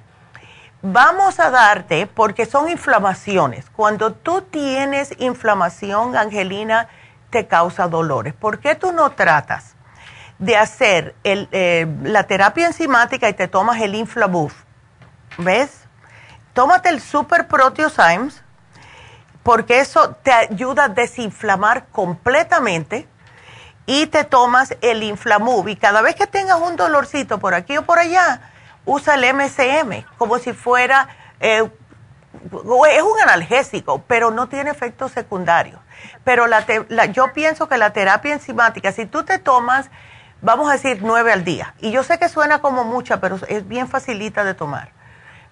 vamos 0.81 1.39
a 1.39 1.49
darte, 1.49 2.07
porque 2.07 2.45
son 2.45 2.69
inflamaciones, 2.69 3.69
cuando 3.69 4.13
tú 4.13 4.41
tienes 4.41 5.13
inflamación, 5.19 6.15
Angelina, 6.15 6.87
te 7.29 7.47
causa 7.47 7.87
dolores. 7.87 8.33
¿Por 8.33 8.59
qué 8.59 8.75
tú 8.75 8.91
no 8.91 9.11
tratas 9.11 9.75
de 10.37 10.55
hacer 10.55 11.15
el, 11.23 11.47
eh, 11.51 11.87
la 12.03 12.23
terapia 12.23 12.67
enzimática 12.67 13.27
y 13.27 13.33
te 13.33 13.47
tomas 13.47 13.81
el 13.81 13.95
Inflabuff? 13.95 14.53
¿Ves? 15.37 15.85
Tómate 16.53 16.89
el 16.89 17.01
Super 17.01 17.47
Proteosymes 17.47 18.43
porque 19.41 19.79
eso 19.79 20.15
te 20.23 20.31
ayuda 20.31 20.85
a 20.85 20.89
desinflamar 20.89 21.87
completamente 21.87 23.07
y 23.85 24.07
te 24.07 24.23
tomas 24.23 24.75
el 24.81 25.03
Inflamub 25.03 25.67
y 25.67 25.75
cada 25.75 26.01
vez 26.01 26.15
que 26.15 26.27
tengas 26.27 26.59
un 26.59 26.75
dolorcito 26.75 27.39
por 27.39 27.53
aquí 27.53 27.77
o 27.77 27.83
por 27.83 27.99
allá, 27.99 28.41
usa 28.85 29.15
el 29.15 29.33
MCM 29.33 30.05
como 30.17 30.39
si 30.39 30.53
fuera, 30.53 31.09
eh, 31.39 31.69
es 32.43 33.03
un 33.03 33.21
analgésico, 33.21 34.03
pero 34.07 34.31
no 34.31 34.47
tiene 34.47 34.71
efectos 34.71 35.11
secundarios. 35.11 35.79
Pero 36.23 36.47
la 36.47 36.65
yo 37.11 37.33
pienso 37.33 37.67
que 37.67 37.77
la 37.77 37.93
terapia 37.93 38.33
enzimática, 38.33 38.91
si 38.91 39.05
tú 39.05 39.23
te 39.23 39.37
tomas, 39.37 39.89
vamos 40.41 40.69
a 40.69 40.73
decir, 40.73 40.99
nueve 41.01 41.31
al 41.31 41.43
día, 41.43 41.73
y 41.79 41.91
yo 41.91 42.03
sé 42.03 42.19
que 42.19 42.29
suena 42.29 42.59
como 42.59 42.83
mucha, 42.83 43.19
pero 43.19 43.37
es 43.47 43.67
bien 43.67 43.87
facilita 43.87 44.43
de 44.43 44.53
tomar. 44.53 44.89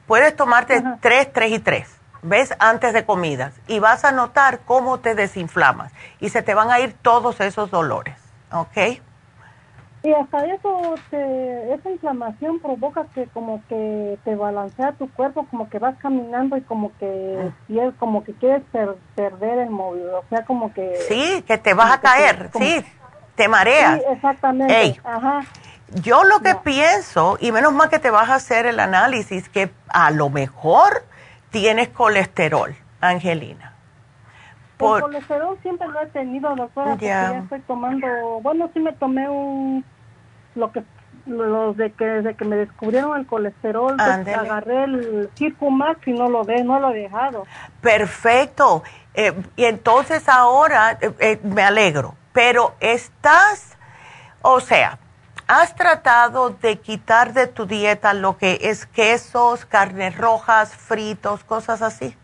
Puedes 0.08 0.36
tomarte 0.36 0.84
tres, 1.00 1.32
tres 1.32 1.52
y 1.52 1.60
tres, 1.60 1.90
¿ves? 2.22 2.54
Antes 2.60 2.94
de 2.94 3.06
comidas, 3.06 3.54
y 3.68 3.80
vas 3.80 4.04
a 4.04 4.12
notar 4.12 4.60
cómo 4.66 5.00
te 5.00 5.16
desinflamas, 5.16 5.94
y 6.20 6.30
se 6.30 6.42
te 6.42 6.54
van 6.54 6.72
a 6.72 6.80
ir 6.80 6.94
todos 6.94 7.40
esos 7.40 7.72
dolores. 7.72 8.21
¿Ok? 8.52 9.02
Y 10.04 10.14
hasta 10.14 10.46
eso, 10.46 10.96
esa 11.12 11.92
inflamación 11.92 12.60
provoca 12.60 13.06
que 13.14 13.28
como 13.28 13.64
que 13.68 14.18
te 14.24 14.36
balancea 14.36 14.94
tu 14.94 15.12
cuerpo, 15.12 15.46
como 15.46 15.70
que 15.70 15.78
vas 15.78 15.96
caminando 16.00 16.58
y 16.58 16.62
como 16.62 16.98
que, 16.98 17.52
es 17.70 17.94
como 18.00 18.24
que 18.24 18.34
quieres 18.34 18.64
perder 19.14 19.60
el 19.60 19.70
móvil, 19.70 20.08
o 20.10 20.24
sea, 20.28 20.44
como 20.44 20.74
que... 20.74 20.96
Sí, 21.08 21.44
que 21.44 21.60
te 21.60 21.76
vas 21.76 21.92
a 21.92 22.02
caer, 22.02 22.50
sí, 22.58 22.84
te 23.36 23.48
mareas. 23.48 24.00
Sí, 24.00 24.06
exactamente, 24.10 25.00
ajá. 25.04 25.42
Yo 25.94 26.24
lo 26.24 26.40
que 26.40 26.56
pienso, 26.56 27.38
y 27.40 27.52
menos 27.52 27.72
mal 27.72 27.90
que 27.90 28.00
te 28.00 28.10
vas 28.10 28.30
a 28.30 28.36
hacer 28.36 28.66
el 28.66 28.80
análisis, 28.80 29.50
que 29.50 29.70
a 29.90 30.10
lo 30.10 30.30
mejor 30.32 31.04
tienes 31.52 31.90
colesterol, 31.90 32.76
Angelina. 33.02 33.71
El 34.82 35.02
colesterol 35.02 35.58
siempre 35.62 35.88
lo 35.88 36.02
he 36.02 36.08
tenido, 36.08 36.56
doctora, 36.56 36.92
porque 36.92 37.06
ya 37.06 37.38
estoy 37.38 37.60
tomando, 37.62 38.08
bueno, 38.42 38.70
sí 38.74 38.80
me 38.80 38.94
tomé 38.94 39.30
un, 39.30 39.84
lo 40.56 40.72
que 40.72 40.84
los 41.26 41.78
de 41.78 41.92
que 41.92 42.06
desde 42.06 42.36
que 42.36 42.46
me 42.46 42.56
descubrieron 42.56 43.18
el 43.18 43.26
colesterol, 43.26 43.96
pues, 43.96 44.38
agarré 44.38 44.84
el 44.86 45.30
Circumax 45.36 46.08
y 46.08 46.14
no 46.14 46.30
lo 46.30 46.44
ve, 46.44 46.64
no 46.64 46.80
lo 46.80 46.92
he 46.92 47.02
dejado. 47.02 47.46
Perfecto. 47.82 48.84
Eh, 49.14 49.34
y 49.56 49.66
entonces 49.66 50.28
ahora 50.30 50.98
eh, 51.02 51.14
eh, 51.20 51.40
me 51.44 51.64
alegro, 51.64 52.16
pero 52.34 52.76
estás, 52.80 53.78
o 54.42 54.60
sea, 54.62 54.98
has 55.48 55.76
tratado 55.76 56.52
de 56.52 56.80
quitar 56.80 57.34
de 57.34 57.48
tu 57.48 57.66
dieta 57.66 58.14
lo 58.14 58.38
que 58.38 58.60
es 58.62 58.86
quesos, 58.86 59.66
carnes 59.66 60.18
rojas, 60.18 60.76
fritos, 60.76 61.44
cosas 61.44 61.82
así. 61.82 62.16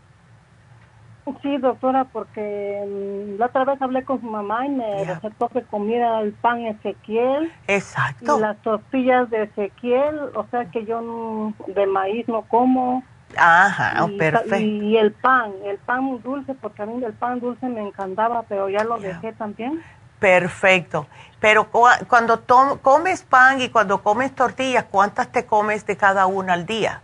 Sí, 1.42 1.56
doctora, 1.58 2.04
porque 2.04 2.84
mm, 2.86 3.38
la 3.38 3.46
otra 3.46 3.64
vez 3.64 3.80
hablé 3.80 4.04
con 4.04 4.20
su 4.20 4.26
mamá 4.26 4.66
y 4.66 4.70
me 4.70 5.04
recetó 5.04 5.48
que 5.48 5.62
comiera 5.62 6.20
el 6.20 6.32
pan 6.32 6.66
Ezequiel. 6.66 7.52
Exacto. 7.66 8.38
Y 8.38 8.40
las 8.40 8.56
tortillas 8.58 9.30
de 9.30 9.44
Ezequiel, 9.44 10.18
o 10.34 10.46
sea 10.50 10.66
que 10.66 10.84
yo 10.84 11.52
de 11.66 11.86
maíz 11.86 12.26
no 12.28 12.42
como. 12.42 13.02
Ajá, 13.36 14.06
perfecto. 14.18 14.56
Y 14.56 14.96
el 14.96 15.12
pan, 15.12 15.52
el 15.64 15.78
pan 15.78 16.20
dulce, 16.22 16.54
porque 16.54 16.82
a 16.82 16.86
mí 16.86 17.02
el 17.04 17.12
pan 17.12 17.40
dulce 17.40 17.66
me 17.68 17.86
encantaba, 17.86 18.42
pero 18.48 18.68
ya 18.68 18.84
lo 18.84 18.98
dejé 18.98 19.32
también. 19.32 19.82
Perfecto. 20.18 21.06
Pero 21.40 21.68
cuando 21.70 22.42
comes 22.82 23.22
pan 23.22 23.60
y 23.60 23.68
cuando 23.68 24.02
comes 24.02 24.34
tortillas, 24.34 24.84
¿cuántas 24.90 25.30
te 25.30 25.46
comes 25.46 25.86
de 25.86 25.96
cada 25.96 26.26
una 26.26 26.54
al 26.54 26.66
día? 26.66 27.02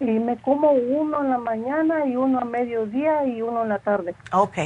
Y 0.00 0.18
me 0.18 0.36
como 0.38 0.72
uno 0.72 1.22
en 1.22 1.30
la 1.30 1.38
mañana 1.38 2.04
y 2.04 2.16
uno 2.16 2.40
a 2.40 2.44
mediodía 2.44 3.24
y 3.24 3.42
uno 3.42 3.62
en 3.62 3.68
la 3.68 3.78
tarde. 3.78 4.14
Ok, 4.32 4.58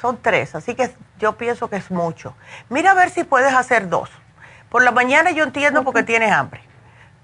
son 0.00 0.18
tres, 0.20 0.54
así 0.54 0.74
que 0.74 0.90
yo 1.18 1.36
pienso 1.36 1.68
que 1.68 1.76
es 1.76 1.90
mucho. 1.90 2.34
Mira 2.68 2.90
a 2.90 2.94
ver 2.94 3.10
si 3.10 3.24
puedes 3.24 3.54
hacer 3.54 3.88
dos. 3.88 4.10
Por 4.68 4.82
la 4.82 4.90
mañana 4.90 5.30
yo 5.30 5.44
entiendo 5.44 5.82
porque 5.84 6.02
tienes 6.02 6.30
hambre. 6.30 6.60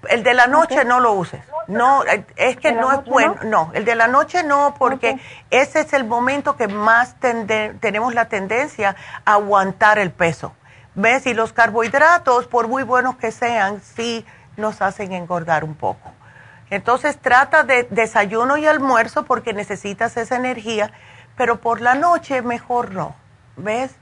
El 0.09 0.23
de 0.23 0.33
la 0.33 0.47
noche 0.47 0.83
no 0.83 0.99
lo 0.99 1.13
uses. 1.13 1.41
No, 1.67 2.03
es 2.35 2.57
que 2.57 2.73
no 2.73 2.91
es 2.91 3.05
bueno. 3.05 3.35
No? 3.43 3.71
el 3.73 3.85
de 3.85 3.95
la 3.95 4.07
noche 4.07 4.43
no, 4.43 4.75
porque 4.77 5.17
ese 5.49 5.81
es 5.81 5.93
el 5.93 6.03
momento 6.03 6.57
que 6.57 6.67
más 6.67 7.15
tenemos 7.19 8.13
la 8.13 8.25
tendencia 8.25 8.95
a 9.25 9.33
aguantar 9.33 9.99
el 9.99 10.11
peso. 10.11 10.53
¿Ves? 10.95 11.25
Y 11.25 11.33
los 11.33 11.53
carbohidratos, 11.53 12.47
por 12.47 12.67
muy 12.67 12.83
buenos 12.83 13.15
que 13.15 13.31
sean, 13.31 13.81
sí 13.81 14.25
nos 14.57 14.81
hacen 14.81 15.13
engordar 15.13 15.63
un 15.63 15.73
poco. 15.73 16.11
Entonces 16.73 17.19
trata 17.19 17.61
de 17.61 17.83
desayuno 17.91 18.57
y 18.57 18.65
almuerzo 18.65 19.25
porque 19.25 19.53
necesitas 19.53 20.17
esa 20.17 20.37
energía, 20.37 20.91
pero 21.37 21.61
por 21.61 21.81
la 21.81 21.93
noche 21.93 22.41
mejor 22.41 22.91
no. 22.91 23.15
¿Ves? 23.57 23.95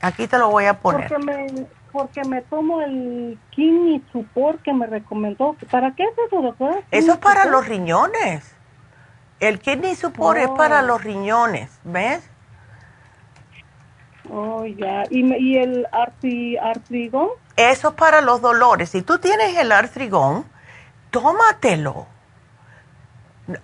Aquí 0.00 0.28
te 0.28 0.38
lo 0.38 0.48
voy 0.48 0.66
a 0.66 0.78
poner. 0.78 1.08
Porque 1.08 1.24
me, 1.24 1.66
porque 1.90 2.24
me 2.24 2.40
tomo 2.42 2.82
el 2.82 3.36
Kidney 3.50 4.00
Support 4.12 4.62
que 4.62 4.72
me 4.72 4.86
recomendó. 4.86 5.56
¿Para 5.72 5.92
qué 5.96 6.04
es 6.04 6.10
eso, 6.24 6.40
doctora? 6.40 6.82
Eso 6.92 7.14
es 7.14 7.18
para 7.18 7.46
los 7.46 7.66
riñones. 7.66 8.54
El 9.40 9.58
Kidney 9.58 9.96
Support 9.96 10.38
es 10.38 10.50
para 10.50 10.82
oh. 10.82 10.86
los 10.86 11.02
riñones, 11.02 11.80
¿ves? 11.82 12.30
Oh, 14.30 14.64
ya. 14.66 15.02
¿Y, 15.10 15.34
y 15.34 15.58
el 15.58 15.88
artrigón? 15.90 17.30
Eso 17.56 17.88
es 17.88 17.94
para 17.94 18.20
los 18.20 18.40
dolores. 18.40 18.90
Si 18.90 19.02
tú 19.02 19.18
tienes 19.18 19.56
el 19.56 19.72
artrigón, 19.72 20.44
tómatelo. 21.12 22.06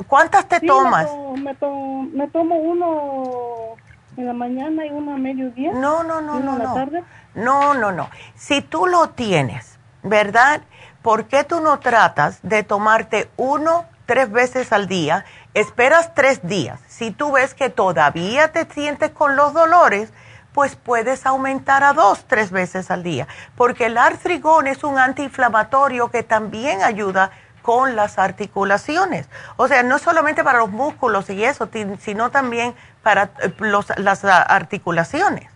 ¿Cuántas 0.07 0.47
te 0.47 0.61
tomas? 0.61 1.07
Me 1.37 1.55
tomo, 1.55 2.03
me, 2.13 2.29
tomo, 2.29 2.55
uno 2.57 3.77
en 4.17 4.27
la 4.27 4.33
mañana 4.33 4.87
y 4.87 4.91
uno 4.91 5.15
a 5.15 5.19
mediodía. 5.19 5.73
No, 5.73 6.05
no, 6.05 6.21
no, 6.21 6.39
no. 6.39 6.59
no. 6.59 6.75
Tarde. 6.75 7.03
No, 7.35 7.75
no, 7.75 7.91
no. 7.91 8.09
Si 8.37 8.61
tú 8.61 8.87
lo 8.87 9.11
tienes, 9.11 9.79
¿verdad? 10.03 10.61
¿Por 11.03 11.27
qué 11.27 11.45
tú 11.45 11.61
no 11.61 11.79
tratas 11.79 12.41
de 12.43 12.63
tomarte 12.63 13.31
uno 13.37 13.87
tres 14.07 14.31
veces 14.31 14.73
al 14.73 14.89
día? 14.89 15.25
Esperas 15.55 16.15
tres 16.15 16.47
días. 16.47 16.81
Si 16.89 17.11
tú 17.11 17.33
ves 17.33 17.55
que 17.55 17.71
todavía 17.71 18.53
te 18.53 18.67
sientes 18.67 19.11
con 19.11 19.37
los 19.37 19.55
dolores, 19.55 20.13
pues 20.59 20.75
puedes 20.75 21.25
aumentar 21.25 21.85
a 21.85 21.93
dos, 21.93 22.25
tres 22.27 22.51
veces 22.51 22.91
al 22.91 23.05
día, 23.05 23.29
porque 23.55 23.87
el 23.87 23.97
artrigón 23.97 24.67
es 24.67 24.83
un 24.83 24.99
antiinflamatorio 24.99 26.11
que 26.11 26.25
también 26.25 26.83
ayuda 26.83 27.31
con 27.63 27.95
las 27.95 28.19
articulaciones. 28.19 29.29
O 29.57 29.69
sea, 29.69 29.85
no 29.85 30.01
solamente 30.01 30.43
para 30.43 30.59
los 30.59 30.71
músculos 30.71 31.31
y 31.31 31.45
eso, 31.45 31.69
sino 32.01 32.33
también 32.33 32.75
para 33.05 33.31
eh, 33.41 33.55
las 33.99 34.25
articulaciones. 34.25 35.49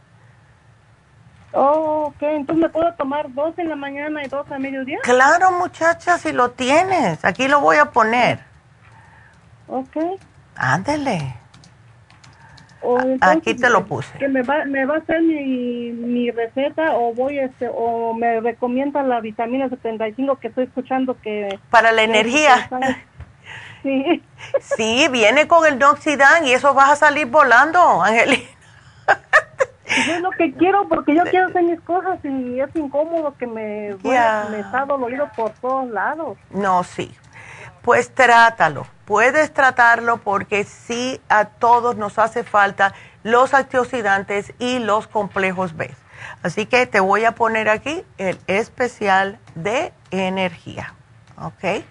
Oh, 1.50 2.12
ok. 2.14 2.22
Entonces, 2.22 2.62
¿me 2.62 2.68
puedo 2.68 2.94
tomar 2.94 3.34
dos 3.34 3.58
en 3.58 3.70
la 3.70 3.74
mañana 3.74 4.22
y 4.22 4.28
dos 4.28 4.48
a 4.52 4.58
mediodía? 4.60 5.00
Claro, 5.02 5.50
muchacha, 5.50 6.16
si 6.16 6.30
lo 6.30 6.52
tienes. 6.52 7.24
Aquí 7.24 7.48
lo 7.48 7.60
voy 7.60 7.78
a 7.78 7.86
poner. 7.86 8.38
Ok. 9.66 9.96
Ándele. 10.54 11.41
Aquí 13.20 13.54
te 13.54 13.70
lo 13.70 13.84
puse. 13.84 14.16
Que 14.18 14.28
me 14.28 14.42
va, 14.42 14.64
me 14.64 14.84
va 14.84 14.96
a 14.96 14.98
hacer 14.98 15.22
mi, 15.22 15.92
mi 15.92 16.30
receta 16.30 16.94
o 16.94 17.14
voy 17.14 17.38
este 17.38 17.68
o 17.72 18.14
me 18.14 18.40
recomienda 18.40 19.02
la 19.02 19.20
vitamina 19.20 19.68
75 19.68 20.36
que 20.36 20.48
estoy 20.48 20.64
escuchando 20.64 21.16
que 21.20 21.58
para 21.70 21.92
la 21.92 22.02
energía. 22.02 22.68
Sí. 23.82 24.22
Sí, 24.60 25.08
viene 25.10 25.48
con 25.48 25.66
el 25.66 25.76
Noxidan 25.76 26.46
y 26.46 26.52
eso 26.52 26.72
vas 26.72 26.90
a 26.90 26.94
salir 26.94 27.26
volando, 27.26 28.00
Angelina. 28.00 28.44
Yo 30.06 30.12
es 30.14 30.20
lo 30.20 30.30
que 30.30 30.52
quiero 30.52 30.88
porque 30.88 31.16
yo 31.16 31.24
quiero 31.24 31.48
hacer 31.48 31.64
mis 31.64 31.80
cosas 31.80 32.24
y 32.24 32.60
es 32.60 32.76
incómodo 32.76 33.34
que 33.36 33.48
me, 33.48 33.96
me 34.04 34.60
está 34.60 34.84
dolorido 34.86 35.28
por 35.34 35.50
todos 35.54 35.90
lados. 35.90 36.38
No, 36.50 36.84
sí. 36.84 37.12
Pues 37.82 38.14
trátalo 38.14 38.86
puedes 39.04 39.52
tratarlo 39.52 40.18
porque 40.18 40.64
sí 40.64 41.20
a 41.28 41.46
todos 41.46 41.96
nos 41.96 42.18
hace 42.18 42.44
falta 42.44 42.94
los 43.22 43.54
antioxidantes 43.54 44.54
y 44.58 44.78
los 44.78 45.06
complejos 45.06 45.76
B. 45.76 45.94
Así 46.42 46.66
que 46.66 46.86
te 46.86 47.00
voy 47.00 47.24
a 47.24 47.32
poner 47.32 47.68
aquí 47.68 48.04
el 48.18 48.38
especial 48.46 49.38
de 49.54 49.92
energía. 50.10 50.94
¿Ok? 51.40 51.84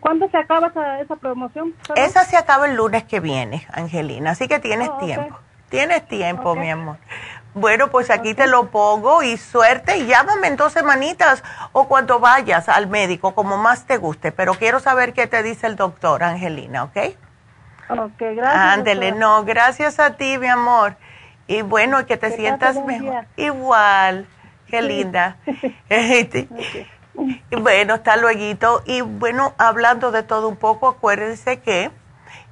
¿Cuándo 0.00 0.28
se 0.30 0.38
acaba 0.38 0.72
esa, 1.00 1.16
promoción? 1.16 1.74
Esa 1.94 2.24
se 2.24 2.36
acaba 2.36 2.66
el 2.66 2.76
lunes 2.76 3.04
que 3.04 3.20
viene, 3.20 3.66
Angelina. 3.72 4.30
Así 4.30 4.48
que 4.48 4.58
tienes 4.58 4.88
oh, 4.88 4.98
tiempo. 4.98 5.38
Tienes 5.68 6.06
tiempo, 6.08 6.56
mi 6.56 6.70
amor. 6.70 6.96
Bueno, 7.54 7.90
pues 7.90 8.10
aquí 8.10 8.34
te 8.34 8.46
lo 8.46 8.70
pongo 8.70 9.22
y 9.22 9.36
suerte 9.36 9.98
y 9.98 10.06
llámame 10.06 10.48
en 10.48 10.56
dos 10.56 10.72
semanitas 10.72 11.42
o 11.72 11.88
cuando 11.88 12.20
vayas 12.20 12.68
al 12.68 12.86
médico, 12.86 13.34
como 13.34 13.56
más 13.56 13.86
te 13.86 13.96
guste. 13.96 14.30
Pero 14.30 14.54
quiero 14.54 14.78
saber 14.78 15.12
qué 15.12 15.26
te 15.26 15.42
dice 15.42 15.66
el 15.66 15.76
doctor, 15.76 16.22
Angelina, 16.22 16.84
¿ok? 16.84 16.96
Ok, 17.88 18.18
gracias. 18.18 18.54
Ándele, 18.54 19.12
no, 19.12 19.44
gracias 19.44 19.98
a 19.98 20.16
ti, 20.16 20.38
mi 20.38 20.46
amor. 20.46 20.96
Y 21.48 21.62
bueno, 21.62 22.06
que 22.06 22.16
te 22.16 22.30
sientas 22.30 22.76
mejor. 22.84 23.24
Igual, 23.36 24.28
qué 24.68 24.82
linda. 24.82 25.36
bueno, 27.60 27.94
hasta 27.94 28.16
luego. 28.16 28.82
Y 28.86 29.00
bueno, 29.00 29.54
hablando 29.58 30.12
de 30.12 30.22
todo 30.22 30.48
un 30.48 30.56
poco, 30.56 30.86
acuérdense 30.86 31.58
que 31.58 31.90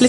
Les 0.00 0.08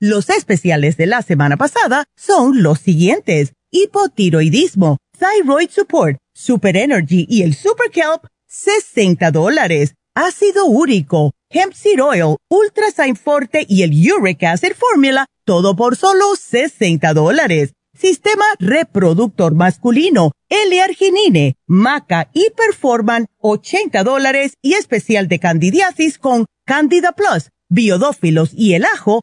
Los 0.00 0.30
especiales 0.30 0.96
de 0.96 1.06
la 1.06 1.22
semana 1.22 1.56
pasada 1.56 2.04
son 2.16 2.62
los 2.62 2.78
siguientes. 2.78 3.54
Hipotiroidismo, 3.72 4.98
Thyroid 5.18 5.70
Support, 5.70 6.18
Super 6.32 6.76
Energy 6.76 7.26
y 7.28 7.42
el 7.42 7.56
Super 7.56 7.90
Kelp, 7.90 8.24
60 8.46 9.32
dólares. 9.32 9.94
Ácido 10.14 10.66
úrico, 10.66 11.32
Hemp 11.50 11.72
Seed 11.72 12.00
Oil, 12.00 12.36
Ultrasign 12.48 13.16
Forte 13.16 13.66
y 13.68 13.82
el 13.82 13.90
Uric 13.90 14.44
Acid 14.44 14.74
Formula, 14.76 15.26
todo 15.44 15.74
por 15.74 15.96
solo 15.96 16.36
60 16.36 17.12
dólares. 17.12 17.72
Sistema 17.92 18.44
reproductor 18.60 19.56
masculino, 19.56 20.30
L-arginine, 20.48 21.56
Maca 21.66 22.30
y 22.32 22.50
Performan, 22.50 23.26
80 23.38 24.04
dólares 24.04 24.54
y 24.62 24.74
especial 24.74 25.26
de 25.26 25.40
candidiasis 25.40 26.18
con 26.18 26.46
Candida 26.64 27.10
Plus 27.12 27.50
biodófilos 27.68 28.50
y 28.54 28.74
el 28.74 28.84
ajo, 28.84 29.22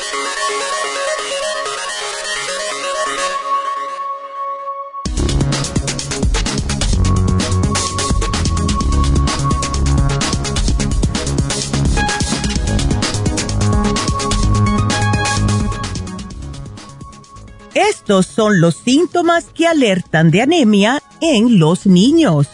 Estos 17.73 18.25
son 18.25 18.59
los 18.59 18.75
síntomas 18.75 19.45
que 19.45 19.65
alertan 19.65 20.29
de 20.29 20.41
anemia 20.41 21.01
en 21.21 21.57
los 21.57 21.85
niños. 21.85 22.49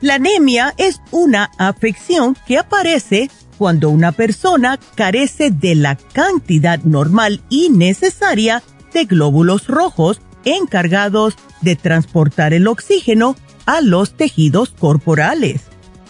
La 0.00 0.14
anemia 0.14 0.74
es 0.76 1.00
una 1.12 1.50
afección 1.56 2.36
que 2.46 2.58
aparece 2.58 3.30
cuando 3.58 3.90
una 3.90 4.10
persona 4.10 4.80
carece 4.96 5.50
de 5.50 5.74
la 5.74 5.94
cantidad 5.94 6.80
normal 6.82 7.42
y 7.48 7.68
necesaria 7.68 8.62
de 8.92 9.04
glóbulos 9.04 9.68
rojos 9.68 10.20
encargados 10.44 11.36
de 11.60 11.76
transportar 11.76 12.52
el 12.52 12.66
oxígeno 12.66 13.36
a 13.66 13.82
los 13.82 14.16
tejidos 14.16 14.70
corporales. 14.70 15.60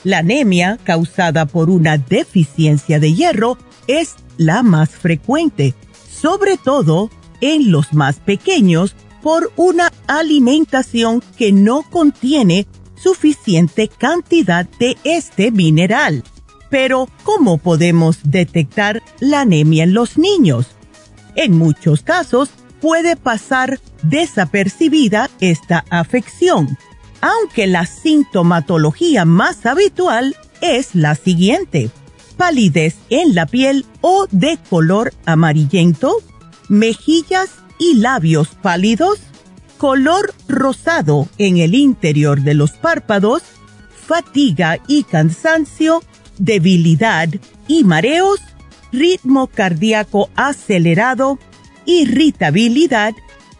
La 0.03 0.19
anemia 0.19 0.79
causada 0.83 1.45
por 1.45 1.69
una 1.69 1.99
deficiencia 1.99 3.01
de 3.01 3.13
hierro 3.13 3.59
es 3.87 4.15
la 4.39 4.63
más 4.63 4.91
frecuente, 4.91 5.75
sobre 6.09 6.57
todo 6.57 7.11
en 7.41 7.71
los 7.71 7.93
más 7.93 8.17
pequeños 8.17 8.95
por 9.23 9.53
una 9.57 9.93
alimentación 10.07 11.23
que 11.37 11.53
no 11.53 11.83
contiene 11.83 12.67
suficiente 12.97 13.89
cantidad 13.89 14.67
de 14.79 14.97
este 15.05 15.51
mineral. 15.51 16.25
Pero, 16.71 17.09
¿cómo 17.25 17.59
podemos 17.59 18.19
detectar 18.25 19.03
la 19.19 19.41
anemia 19.41 19.85
en 19.85 19.95
los 19.95 20.19
niños? 20.19 20.67
En 21.35 21.57
muchos 21.57 22.03
casos 22.03 22.51
puede 22.81 23.17
pasar 23.17 23.81
desapercibida 24.03 25.31
esta 25.41 25.85
afección, 25.91 26.79
aunque 27.21 27.67
la 27.67 27.87
sintomatología 27.87 29.25
más 29.25 29.67
habitual 29.67 30.37
es 30.61 30.95
la 30.95 31.15
siguiente. 31.15 31.91
Palidez 32.37 32.97
en 33.11 33.35
la 33.35 33.47
piel 33.47 33.85
o 34.01 34.27
de 34.31 34.59
color 34.71 35.13
amarillento, 35.27 36.17
mejillas 36.71 37.51
y 37.79 37.97
labios 37.97 38.49
pálidos, 38.63 39.19
color 39.77 40.33
rosado 40.49 41.29
en 41.37 41.59
el 41.59 41.75
interior 41.75 42.41
de 42.43 42.55
los 42.55 42.71
párpados, 42.73 43.43
fatiga 44.07 44.79
y 44.87 45.03
cansancio, 45.03 46.03
debilidad 46.39 47.29
y 47.67 47.85
mareos, 47.85 48.41
ritmo 48.93 49.49
cardíaco 49.49 50.31
acelerado, 50.37 51.39
irritabilidad 51.87 53.15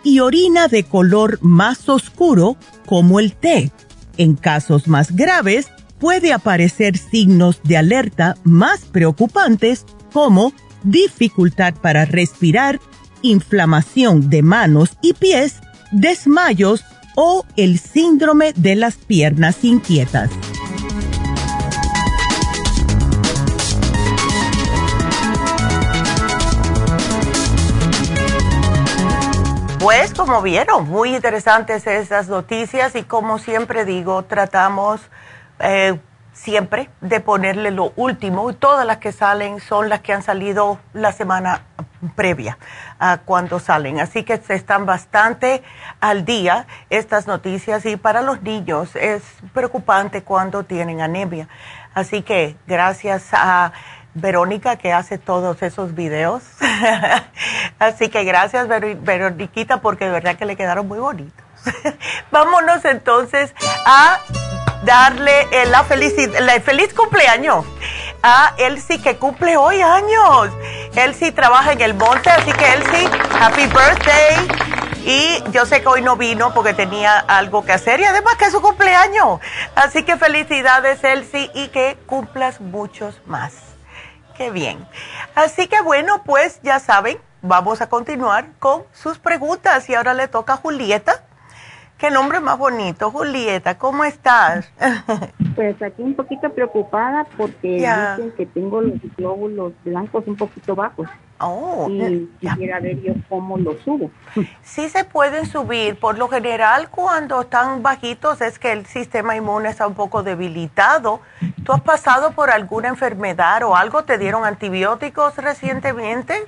y 0.05 0.21
orina 0.21 0.69
de 0.69 0.85
color 0.85 1.39
más 1.43 1.89
oscuro 1.89 2.57
como 2.87 3.19
el 3.19 3.35
té. 3.35 3.73
En 4.19 4.37
casos 4.37 4.87
más 4.87 5.17
graves, 5.17 5.67
puede 5.99 6.33
aparecer 6.33 6.97
signos 6.97 7.61
de 7.65 7.77
alerta 7.77 8.37
más 8.45 8.81
preocupantes 8.85 9.85
como 10.13 10.53
dificultad 10.83 11.75
para 11.75 12.05
respirar, 12.05 12.81
inflamación 13.23 14.31
de 14.31 14.43
manos 14.43 14.97
y 15.01 15.15
pies, 15.15 15.61
desmayos 15.91 16.85
o 17.17 17.45
el 17.57 17.79
síndrome 17.79 18.53
de 18.55 18.77
las 18.77 18.97
piernas 18.97 19.65
inquietas. 19.65 20.31
Pues 29.81 30.13
como 30.13 30.43
vieron, 30.43 30.89
muy 30.89 31.17
interesantes 31.17 31.87
esas 31.87 32.29
noticias 32.29 32.95
y 32.97 33.03
como 33.03 33.39
siempre 33.39 33.87
digo, 33.87 34.23
tratamos 34.25 35.01
eh, 35.59 35.99
siempre 36.43 36.89
de 37.01 37.21
ponerle 37.21 37.71
lo 37.71 37.93
último. 37.97 38.53
Todas 38.55 38.87
las 38.87 38.97
que 38.97 39.13
salen 39.13 39.61
son 39.61 39.89
las 39.89 40.01
que 40.01 40.13
han 40.13 40.23
salido 40.23 40.79
la 40.95 41.13
semana 41.13 41.63
previa 42.17 42.57
a 42.99 43.19
cuando 43.19 43.59
salen. 43.59 44.01
Así 44.01 44.25
que 44.25 44.41
están 44.49 44.87
bastante 44.87 45.63
al 46.01 46.25
día 46.25 46.67
estas 46.89 47.27
noticias 47.27 47.85
y 47.85 47.97
para 47.97 48.23
los 48.23 48.43
niños 48.43 48.97
es 48.97 49.23
preocupante 49.53 50.23
cuando 50.23 50.65
tienen 50.65 51.03
anemia. 51.03 51.49
Así 51.93 52.23
que 52.23 52.57
gracias 52.67 53.29
a 53.33 53.73
Verónica 54.15 54.77
que 54.77 54.93
hace 54.93 55.19
todos 55.19 55.63
esos 55.63 55.95
videos. 55.95 56.43
Así 57.79 58.09
que 58.09 58.25
gracias 58.25 58.67
Veroniquita 58.67 59.83
porque 59.83 60.07
de 60.07 60.11
verdad 60.11 60.37
que 60.37 60.47
le 60.47 60.57
quedaron 60.57 60.89
muy 60.89 60.99
bonitos. 60.99 61.45
Vámonos 62.31 62.83
entonces 62.87 63.55
a 63.85 64.19
darle 64.83 65.47
la 65.67 65.85
feliz, 65.85 66.15
la 66.41 66.61
feliz 66.61 66.95
cumpleaños 66.95 67.65
a 68.23 68.55
Elsie 68.59 69.01
que 69.01 69.17
cumple 69.17 69.57
hoy 69.57 69.81
años. 69.81 70.51
Elsie 70.95 71.33
trabaja 71.33 71.73
en 71.73 71.81
el 71.81 71.95
monte, 71.95 72.31
así 72.31 72.53
que 72.53 72.73
Elsie, 72.73 73.09
happy 73.41 73.67
birthday. 73.67 74.81
Y 75.05 75.43
yo 75.51 75.65
sé 75.65 75.81
que 75.81 75.89
hoy 75.89 76.03
no 76.03 76.17
vino 76.17 76.53
porque 76.53 76.75
tenía 76.75 77.19
algo 77.19 77.65
que 77.65 77.73
hacer 77.73 78.01
y 78.01 78.05
además 78.05 78.37
que 78.37 78.47
es 78.47 78.53
su 78.53 78.61
cumpleaños. 78.61 79.41
Así 79.75 80.03
que 80.03 80.17
felicidades 80.17 81.03
Elsie 81.03 81.51
y 81.55 81.69
que 81.69 81.97
cumplas 82.07 82.61
muchos 82.61 83.21
más. 83.27 83.55
Qué 84.37 84.51
bien. 84.51 84.87
Así 85.35 85.69
que 85.69 85.81
bueno, 85.81 86.23
pues 86.25 86.61
ya 86.63 86.81
saben, 86.81 87.19
vamos 87.41 87.81
a 87.81 87.89
continuar 87.89 88.51
con 88.59 88.85
sus 88.93 89.19
preguntas 89.19 89.89
y 89.89 89.95
ahora 89.95 90.13
le 90.13 90.29
toca 90.29 90.55
a 90.55 90.57
Julieta 90.57 91.25
Qué 92.01 92.11
nombre 92.11 92.41
más 92.41 92.57
bonito, 92.57 93.11
Julieta, 93.11 93.77
¿cómo 93.77 94.05
estás? 94.05 94.73
Pues 95.55 95.83
aquí 95.83 96.01
un 96.01 96.15
poquito 96.15 96.49
preocupada 96.51 97.27
porque 97.37 97.69
dicen 97.73 98.33
que 98.35 98.47
tengo 98.47 98.81
los 98.81 98.99
glóbulos 99.17 99.75
blancos 99.85 100.25
un 100.27 100.37
poquito 100.37 100.75
bajos. 100.75 101.07
Oh, 101.39 101.87
y 101.91 102.31
quisiera 102.41 102.81
ver 102.81 103.03
yo 103.03 103.13
cómo 103.29 103.59
los 103.59 103.79
subo. 103.81 104.11
Sí 104.63 104.89
se 104.89 105.05
pueden 105.05 105.45
subir. 105.45 105.99
Por 105.99 106.17
lo 106.17 106.29
general, 106.29 106.89
cuando 106.89 107.43
están 107.43 107.83
bajitos 107.83 108.41
es 108.41 108.59
que 108.59 108.73
el 108.73 108.87
sistema 108.87 109.37
inmune 109.37 109.69
está 109.69 109.87
un 109.87 109.95
poco 109.95 110.23
debilitado. 110.23 111.21
¿Tú 111.65 111.73
has 111.73 111.83
pasado 111.83 112.31
por 112.31 112.51
alguna 112.51 112.89
enfermedad 112.89 113.63
o 113.65 113.77
algo? 113.77 114.05
¿Te 114.05 114.17
dieron 114.17 114.47
antibióticos 114.47 115.37
recientemente? 115.37 116.47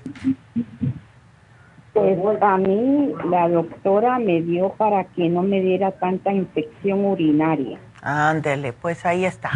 Pues 1.92 2.18
a 2.40 2.56
mí 2.56 3.12
la 3.28 3.48
doctora 3.48 4.18
me 4.18 4.40
dio 4.40 4.70
para 4.70 5.04
que 5.04 5.28
no 5.28 5.42
me 5.42 5.60
diera 5.60 5.90
tanta 5.92 6.32
infección 6.32 7.04
urinaria. 7.04 7.78
Ándele, 8.00 8.72
pues 8.72 9.04
ahí 9.04 9.26
está. 9.26 9.50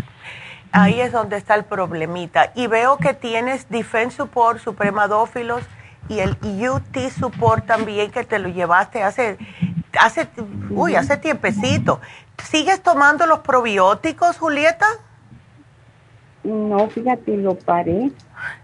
Ahí 0.71 1.01
es 1.01 1.13
donde 1.13 1.37
está 1.39 1.55
el 1.55 1.65
problemita. 1.65 2.53
Y 2.55 2.67
veo 2.67 2.99
que 2.99 3.15
tienes 3.15 3.69
Defense 3.71 4.19
Support, 4.19 4.59
Supremadófilos 4.59 5.63
y 6.09 6.19
el 6.19 6.37
UT 6.43 6.97
Support 7.11 7.67
también 7.67 8.11
que 8.11 8.25
te 8.25 8.39
lo 8.39 8.49
llevaste 8.49 9.03
hace, 9.03 9.39
hace, 9.99 10.29
uy, 10.71 10.95
hace 10.95 11.17
tiempecito. 11.17 12.01
¿Sigues 12.43 12.83
tomando 12.83 13.27
los 13.27 13.41
probióticos, 13.41 14.39
Julieta? 14.39 14.87
No, 16.45 16.89
fíjate, 16.89 17.37
lo 17.39 17.55
paré. 17.55 18.11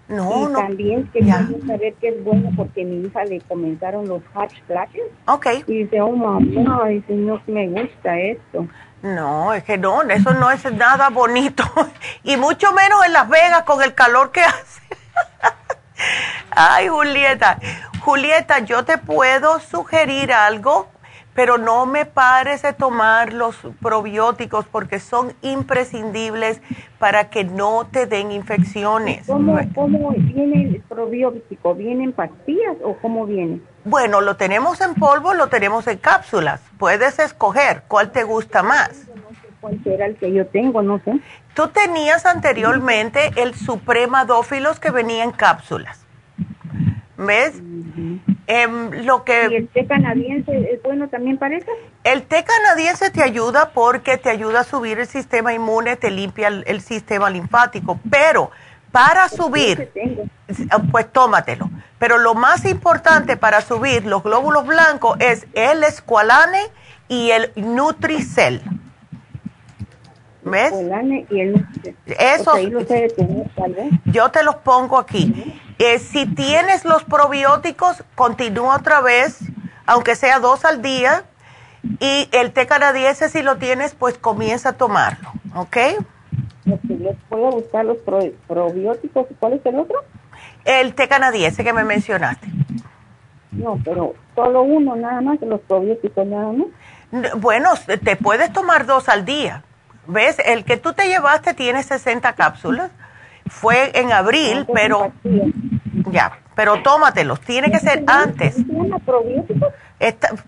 No, 0.09 0.51
y 0.51 0.53
también 0.53 1.09
quería 1.13 1.49
saber 1.67 1.95
que 1.95 2.09
es 2.09 2.25
bueno 2.25 2.51
porque 2.57 2.85
mi 2.85 3.07
hija 3.07 3.25
le 3.25 3.41
comenzaron 3.41 4.07
los 4.07 4.23
hatch 4.35 4.55
flashes. 4.67 5.05
Ok. 5.27 5.47
Y 5.67 5.85
dice, 5.85 6.01
oh 6.01 6.13
mamá, 6.13 6.89
dice, 6.89 7.15
no 7.15 7.41
me 7.47 7.69
gusta 7.69 8.19
esto. 8.19 8.67
No, 9.03 9.53
es 9.53 9.65
que 9.65 9.79
no, 9.79 10.03
eso 10.03 10.33
no 10.35 10.51
es 10.51 10.71
nada 10.73 11.09
bonito. 11.11 11.65
y 12.23 12.37
mucho 12.37 12.73
menos 12.73 13.05
en 13.07 13.13
Las 13.13 13.29
Vegas 13.29 13.63
con 13.65 13.83
el 13.83 13.95
calor 13.95 14.33
que 14.33 14.41
hace. 14.45 14.83
Ay, 16.51 16.89
Julieta. 16.89 17.59
Julieta, 18.01 18.59
yo 18.61 18.85
te 18.85 18.99
puedo 18.99 19.61
sugerir 19.61 20.33
algo 20.33 20.89
pero 21.35 21.59
no 21.59 21.87
me 21.87 22.05
pares 22.05 22.63
de 22.63 22.73
tomar 22.73 23.33
los 23.33 23.57
probióticos 23.81 24.67
porque 24.67 25.01
son 25.01 25.33
imprescindibles 25.43 26.61
para 26.99 27.31
que 27.31 27.45
no 27.45 27.87
te 27.91 28.07
den 28.07 28.33
infecciones. 28.33 29.27
¿Cómo, 29.27 29.59
viene 30.17 30.63
el 30.63 30.81
probiótico? 30.83 31.75
¿Viene 31.75 32.05
en 32.05 32.13
pastillas 32.13 32.77
o 32.85 32.97
cómo 32.99 33.27
viene? 33.27 33.61
Bueno, 33.85 34.21
lo 34.21 34.37
tenemos 34.37 34.81
en 34.81 34.95
polvo, 34.95 35.35
lo 35.35 35.49
tenemos 35.49 35.87
en 35.87 35.99
cápsulas. 35.99 36.61
Puedes 36.79 37.19
escoger 37.19 37.83
cuál 37.89 38.13
te 38.13 38.25
gusta 38.25 38.63
más. 38.63 39.09
¿Cuál 39.61 39.83
será 39.85 40.07
el 40.07 40.17
que 40.17 40.33
yo 40.33 40.47
tengo? 40.47 40.83
No 40.83 41.01
sé. 41.05 41.21
Tú 41.55 41.69
tenías 41.69 42.27
anteriormente 42.27 43.31
el 43.37 43.55
Suprema 43.55 44.25
Dófilos 44.25 44.81
que 44.81 44.91
venía 44.91 45.25
en 45.25 45.33
cápsulas. 45.33 46.05
¿Ves? 47.17 47.63
Em, 48.47 48.91
lo 49.05 49.25
que, 49.25 49.49
¿Y 49.51 49.55
el 49.55 49.69
té 49.69 49.87
canadiense 49.87 50.73
es 50.73 50.83
bueno 50.83 51.09
también 51.09 51.39
para 51.39 51.57
eso? 51.57 51.71
El 52.03 52.23
té 52.23 52.45
canadiense 52.45 53.11
te 53.11 53.23
ayuda 53.23 53.71
porque 53.73 54.19
te 54.19 54.31
ayuda 54.31 54.61
a 54.61 54.65
subir 54.65 54.99
el 54.99 55.07
sistema 55.07 55.55
inmune, 55.55 55.97
te 55.97 56.11
limpia 56.11 56.49
el, 56.49 56.81
sistema 56.81 57.31
linfático, 57.31 58.01
pero 58.11 58.51
para 58.91 59.29
subir, 59.29 59.91
pues 60.91 61.13
tómatelo. 61.13 61.71
Pero 61.99 62.19
lo 62.19 62.35
más 62.35 62.65
importante 62.65 63.37
para 63.37 63.61
subir 63.61 64.05
los 64.07 64.25
glóbulos 64.25 64.67
blancos 64.67 65.17
es 65.21 65.47
el 65.55 65.85
escualane 65.85 66.61
y 67.09 67.31
el 67.31 67.53
Nutricel. 67.55 68.61
¿Ves? 70.45 70.73
y 71.31 71.41
el 71.41 71.65
Eso. 72.07 72.59
Yo 74.07 74.31
te 74.31 74.43
los 74.43 74.57
pongo 74.57 74.99
aquí. 74.99 75.61
Eh, 75.85 75.99
si 75.99 76.27
tienes 76.27 76.85
los 76.85 77.03
probióticos, 77.05 78.05
continúa 78.15 78.77
otra 78.77 79.01
vez 79.01 79.41
aunque 79.87 80.15
sea 80.17 80.39
dos 80.39 80.65
al 80.65 80.83
día. 80.83 81.25
Y 81.99 82.29
el 82.33 82.53
té 82.53 82.67
canadiense, 82.67 83.29
si 83.29 83.43
lo 83.43 83.57
tienes, 83.57 83.95
pues 83.95 84.17
comienza 84.17 84.71
a 84.71 84.73
tomarlo, 84.75 85.33
¿ok? 85.57 85.77
Les 86.65 87.17
voy 87.29 87.45
a 87.45 87.51
buscar 87.51 87.85
los 87.85 87.99
probióticos. 88.47 89.27
¿Cuál 89.41 89.55
es 89.55 89.67
el 89.67 89.81
otro? 89.81 89.97
El 90.65 90.95
té 90.95 91.09
canadiense 91.09 91.65
que 91.65 91.73
me 91.73 91.83
mencionaste. 91.83 92.47
No, 93.51 93.81
pero 93.85 94.15
solo 94.37 94.63
uno 94.63 94.95
nada 94.95 95.21
más, 95.21 95.41
los 95.41 95.61
probióticos 95.63 96.25
nada 96.25 96.53
más. 96.53 97.33
Bueno, 97.37 97.71
te 98.05 98.17
puedes 98.17 98.53
tomar 98.53 98.87
dos 98.87 99.09
al 99.09 99.25
día. 99.25 99.65
¿Ves? 100.07 100.37
El 100.45 100.65
que 100.65 100.77
tú 100.77 100.93
te 100.93 101.09
llevaste 101.09 101.53
tiene 101.53 101.83
60 101.83 102.33
cápsulas. 102.35 102.93
Fue 103.49 103.91
en 103.99 104.13
abril, 104.13 104.67
pero... 104.73 105.13
Ya, 106.13 106.39
pero 106.55 106.83
tómatelos. 106.83 107.41
Tiene 107.41 107.71
que 107.71 107.81
ser 107.81 108.05
antes. 108.07 108.57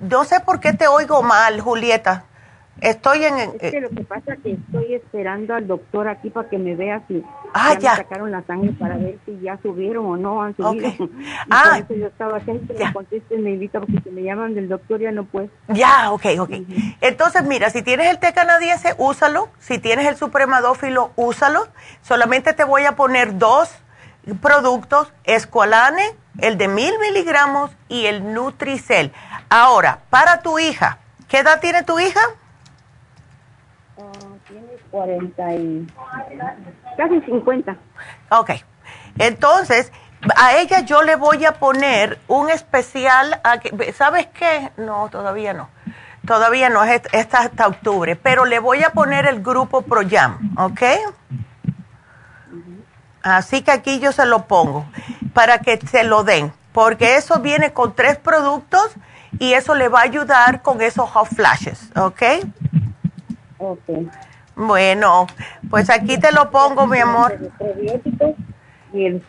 no 0.01 0.25
sé 0.25 0.41
por 0.41 0.61
qué 0.61 0.73
te 0.75 0.87
oigo 0.87 1.23
mal, 1.23 1.61
Julieta. 1.61 2.25
Estoy 2.81 3.25
en... 3.25 3.39
Es 3.39 3.73
que 3.73 3.81
lo 3.81 3.89
que 3.89 4.03
pasa 4.03 4.35
es 4.35 4.41
que 4.41 4.53
estoy 4.53 4.95
esperando 4.95 5.55
al 5.55 5.67
doctor 5.67 6.09
aquí 6.09 6.29
para 6.29 6.49
que 6.49 6.59
me 6.59 6.75
vea 6.75 7.03
si 7.07 7.25
ah, 7.55 7.79
ya, 7.79 7.93
Me 7.93 7.97
sacaron 7.99 8.31
la 8.31 8.43
sangre 8.43 8.73
para 8.73 8.97
ver 8.97 9.19
si 9.25 9.39
ya 9.41 9.59
subieron 9.63 10.05
o 10.05 10.17
no 10.17 10.43
han 10.43 10.57
subido. 10.57 10.93
ah, 11.51 11.79
por 11.87 11.95
eso 11.95 11.95
yo 11.95 12.07
estaba 12.09 12.41
siempre 12.41 12.77
me 12.77 12.93
contesten, 12.93 13.43
me 13.43 13.53
invita 13.53 13.81
porque 13.81 14.01
si 14.03 14.11
me 14.11 14.23
llaman 14.23 14.55
del 14.55 14.69
doctor 14.69 15.01
ya 15.01 15.13
no 15.13 15.25
puedo. 15.25 15.49
Ya, 15.69 16.11
ok, 16.11 16.27
ok. 16.41 16.51
Entonces, 17.01 17.45
mira, 17.45 17.71
si 17.71 17.83
tienes 17.83 18.11
el 18.11 18.19
té 18.19 18.33
canadiense, 18.35 18.95
úsalo. 18.99 19.49
Si 19.61 19.79
tienes 19.79 20.07
el 20.07 20.17
supremadófilo, 20.17 21.13
úsalo. 21.17 21.69
Solamente 22.03 22.53
te 22.53 22.65
voy 22.65 22.85
a 22.85 22.97
poner 22.97 23.39
dos 23.39 23.71
productos, 24.41 25.13
Esqualane, 25.25 26.17
el 26.39 26.59
de 26.59 26.69
mil 26.69 26.93
miligramos 26.99 27.71
y 27.89 28.07
el 28.07 28.33
Nutricel. 28.33 29.13
Ahora, 29.49 30.01
para 30.11 30.41
tu 30.41 30.59
hija, 30.59 30.99
¿qué 31.29 31.39
edad 31.39 31.61
tiene 31.61 31.83
tu 31.83 31.99
hija? 31.99 32.21
tiene 34.49 34.67
40 34.91 35.55
y 35.55 35.87
casi 36.97 37.21
50. 37.23 37.77
Ok. 38.31 38.51
Entonces, 39.19 39.93
a 40.37 40.57
ella 40.57 40.81
yo 40.81 41.03
le 41.03 41.17
voy 41.17 41.45
a 41.45 41.53
poner 41.53 42.19
un 42.29 42.51
especial, 42.51 43.41
¿sabes 43.95 44.27
qué? 44.27 44.71
No, 44.77 45.09
todavía 45.11 45.53
no. 45.53 45.69
Todavía 46.27 46.71
no, 46.71 46.83
es 46.85 47.03
hasta 47.13 47.67
octubre, 47.67 48.17
pero 48.17 48.47
le 48.47 48.59
voy 48.59 48.83
a 48.83 48.91
poner 48.91 49.27
el 49.27 49.43
grupo 49.43 49.83
ProYam, 49.83 50.57
¿ok? 50.59 50.81
Así 53.25 53.63
que 53.63 53.71
aquí 53.71 54.01
yo 54.01 54.13
se 54.13 54.27
lo 54.27 54.45
pongo 54.45 54.85
para 55.33 55.59
que 55.59 55.79
se 55.79 56.05
lo 56.05 56.25
den, 56.25 56.53
porque 56.73 57.17
eso 57.17 57.41
viene 57.41 57.73
con 57.73 57.95
tres 57.95 58.19
productos 58.19 58.93
y 59.39 59.55
eso 59.55 59.75
le 59.75 59.89
va 59.89 60.01
a 60.01 60.03
ayudar 60.03 60.61
con 60.61 60.83
esos 60.83 61.09
hot 61.09 61.29
flashes, 61.29 61.91
¿ok? 61.97 62.23
Bueno, 64.55 65.27
pues 65.71 65.89
aquí 65.89 66.19
te 66.19 66.33
lo 66.33 66.51
pongo, 66.51 66.87
mi 66.87 66.99
amor. 66.99 67.51
Y 68.93 69.07
el 69.07 69.23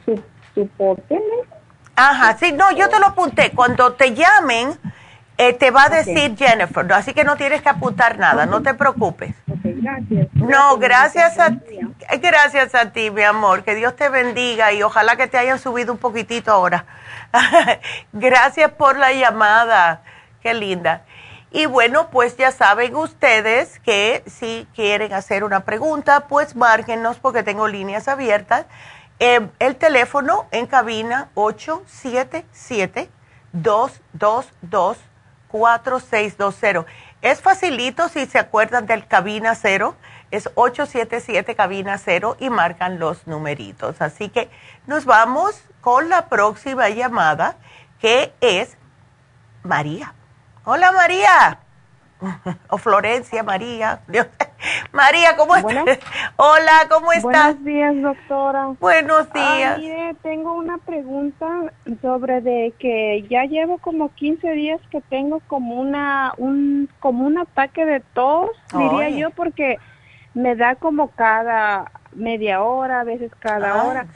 Ajá, 1.95 2.37
sí, 2.37 2.51
no, 2.51 2.71
yo 2.73 2.89
te 2.89 2.99
lo 2.99 3.07
apunté. 3.07 3.51
Cuando 3.51 3.93
te 3.93 4.13
llamen, 4.13 4.77
eh, 5.37 5.53
te 5.53 5.71
va 5.71 5.85
a 5.85 5.89
decir 5.89 6.35
Jennifer, 6.37 6.91
así 6.93 7.13
que 7.13 7.23
no 7.23 7.35
tienes 7.35 7.61
que 7.61 7.69
apuntar 7.69 8.17
nada, 8.17 8.45
no 8.45 8.61
te 8.61 8.73
preocupes. 8.73 9.35
gracias. 9.45 10.27
No, 10.33 10.77
gracias 10.77 11.39
a 11.39 11.49
ti, 11.49 11.79
gracias 12.21 12.73
a 12.75 12.91
ti, 12.91 13.11
mi 13.11 13.23
amor, 13.23 13.63
que 13.63 13.75
Dios 13.75 13.95
te 13.95 14.09
bendiga 14.09 14.71
y 14.71 14.81
ojalá 14.81 15.15
que 15.15 15.27
te 15.27 15.37
hayan 15.37 15.59
subido 15.59 15.91
un 15.91 15.99
poquitito 15.99 16.51
ahora. 16.51 16.85
gracias 18.13 18.71
por 18.71 18.97
la 18.97 19.11
llamada, 19.11 20.01
qué 20.41 20.53
linda. 20.53 21.01
Y 21.51 21.67
bueno, 21.67 22.09
pues 22.09 22.35
ya 22.35 22.51
saben 22.51 22.95
ustedes 22.95 23.79
que 23.79 24.23
si 24.27 24.67
quieren 24.75 25.13
hacer 25.13 25.43
una 25.43 25.61
pregunta, 25.61 26.27
pues 26.27 26.55
márquenos 26.55 27.17
porque 27.17 27.43
tengo 27.43 27.67
líneas 27.67 28.07
abiertas. 28.07 28.65
Eh, 29.19 29.47
el 29.59 29.77
teléfono 29.77 30.47
en 30.51 30.65
cabina 30.65 31.29
877-222-4620. 35.55 36.85
Es 37.21 37.41
facilito 37.41 38.07
si 38.09 38.25
se 38.25 38.37
acuerdan 38.39 38.85
del 38.85 39.07
cabina 39.07 39.55
cero. 39.55 39.95
Es 40.31 40.49
877 40.55 41.55
cabina 41.55 41.97
cero 41.97 42.35
y 42.39 42.49
marcan 42.49 42.99
los 42.99 43.25
numeritos. 43.27 44.01
Así 44.01 44.29
que 44.29 44.49
nos 44.85 45.05
vamos 45.05 45.63
con 45.81 46.09
la 46.09 46.27
próxima 46.27 46.89
llamada 46.89 47.55
que 47.99 48.33
es 48.41 48.77
María. 49.63 50.13
Hola 50.63 50.91
María. 50.91 51.59
O 52.69 52.77
Florencia, 52.77 53.43
María. 53.43 54.01
María, 54.91 55.35
¿cómo 55.37 55.55
estás? 55.55 55.99
Hola, 56.37 56.87
¿cómo 56.89 57.11
estás? 57.11 57.55
Buenos 57.61 57.63
días, 57.65 58.01
doctora. 58.01 58.67
Buenos 58.79 59.31
días. 59.33 59.79
mire, 59.79 60.15
tengo 60.21 60.53
una 60.53 60.77
pregunta 60.79 61.47
sobre 62.01 62.41
de 62.41 62.73
que 62.79 63.25
ya 63.29 63.45
llevo 63.45 63.77
como 63.77 64.13
15 64.13 64.51
días 64.51 64.81
que 64.91 65.01
tengo 65.01 65.41
como 65.47 65.75
una 65.75 66.33
un 66.37 66.89
como 66.99 67.25
un 67.25 67.37
ataque 67.37 67.85
de 67.85 67.99
tos, 68.13 68.49
diría 68.73 69.09
yo, 69.09 69.31
porque 69.31 69.77
me 70.33 70.55
da 70.55 70.75
como 70.75 71.09
cada 71.11 71.91
media 72.13 72.61
hora, 72.61 73.01
a 73.01 73.03
veces 73.03 73.31
cada 73.39 73.83
hora 73.83 74.07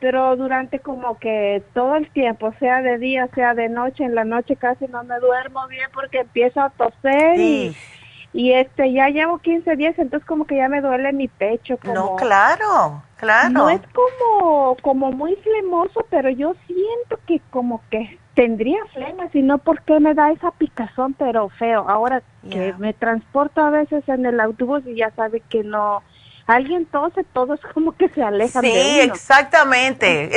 pero 0.00 0.36
durante 0.36 0.78
como 0.80 1.18
que 1.18 1.62
todo 1.74 1.96
el 1.96 2.10
tiempo, 2.10 2.52
sea 2.58 2.82
de 2.82 2.98
día, 2.98 3.28
sea 3.34 3.54
de 3.54 3.68
noche, 3.68 4.04
en 4.04 4.14
la 4.14 4.24
noche 4.24 4.56
casi 4.56 4.86
no 4.88 5.02
me 5.04 5.18
duermo 5.18 5.66
bien 5.68 5.88
porque 5.92 6.20
empiezo 6.20 6.60
a 6.60 6.70
toser 6.70 7.40
y, 7.40 7.74
y, 8.36 8.52
este 8.52 8.92
ya 8.92 9.08
llevo 9.08 9.38
15 9.38 9.76
días, 9.76 9.98
entonces 9.98 10.26
como 10.26 10.46
que 10.46 10.56
ya 10.56 10.68
me 10.68 10.80
duele 10.80 11.12
mi 11.12 11.28
pecho. 11.28 11.78
Como, 11.78 11.94
no, 11.94 12.16
claro, 12.16 13.02
claro. 13.16 13.50
No 13.50 13.70
es 13.70 13.80
como, 13.92 14.76
como 14.82 15.12
muy 15.12 15.36
flemoso, 15.36 16.06
pero 16.10 16.28
yo 16.30 16.54
siento 16.66 17.18
que 17.26 17.40
como 17.50 17.82
que 17.90 18.18
tendría 18.34 18.78
flema, 18.92 19.30
sino 19.32 19.58
porque 19.58 19.98
me 19.98 20.14
da 20.14 20.30
esa 20.30 20.50
picazón, 20.50 21.14
pero 21.14 21.48
feo. 21.48 21.88
Ahora 21.88 22.22
que 22.48 22.74
me 22.78 22.92
transporto 22.92 23.62
a 23.62 23.70
veces 23.70 24.06
en 24.08 24.26
el 24.26 24.38
autobús 24.38 24.82
y 24.86 24.96
ya 24.96 25.10
sabe 25.16 25.40
que 25.40 25.64
no 25.64 26.02
alguien 26.46 26.86
tose, 26.86 27.24
todos 27.32 27.58
como 27.74 27.92
que 27.92 28.08
se 28.10 28.22
alejan 28.22 28.62
sí, 28.62 28.68
de 28.68 28.80
uno. 28.80 28.90
Sí, 28.90 29.00
exactamente. 29.00 30.30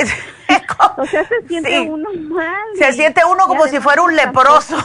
o 0.96 1.06
sea, 1.06 1.24
se 1.26 1.46
siente 1.46 1.80
uno 1.80 2.08
mal. 2.28 2.66
Se 2.76 2.92
siente 2.92 3.22
uno 3.24 3.46
como 3.46 3.66
si 3.66 3.78
fuera 3.78 4.02
un 4.02 4.16
leproso. 4.16 4.76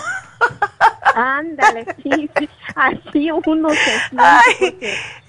Ándale, 1.16 1.86
sí, 2.03 2.30
así 2.76 3.32
uno 3.32 3.70
se 3.70 3.99
siente. 4.10 4.18
Ay, 4.18 4.76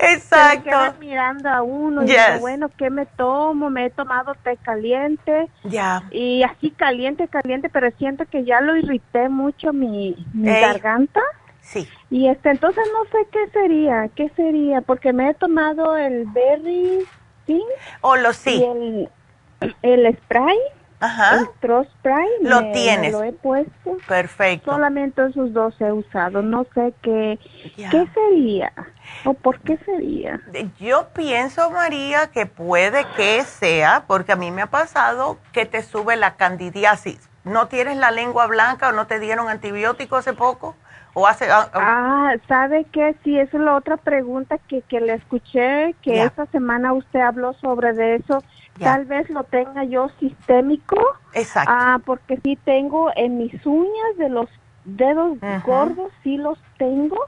exacto. 0.00 0.70
Se 0.70 0.98
mirando 0.98 1.48
a 1.48 1.62
uno 1.62 2.02
y 2.02 2.40
bueno, 2.40 2.68
¿qué 2.76 2.90
me 2.90 3.06
tomo? 3.06 3.70
Me 3.70 3.86
he 3.86 3.90
tomado 3.90 4.34
té 4.42 4.56
caliente. 4.56 5.48
Ya. 5.62 6.02
Y 6.10 6.42
así 6.42 6.72
caliente, 6.72 7.28
caliente, 7.28 7.68
pero 7.68 7.88
siento 7.98 8.24
que 8.26 8.44
ya 8.44 8.60
lo 8.60 8.76
irrité 8.76 9.28
mucho 9.28 9.72
mi, 9.72 10.16
mi 10.34 10.50
garganta. 10.50 11.20
Sí. 11.60 11.88
Y 12.10 12.28
este, 12.28 12.50
entonces 12.50 12.84
no 12.92 13.04
sé 13.04 13.28
qué 13.30 13.48
sería, 13.52 14.08
qué 14.14 14.28
sería, 14.30 14.80
porque 14.80 15.12
me 15.12 15.30
he 15.30 15.34
tomado 15.34 15.96
el 15.96 16.26
berry, 16.26 17.06
¿sí? 17.46 17.62
O 18.00 18.16
lo 18.16 18.32
sí. 18.32 18.62
el, 18.62 19.08
el 19.82 20.16
spray. 20.16 20.58
Ajá. 21.01 21.36
El 21.36 21.48
Trust 21.60 21.90
Spray. 21.98 22.28
Lo 22.40 22.73
tienes. 22.73 23.12
lo 23.12 23.23
he 23.23 23.32
puesto. 23.32 23.97
Perfecto. 24.09 24.70
Solamente 24.70 25.27
esos 25.27 25.52
dos 25.52 25.74
he 25.81 25.93
usado. 25.93 26.43
No 26.43 26.66
sé 26.74 26.94
qué, 27.02 27.39
qué 27.77 28.06
sería 28.14 28.73
o 29.24 29.35
por 29.35 29.60
qué 29.60 29.78
sería. 29.85 30.40
Yo 30.78 31.09
pienso, 31.14 31.70
María, 31.70 32.28
que 32.28 32.47
puede 32.47 33.05
que 33.16 33.43
sea, 33.44 34.05
porque 34.06 34.32
a 34.32 34.36
mí 34.36 34.51
me 34.51 34.62
ha 34.62 34.66
pasado 34.66 35.39
que 35.52 35.66
te 35.66 35.82
sube 35.82 36.16
la 36.16 36.36
candidiasis. 36.36 37.28
¿No 37.44 37.68
tienes 37.68 37.97
la 37.97 38.10
lengua 38.10 38.47
blanca 38.47 38.89
o 38.89 38.93
no 38.93 39.06
te 39.06 39.20
dieron 39.20 39.48
antibiótico 39.48 40.16
hace 40.16 40.32
poco? 40.32 40.74
¿O 41.14 41.27
hace, 41.27 41.51
ah, 41.51 41.70
ah, 41.73 42.35
¿sabe 42.47 42.85
qué? 42.93 43.16
Sí, 43.24 43.39
esa 43.39 43.56
es 43.56 43.62
la 43.62 43.74
otra 43.74 43.97
pregunta 43.97 44.59
que, 44.68 44.82
que 44.82 45.01
le 45.01 45.14
escuché, 45.14 45.94
que 46.02 46.24
esta 46.24 46.44
semana 46.47 46.93
usted 46.93 47.20
habló 47.20 47.55
sobre 47.55 47.94
de 47.94 48.16
eso. 48.16 48.43
Tal 48.78 49.04
vez 49.06 49.28
lo 49.30 49.44
tenga 49.44 49.84
yo 49.84 50.10
sistémico. 50.20 50.96
Exacto. 51.32 51.72
Ah, 51.74 51.98
porque 52.04 52.38
sí 52.44 52.56
tengo 52.64 53.10
en 53.16 53.38
mis 53.38 53.54
uñas 53.64 54.16
de 54.18 54.28
los 54.28 54.48
dedos 54.84 55.38
gordos, 55.64 56.12
sí 56.22 56.36
los 56.36 56.58
tengo. 56.78 57.18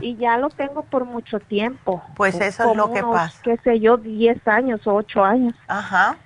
Y 0.00 0.14
ya 0.14 0.38
lo 0.38 0.48
tengo 0.48 0.84
por 0.84 1.04
mucho 1.04 1.40
tiempo. 1.40 2.02
Pues 2.14 2.40
eso 2.40 2.70
es 2.70 2.76
lo 2.76 2.92
que 2.92 3.02
pasa. 3.02 3.40
qué 3.42 3.56
sé 3.64 3.80
yo, 3.80 3.96
10 3.96 4.46
años 4.46 4.86
o 4.86 4.94
8 4.94 5.24
años. 5.24 5.54
Ajá. 5.66 6.16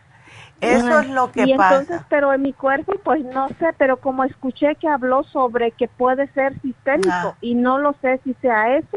Eso 0.61 1.01
es 1.01 1.09
lo 1.11 1.31
que 1.33 1.45
y 1.45 1.53
entonces, 1.53 2.01
pero 2.09 2.33
en 2.33 2.43
mi 2.43 2.53
cuerpo, 2.53 2.95
pues 3.05 3.23
no 3.25 3.49
sé, 3.59 3.75
pero 3.77 3.99
como 3.99 4.25
escuché 4.25 4.75
que 4.77 4.89
habló 4.89 5.23
sobre 5.25 5.71
que 5.71 5.87
puede 5.87 6.29
ser 6.29 6.59
sistémico 6.63 7.37
y 7.43 7.55
no 7.55 7.79
lo 7.79 7.95
sé 8.01 8.21
si 8.25 8.35
sea 8.41 8.77
eso 8.77 8.97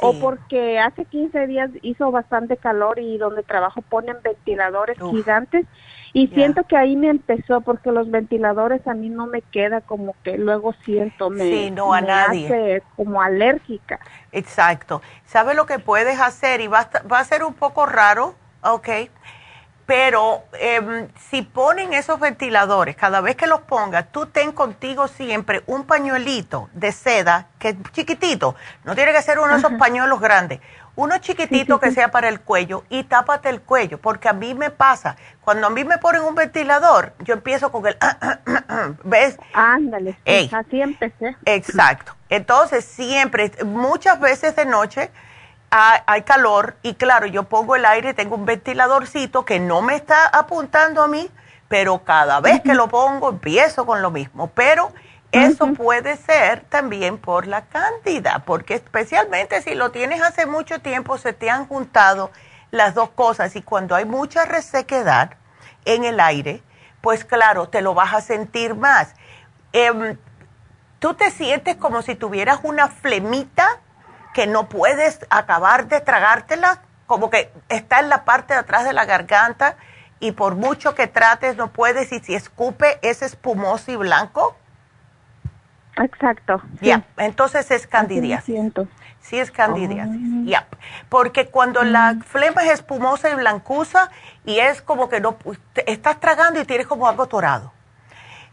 o 0.00 0.18
porque 0.18 0.78
hace 0.78 1.04
15 1.04 1.46
días 1.46 1.70
hizo 1.82 2.10
bastante 2.10 2.56
calor 2.56 2.98
y 2.98 3.18
donde 3.18 3.42
trabajo 3.42 3.82
ponen 3.82 4.16
ventiladores 4.22 4.98
gigantes 5.10 5.66
y 6.14 6.28
siento 6.28 6.64
que 6.64 6.76
ahí 6.76 6.94
me 6.94 7.08
empezó 7.08 7.62
porque 7.62 7.90
los 7.90 8.10
ventiladores 8.10 8.86
a 8.86 8.92
mí 8.92 9.08
no 9.08 9.26
me 9.26 9.40
queda 9.40 9.80
como 9.80 10.14
que 10.22 10.36
luego 10.36 10.74
siento 10.84 11.30
me, 11.30 11.70
no 11.70 11.94
a 11.94 12.02
nadie. 12.02 12.46
hace 12.46 12.82
como 12.96 13.22
alérgica. 13.22 13.98
Exacto. 14.30 15.00
¿Sabe 15.24 15.54
lo 15.54 15.64
que 15.64 15.78
puedes 15.78 16.20
hacer? 16.20 16.60
Y 16.60 16.66
va 16.66 16.80
a, 16.80 17.08
va 17.08 17.18
a 17.18 17.24
ser 17.24 17.44
un 17.44 17.54
poco 17.54 17.86
raro, 17.86 18.34
¿ok? 18.62 18.88
Pero 19.86 20.44
em, 20.52 21.08
si 21.30 21.42
ponen 21.42 21.92
esos 21.92 22.20
ventiladores, 22.20 22.96
cada 22.96 23.20
vez 23.20 23.36
que 23.36 23.46
los 23.46 23.62
pongas, 23.62 24.10
tú 24.12 24.26
ten 24.26 24.52
contigo 24.52 25.08
siempre 25.08 25.62
un 25.66 25.84
pañuelito 25.84 26.70
de 26.72 26.92
seda, 26.92 27.48
que 27.58 27.70
es 27.70 27.76
chiquitito, 27.92 28.54
no 28.84 28.94
tiene 28.94 29.12
que 29.12 29.22
ser 29.22 29.38
uno 29.38 29.52
de 29.52 29.58
esos 29.58 29.72
pañuelos 29.74 30.20
grandes, 30.20 30.60
uno 30.94 31.18
chiquitito 31.18 31.80
que 31.80 31.90
sea 31.92 32.10
para 32.10 32.28
el 32.28 32.40
cuello 32.40 32.84
y 32.88 33.04
tápate 33.04 33.48
el 33.48 33.60
cuello, 33.60 33.98
porque 33.98 34.28
a 34.28 34.32
mí 34.32 34.54
me 34.54 34.70
pasa, 34.70 35.16
cuando 35.40 35.66
a 35.66 35.70
mí 35.70 35.84
me 35.84 35.98
ponen 35.98 36.22
un 36.22 36.34
ventilador, 36.34 37.14
yo 37.20 37.34
empiezo 37.34 37.72
con 37.72 37.86
el, 37.86 37.96
¿ves? 39.04 39.36
Ándale, 39.52 40.16
así 40.52 40.80
empecé. 40.80 41.36
Exacto. 41.44 42.14
Entonces, 42.28 42.84
siempre, 42.84 43.52
muchas 43.64 44.18
veces 44.20 44.56
de 44.56 44.64
noche, 44.64 45.10
hay 45.72 46.22
calor 46.22 46.76
y 46.82 46.94
claro, 46.94 47.26
yo 47.26 47.44
pongo 47.44 47.76
el 47.76 47.86
aire, 47.86 48.12
tengo 48.12 48.36
un 48.36 48.44
ventiladorcito 48.44 49.46
que 49.46 49.58
no 49.58 49.80
me 49.80 49.94
está 49.96 50.26
apuntando 50.26 51.02
a 51.02 51.08
mí, 51.08 51.30
pero 51.68 52.04
cada 52.04 52.40
vez 52.40 52.60
que 52.60 52.74
lo 52.74 52.88
pongo 52.88 53.30
empiezo 53.30 53.86
con 53.86 54.02
lo 54.02 54.10
mismo. 54.10 54.48
Pero 54.48 54.92
eso 55.30 55.72
puede 55.72 56.18
ser 56.18 56.60
también 56.68 57.16
por 57.16 57.46
la 57.46 57.62
cándida, 57.62 58.42
porque 58.44 58.74
especialmente 58.74 59.62
si 59.62 59.74
lo 59.74 59.90
tienes 59.90 60.20
hace 60.20 60.44
mucho 60.44 60.80
tiempo, 60.82 61.16
se 61.16 61.32
te 61.32 61.48
han 61.48 61.66
juntado 61.66 62.30
las 62.70 62.94
dos 62.94 63.10
cosas 63.10 63.56
y 63.56 63.62
cuando 63.62 63.94
hay 63.94 64.04
mucha 64.04 64.44
resequedad 64.44 65.36
en 65.86 66.04
el 66.04 66.20
aire, 66.20 66.62
pues 67.00 67.24
claro, 67.24 67.70
te 67.70 67.80
lo 67.80 67.94
vas 67.94 68.12
a 68.12 68.20
sentir 68.20 68.74
más. 68.74 69.14
Em, 69.72 70.18
tú 70.98 71.14
te 71.14 71.30
sientes 71.30 71.76
como 71.76 72.02
si 72.02 72.14
tuvieras 72.14 72.60
una 72.62 72.88
flemita 72.88 73.80
que 74.32 74.46
no 74.46 74.68
puedes 74.68 75.26
acabar 75.30 75.88
de 75.88 76.00
tragártela, 76.00 76.82
como 77.06 77.30
que 77.30 77.52
está 77.68 78.00
en 78.00 78.08
la 78.08 78.24
parte 78.24 78.54
de 78.54 78.60
atrás 78.60 78.84
de 78.84 78.92
la 78.92 79.04
garganta 79.04 79.76
y 80.20 80.32
por 80.32 80.54
mucho 80.54 80.94
que 80.94 81.06
trates 81.06 81.56
no 81.56 81.72
puedes 81.72 82.12
y 82.12 82.20
si 82.20 82.34
escupe 82.34 82.98
es 83.02 83.22
espumoso 83.22 83.90
y 83.90 83.96
blanco. 83.96 84.56
Exacto. 85.96 86.62
Ya, 86.80 87.04
entonces 87.18 87.70
es 87.70 87.86
candidiasis. 87.86 88.72
Sí 89.20 89.38
es 89.38 89.50
candidiasis. 89.50 90.16
Oh. 90.16 90.44
Ya, 90.44 90.66
porque 91.08 91.46
cuando 91.46 91.82
la 91.82 92.14
mm. 92.14 92.22
flema 92.22 92.64
es 92.64 92.72
espumosa 92.72 93.30
y 93.30 93.34
blancuza 93.34 94.10
y 94.46 94.58
es 94.58 94.80
como 94.80 95.08
que 95.08 95.20
no 95.20 95.36
estás 95.86 96.18
tragando 96.18 96.60
y 96.60 96.64
tienes 96.64 96.86
como 96.86 97.08
algo 97.08 97.26
torado. 97.26 97.72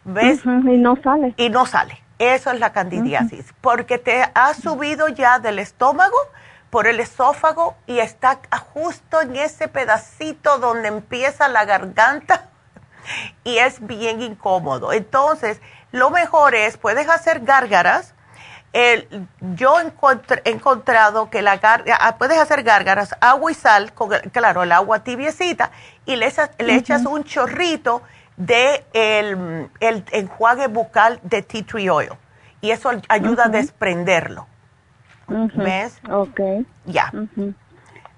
¿Ves? 0.03 0.41
Y 0.45 0.77
no 0.77 0.95
sale. 1.01 1.33
Y 1.37 1.49
no 1.49 1.65
sale. 1.65 1.99
Eso 2.19 2.51
es 2.51 2.59
la 2.59 2.73
candidiasis, 2.73 3.53
porque 3.61 3.97
te 3.97 4.29
ha 4.33 4.53
subido 4.53 5.07
ya 5.07 5.39
del 5.39 5.57
estómago 5.57 6.17
por 6.69 6.85
el 6.85 6.99
esófago 6.99 7.77
y 7.87 7.99
está 7.99 8.39
justo 8.73 9.21
en 9.21 9.37
ese 9.37 9.69
pedacito 9.69 10.57
donde 10.57 10.89
empieza 10.89 11.47
la 11.47 11.63
garganta 11.63 12.49
y 13.45 13.57
es 13.57 13.85
bien 13.85 14.21
incómodo. 14.21 14.91
Entonces, 14.91 15.61
lo 15.93 16.09
mejor 16.09 16.55
es, 16.55 16.77
puedes 16.77 17.07
hacer 17.07 17.39
gárgaras. 17.39 18.13
yo 19.55 19.77
he 19.79 20.49
encontrado 20.49 21.29
que 21.29 21.41
la 21.41 21.57
ah, 21.63 22.15
puedes 22.17 22.37
hacer 22.37 22.63
gárgaras, 22.63 23.15
agua 23.21 23.49
y 23.49 23.55
sal, 23.55 23.93
con, 23.93 24.11
claro, 24.31 24.63
el 24.63 24.73
agua 24.73 25.05
tibiecita, 25.05 25.71
y 26.05 26.17
le, 26.17 26.31
le 26.59 26.75
echas 26.75 27.05
un 27.05 27.23
chorrito 27.23 28.03
de 28.39 28.85
el, 28.93 29.69
el 29.81 30.03
enjuague 30.11 30.67
bucal 30.67 31.19
de 31.23 31.43
tea 31.43 31.63
tree 31.63 31.89
oil 31.89 32.09
y 32.61 32.71
eso 32.71 32.89
ayuda 33.09 33.45
a 33.45 33.49
desprenderlo. 33.49 34.47
¿Ves? 35.27 35.99
Ok. 36.09 36.39
Ya. 36.85 37.11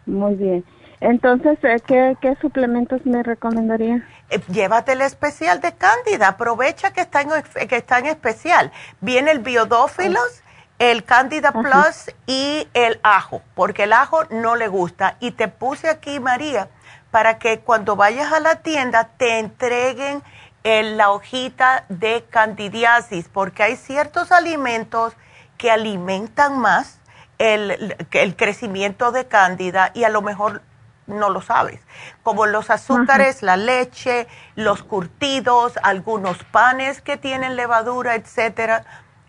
Muy 0.05 0.35
bien. 0.35 0.63
Entonces, 1.01 1.57
eh, 1.63 1.81
¿qué, 1.85 2.15
¿qué, 2.21 2.35
suplementos 2.39 3.05
me 3.05 3.23
recomendaría? 3.23 4.07
Eh, 4.29 4.39
llévate 4.51 4.93
el 4.93 5.01
especial 5.01 5.59
de 5.59 5.73
Cándida. 5.73 6.29
Aprovecha 6.29 6.93
que 6.93 7.01
está 7.01 7.21
en, 7.21 7.29
que 7.67 7.75
está 7.75 7.99
en 7.99 8.05
especial. 8.05 8.71
Viene 9.01 9.31
el 9.31 9.39
biodófilos, 9.39 10.43
el 10.77 11.03
Cándida 11.03 11.51
Plus 11.51 12.11
y 12.27 12.67
el 12.75 12.99
ajo, 13.01 13.41
porque 13.55 13.83
el 13.83 13.93
ajo 13.93 14.25
no 14.29 14.55
le 14.55 14.67
gusta. 14.67 15.17
Y 15.19 15.31
te 15.31 15.47
puse 15.47 15.89
aquí, 15.89 16.19
María, 16.19 16.69
para 17.11 17.37
que 17.37 17.59
cuando 17.59 17.95
vayas 17.95 18.31
a 18.31 18.39
la 18.39 18.57
tienda 18.57 19.09
te 19.17 19.39
entreguen 19.39 20.23
la 20.63 21.11
hojita 21.11 21.85
de 21.89 22.25
candidiasis, 22.29 23.27
porque 23.29 23.63
hay 23.63 23.75
ciertos 23.75 24.31
alimentos 24.31 25.13
que 25.57 25.71
alimentan 25.71 26.59
más 26.59 26.99
el, 27.37 27.95
el 28.11 28.35
crecimiento 28.35 29.11
de 29.11 29.25
cándida 29.25 29.91
y 29.93 30.03
a 30.03 30.09
lo 30.09 30.21
mejor 30.21 30.61
no 31.07 31.29
lo 31.29 31.41
sabes, 31.41 31.81
como 32.23 32.45
los 32.45 32.69
azúcares, 32.69 33.41
la 33.43 33.57
leche, 33.57 34.27
los 34.55 34.83
curtidos, 34.83 35.77
algunos 35.83 36.43
panes 36.45 37.01
que 37.01 37.17
tienen 37.17 37.55
levadura, 37.55 38.15
etcétera, 38.15 38.85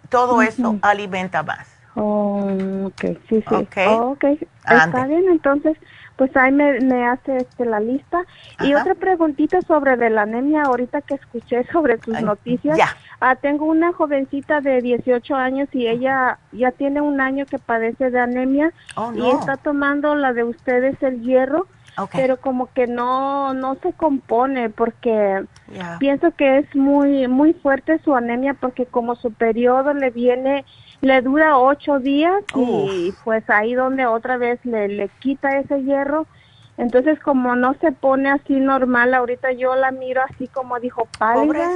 todo 0.09 0.43
eso 0.43 0.77
alimenta 0.83 1.43
más. 1.43 1.67
Oh, 1.95 2.47
ok, 2.87 3.01
sí, 3.29 3.45
sí. 3.49 3.55
Okay. 3.55 4.39
Está 4.69 5.07
bien, 5.07 5.25
entonces 5.29 5.77
pues 6.16 6.36
ahí 6.36 6.52
me, 6.52 7.06
hace 7.06 7.39
este, 7.39 7.64
la 7.64 7.80
lista. 7.80 8.22
Y 8.60 8.74
otra 8.74 8.94
preguntita 8.94 9.60
sobre 9.62 9.97
de 9.97 10.10
la 10.10 10.22
anemia, 10.22 10.62
ahorita 10.62 11.01
que 11.02 11.14
escuché 11.14 11.64
sobre 11.72 11.98
tus 11.98 12.20
noticias. 12.20 12.78
Ah, 13.20 13.36
tengo 13.36 13.66
una 13.66 13.93
jovencita 13.93 14.60
de 14.60 14.80
18 14.80 15.34
años 15.34 15.68
y 15.72 15.86
ella 15.86 16.39
ya 16.52 16.72
tiene 16.72 17.01
un 17.01 17.20
año 17.20 17.47
que 17.47 17.59
padece 17.59 18.10
de 18.10 18.20
anemia 18.20 18.72
oh, 18.97 19.12
y 19.14 19.30
está 19.30 19.56
tomando 19.56 20.14
la 20.14 20.32
de 20.32 20.44
ustedes 20.44 21.01
el 21.02 21.22
hierro. 21.22 21.66
pero 22.10 22.39
como 22.39 22.72
que 22.72 22.86
no 22.86 23.52
no 23.52 23.76
se 23.82 23.93
compone 23.93 24.70
porque 24.70 25.44
pienso 25.98 26.30
que 26.32 26.59
es 26.59 26.74
muy 26.74 27.28
muy 27.28 27.52
fuerte 27.52 28.01
su 28.02 28.14
anemia 28.14 28.55
porque 28.55 28.86
como 28.86 29.14
su 29.14 29.30
periodo 29.30 29.93
le 29.93 30.10
viene 30.10 30.64
le 31.03 31.20
dura 31.20 31.59
ocho 31.59 31.99
días 31.99 32.45
y 32.55 33.12
pues 33.24 33.49
ahí 33.51 33.74
donde 33.74 34.07
otra 34.07 34.37
vez 34.37 34.65
le, 34.65 34.89
le 34.89 35.09
quita 35.20 35.59
ese 35.59 35.83
hierro. 35.83 36.27
Entonces 36.79 37.19
como 37.20 37.55
no 37.57 37.74
se 37.81 37.93
pone 37.93 38.31
así 38.31 38.55
normal, 38.55 39.12
ahorita 39.12 39.53
yo 39.53 39.74
la 39.74 39.91
miro 39.91 40.23
así 40.23 40.47
como 40.49 40.79
dijo 40.81 41.09
pálida 41.19 41.69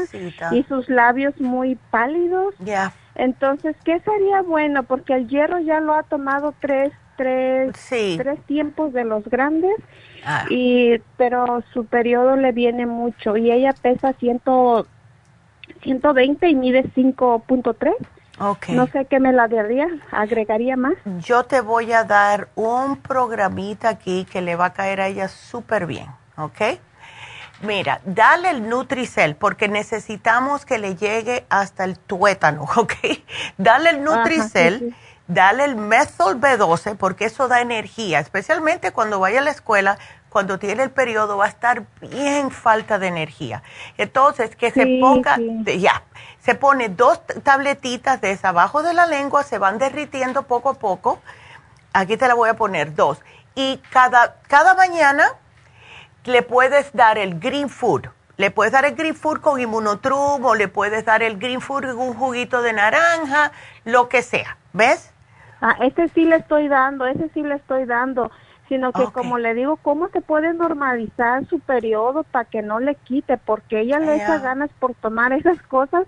y 0.53 0.63
sus 0.65 0.89
labios 0.89 1.39
muy 1.41 1.77
pálidos. 1.91 2.55
Ya. 2.61 2.93
Entonces, 3.17 3.77
¿qué 3.85 3.99
sería 4.01 4.43
bueno? 4.43 4.85
Porque 4.85 5.15
el 5.15 5.29
hierro 5.29 5.59
ya 5.59 5.81
lo 5.81 5.95
ha 5.95 6.03
tomado 6.03 6.55
tres, 6.61 6.93
tres, 7.17 7.73
tres 7.89 8.41
tiempos 8.47 8.93
de 8.93 9.05
los 9.05 9.25
grandes, 9.25 9.75
ah. 10.25 10.45
y 10.51 10.99
pero 11.17 11.63
su 11.73 11.87
periodo 11.87 12.37
le 12.37 12.53
viene 12.53 12.87
mucho 12.87 13.37
y 13.37 13.51
ella 13.51 13.75
pesa 13.81 14.13
ciento, 14.15 14.87
120 15.83 16.49
y 16.49 16.55
mide 16.55 16.85
5.3. 16.95 17.95
No 18.75 18.87
sé 18.89 19.07
qué 19.07 19.19
me 19.19 19.33
la 19.33 19.49
daría, 19.49 19.87
agregaría 20.11 20.77
más. 20.77 20.95
Yo 21.21 21.45
te 21.45 21.61
voy 21.61 21.93
a 21.93 22.05
dar 22.05 22.49
un 22.55 22.97
programita 22.97 23.89
aquí 23.89 24.27
que 24.31 24.43
le 24.43 24.57
va 24.57 24.67
a 24.67 24.73
caer 24.73 25.01
a 25.01 25.07
ella 25.09 25.29
súper 25.29 25.87
bien, 25.87 26.07
¿ok? 26.37 26.79
Mira, 27.63 28.01
dale 28.05 28.51
el 28.51 28.69
Nutricel 28.69 29.37
porque 29.37 29.69
necesitamos 29.69 30.67
que 30.67 30.79
le 30.79 30.95
llegue 30.95 31.47
hasta 31.49 31.85
el 31.85 31.99
tuétano, 31.99 32.65
¿ok? 32.77 32.93
Dale 33.57 33.91
el 33.91 34.05
Nutricel, 34.05 34.95
dale 35.27 35.65
el 35.65 35.77
Methyl 35.77 36.39
B12 36.39 36.97
porque 36.97 37.25
eso 37.25 37.49
da 37.49 37.63
energía, 37.63 38.21
especialmente 38.21 38.93
cuando 38.93 39.19
vaya 39.19 39.41
a 39.41 39.43
la 39.43 39.51
escuela, 39.51 39.99
cuando 40.29 40.59
tiene 40.59 40.83
el 40.83 40.91
periodo 40.91 41.37
va 41.37 41.47
a 41.47 41.49
estar 41.49 41.85
bien 42.01 42.51
falta 42.51 42.99
de 42.99 43.07
energía. 43.07 43.63
Entonces, 43.97 44.55
que 44.55 44.71
se 44.71 44.99
ponga, 45.01 45.39
ya, 45.65 46.03
se 46.41 46.55
pone 46.55 46.89
dos 46.89 47.21
tabletitas 47.43 48.21
de 48.21 48.33
esa 48.33 48.51
abajo 48.51 48.83
de 48.83 48.93
la 48.95 49.07
lengua, 49.07 49.43
se 49.43 49.59
van 49.59 49.79
derritiendo 49.79 50.43
poco 50.43 50.71
a 50.71 50.75
poco. 50.75 51.21
Aquí 51.93 52.17
te 52.17 52.29
la 52.29 52.35
voy 52.35 52.51
a 52.51 52.55
poner 52.55 52.95
dos. 52.95 53.19
Y 53.55 53.79
cada, 53.91 54.37
cada 54.49 54.75
mañana 54.75 55.27
le 56.25 56.43
puedes 56.43 56.93
dar 56.93 57.19
el 57.19 57.39
green 57.41 57.69
food. 57.69 58.09
Le 58.37 58.51
puedes 58.51 58.73
dar 58.73 58.85
el 58.85 58.95
green 58.95 59.15
food 59.15 59.41
con 59.41 59.59
inmunotrum 59.59 60.45
o 60.45 60.55
le 60.55 60.69
puedes 60.69 61.05
dar 61.07 61.23
el 61.23 61.39
green 61.39 61.63
food 61.63 61.97
con 61.97 62.09
un 62.09 62.15
juguito 62.15 62.61
de 62.61 62.75
naranja, 62.75 63.53
lo 63.85 64.11
que 64.11 64.21
sea. 64.21 64.59
¿Ves? 64.75 65.13
Ah, 65.63 65.77
ese 65.81 66.09
sí 66.09 66.27
le 66.27 66.37
estoy 66.37 66.69
dando, 66.69 67.07
ese 67.07 67.31
sí 67.33 67.43
le 67.43 67.55
estoy 67.55 67.87
dando. 67.87 68.31
Sino 68.69 68.93
que 68.93 69.05
como 69.13 69.39
le 69.39 69.55
digo, 69.55 69.77
¿cómo 69.77 70.09
se 70.09 70.21
puede 70.21 70.53
normalizar 70.53 71.47
su 71.47 71.61
periodo 71.61 72.25
para 72.25 72.45
que 72.45 72.63
no 72.63 72.81
le 72.81 72.97
quite? 72.97 73.37
Porque 73.37 73.81
ella 73.81 73.99
le 73.99 74.17
echa 74.17 74.39
ganas 74.39 74.71
por 74.81 74.95
tomar 74.95 75.33
esas 75.35 75.61
cosas 75.63 76.07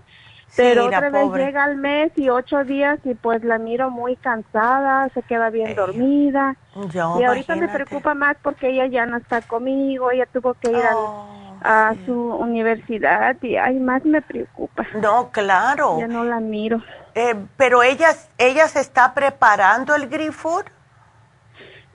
Pero 0.57 0.85
otra 0.85 1.09
vez 1.09 1.31
llega 1.33 1.63
al 1.63 1.77
mes 1.77 2.11
y 2.17 2.29
ocho 2.29 2.63
días 2.63 2.99
y 3.05 3.13
pues 3.13 3.43
la 3.43 3.57
miro 3.57 3.89
muy 3.89 4.15
cansada, 4.17 5.09
se 5.09 5.21
queda 5.21 5.49
bien 5.49 5.73
dormida. 5.75 6.55
y 6.93 7.23
ahorita 7.23 7.55
me 7.55 7.69
preocupa 7.69 8.13
más 8.13 8.35
porque 8.41 8.69
ella 8.69 8.87
ya 8.87 9.05
no 9.05 9.17
está 9.17 9.41
conmigo, 9.41 10.11
ella 10.11 10.25
tuvo 10.25 10.53
que 10.55 10.71
ir 10.71 10.83
a 10.83 11.91
oh, 11.91 12.05
su 12.05 12.13
universidad 12.13 13.37
y 13.41 13.55
ay, 13.55 13.79
más 13.79 14.03
me 14.05 14.21
preocupa. 14.21 14.85
No, 15.01 15.29
claro. 15.31 15.99
Ya 15.99 16.07
no 16.07 16.23
la 16.23 16.39
miro. 16.39 16.81
Eh, 17.15 17.35
pero 17.57 17.83
ella, 17.83 18.09
ella 18.37 18.67
se 18.67 18.79
está 18.79 19.13
preparando 19.13 19.95
el 19.95 20.07
green 20.07 20.33
food. 20.33 20.65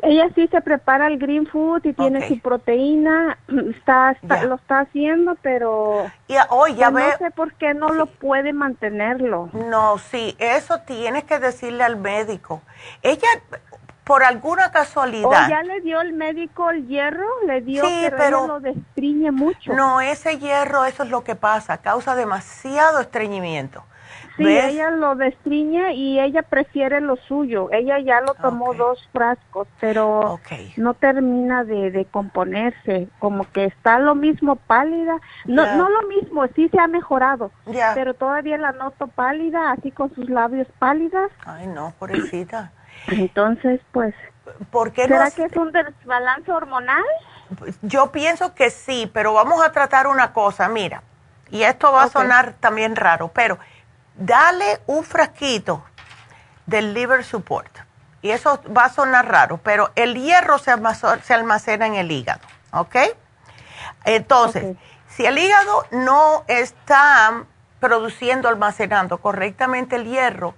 Ella 0.02 0.28
sí 0.34 0.48
se 0.48 0.60
prepara 0.60 1.06
el 1.06 1.18
green 1.18 1.46
food 1.46 1.84
y 1.84 1.92
tiene 1.94 2.28
su 2.28 2.38
proteína, 2.40 3.38
está, 3.76 4.16
lo 4.44 4.56
está 4.56 4.80
haciendo, 4.80 5.36
pero 5.40 6.10
ya, 6.28 6.46
oh, 6.50 6.66
ya 6.66 6.90
pues 6.90 7.06
no 7.20 7.26
sé 7.26 7.30
por 7.30 7.54
qué 7.54 7.72
no 7.72 7.88
lo 7.88 8.06
puede 8.06 8.52
mantenerlo. 8.52 9.48
No, 9.52 9.98
sí, 9.98 10.36
eso 10.38 10.80
tienes 10.80 11.24
que 11.24 11.38
decirle 11.38 11.84
al 11.84 11.96
médico. 11.96 12.60
Ella, 13.02 13.28
por 14.04 14.22
alguna 14.22 14.70
casualidad. 14.70 15.46
¿O 15.46 15.48
ya 15.48 15.62
le 15.62 15.80
dio 15.80 16.00
el 16.02 16.12
médico 16.12 16.70
el 16.70 16.86
hierro? 16.86 17.26
Le 17.46 17.62
dio, 17.62 17.84
sí, 17.86 18.06
pero, 18.16 18.46
lo 18.46 18.60
destriñe 18.60 19.30
mucho. 19.30 19.72
No, 19.72 20.00
ese 20.02 20.38
hierro, 20.38 20.84
eso 20.84 21.04
es 21.04 21.08
lo 21.08 21.24
que 21.24 21.34
pasa, 21.34 21.78
causa 21.78 22.14
demasiado 22.14 23.00
estreñimiento. 23.00 23.84
Sí, 24.36 24.46
ella 24.46 24.90
lo 24.90 25.14
destriñe 25.14 25.94
y 25.94 26.18
ella 26.18 26.42
prefiere 26.42 27.00
lo 27.00 27.16
suyo. 27.16 27.68
Ella 27.70 28.00
ya 28.00 28.20
lo 28.20 28.34
tomó 28.34 28.74
dos 28.74 29.08
frascos, 29.12 29.68
pero 29.80 30.40
no 30.76 30.94
termina 30.94 31.62
de, 31.62 32.06
componerse. 32.10 33.08
Como 33.20 33.50
que 33.52 33.66
está 33.66 33.98
lo 33.98 34.14
mismo 34.14 34.56
pálida. 34.56 35.18
No, 35.44 35.76
no 35.76 35.88
lo 35.88 36.08
mismo, 36.08 36.46
sí 36.56 36.68
se 36.68 36.80
ha 36.80 36.88
mejorado. 36.88 37.52
Pero 37.94 38.14
todavía 38.14 38.58
la 38.58 38.72
noto 38.72 39.06
pálida, 39.06 39.70
así 39.70 39.90
con 39.90 40.12
sus 40.14 40.28
labios 40.28 40.66
pálidas. 40.78 41.30
Ay, 41.46 41.68
no, 41.68 41.92
pobrecita. 41.98 42.72
Entonces, 43.08 43.80
pues, 43.92 44.14
¿Por 44.70 44.92
qué 44.92 45.02
¿será 45.06 45.30
que 45.30 45.44
es 45.44 45.56
un 45.56 45.72
desbalance 45.72 46.50
hormonal? 46.50 47.04
Yo 47.82 48.10
pienso 48.12 48.54
que 48.54 48.70
sí, 48.70 49.10
pero 49.12 49.32
vamos 49.32 49.64
a 49.64 49.72
tratar 49.72 50.06
una 50.06 50.32
cosa, 50.32 50.68
mira. 50.68 51.02
Y 51.50 51.62
esto 51.62 51.92
va 51.92 52.04
a 52.04 52.08
sonar 52.08 52.54
también 52.54 52.96
raro, 52.96 53.30
pero 53.32 53.58
dale 54.16 54.80
un 54.86 55.04
frasquito 55.04 55.84
del 56.66 56.94
liver 56.94 57.24
support. 57.24 57.70
Y 58.22 58.30
eso 58.30 58.60
va 58.74 58.86
a 58.86 58.88
sonar 58.88 59.28
raro, 59.28 59.58
pero 59.62 59.90
el 59.96 60.14
hierro 60.14 60.58
se 60.58 60.70
almacena, 60.70 61.86
en 61.86 61.94
el 61.94 62.10
hígado, 62.10 62.40
¿ok? 62.72 62.96
Entonces, 64.04 64.76
si 65.08 65.26
el 65.26 65.36
hígado 65.36 65.86
no 65.90 66.44
está 66.48 67.44
produciendo, 67.80 68.48
almacenando 68.48 69.18
correctamente 69.18 69.96
el 69.96 70.06
hierro, 70.06 70.54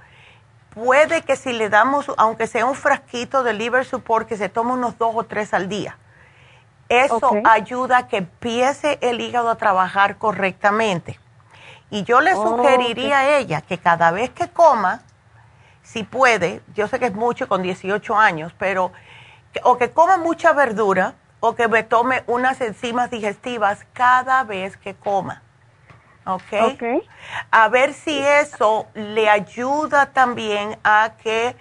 puede 0.70 1.22
que 1.22 1.34
si 1.34 1.52
le 1.52 1.68
damos, 1.68 2.12
aunque 2.18 2.46
sea 2.46 2.66
un 2.66 2.76
frasquito 2.76 3.42
de 3.42 3.52
liver 3.54 3.84
support, 3.84 4.28
que 4.28 4.36
se 4.36 4.48
tome 4.48 4.72
unos 4.72 4.96
dos 4.96 5.12
o 5.16 5.24
tres 5.24 5.52
al 5.52 5.68
día, 5.68 5.98
eso 6.88 7.32
ayuda 7.44 7.98
a 7.98 8.06
que 8.06 8.18
empiece 8.18 8.98
el 9.00 9.20
hígado 9.20 9.50
a 9.50 9.56
trabajar 9.56 10.18
correctamente. 10.18 11.18
Y 11.90 12.04
yo 12.04 12.20
le 12.20 12.34
oh, 12.34 12.56
sugeriría 12.56 13.18
a 13.18 13.38
ella 13.38 13.60
que 13.60 13.78
cada 13.78 14.10
vez 14.10 14.30
que 14.30 14.48
coma, 14.48 15.02
si 15.82 16.02
puede, 16.02 16.62
yo 16.74 16.88
sé 16.88 16.98
que 16.98 17.06
es 17.06 17.14
mucho 17.14 17.48
con 17.48 17.62
18 17.62 18.16
años, 18.16 18.52
pero 18.58 18.92
o 19.62 19.78
que 19.78 19.90
coma 19.90 20.16
mucha 20.16 20.52
verdura 20.52 21.14
o 21.40 21.54
que 21.54 21.68
me 21.68 21.82
tome 21.82 22.24
unas 22.26 22.60
enzimas 22.60 23.10
digestivas 23.10 23.86
cada 23.92 24.42
vez 24.44 24.76
que 24.76 24.94
coma. 24.94 25.42
¿Ok? 26.24 26.52
A 27.52 27.68
ver 27.68 27.94
si 27.94 28.18
eso 28.18 28.88
le 28.94 29.30
ayuda 29.30 30.06
también 30.06 30.76
a 30.82 31.12
que 31.22 31.54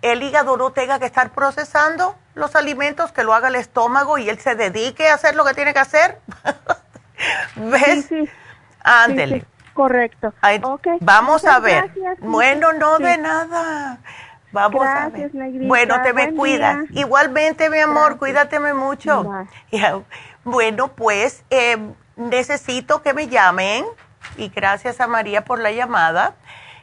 el 0.00 0.22
hígado 0.22 0.56
no 0.56 0.70
tenga 0.70 1.00
que 1.00 1.06
estar 1.06 1.30
procesando 1.30 2.14
los 2.34 2.54
alimentos, 2.54 3.10
que 3.10 3.24
lo 3.24 3.34
haga 3.34 3.48
el 3.48 3.56
estómago 3.56 4.18
y 4.18 4.28
él 4.28 4.38
se 4.38 4.54
dedique 4.54 5.08
a 5.08 5.14
hacer 5.14 5.34
lo 5.34 5.44
que 5.44 5.54
tiene 5.54 5.72
que 5.72 5.80
hacer. 5.80 6.20
¿Ves? 7.56 8.06
Sí, 8.06 8.28
Ándele. 8.80 9.44
Correcto. 9.76 10.32
Vamos 11.00 11.44
a 11.44 11.60
ver. 11.60 11.92
Bueno, 12.20 12.72
no 12.72 12.98
de 12.98 13.18
nada. 13.18 13.98
Vamos 14.50 14.86
a 14.86 15.10
ver. 15.10 15.30
Bueno, 15.66 16.00
te 16.02 16.14
me 16.14 16.32
cuidas. 16.34 16.78
Igualmente, 16.92 17.68
mi 17.68 17.78
amor, 17.78 18.16
cuídateme 18.16 18.72
mucho. 18.72 19.30
Bueno, 20.44 20.88
pues 20.88 21.44
eh, 21.50 21.76
necesito 22.16 23.02
que 23.02 23.12
me 23.12 23.28
llamen 23.28 23.84
y 24.38 24.48
gracias 24.48 24.98
a 25.00 25.06
María 25.06 25.44
por 25.44 25.58
la 25.58 25.70
llamada. 25.72 26.36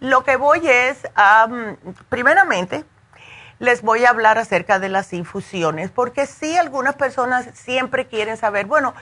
lo 0.00 0.24
que 0.24 0.36
voy 0.36 0.68
es, 0.68 1.06
primeramente, 2.08 2.84
les 3.58 3.82
voy 3.82 4.04
a 4.04 4.10
hablar 4.10 4.38
acerca 4.38 4.78
de 4.78 4.88
las 4.88 5.12
infusiones, 5.12 5.90
porque 5.90 6.26
sí 6.26 6.56
algunas 6.56 6.94
personas 6.94 7.48
siempre 7.54 8.06
quieren 8.06 8.36
saber, 8.36 8.66
bueno, 8.66 8.94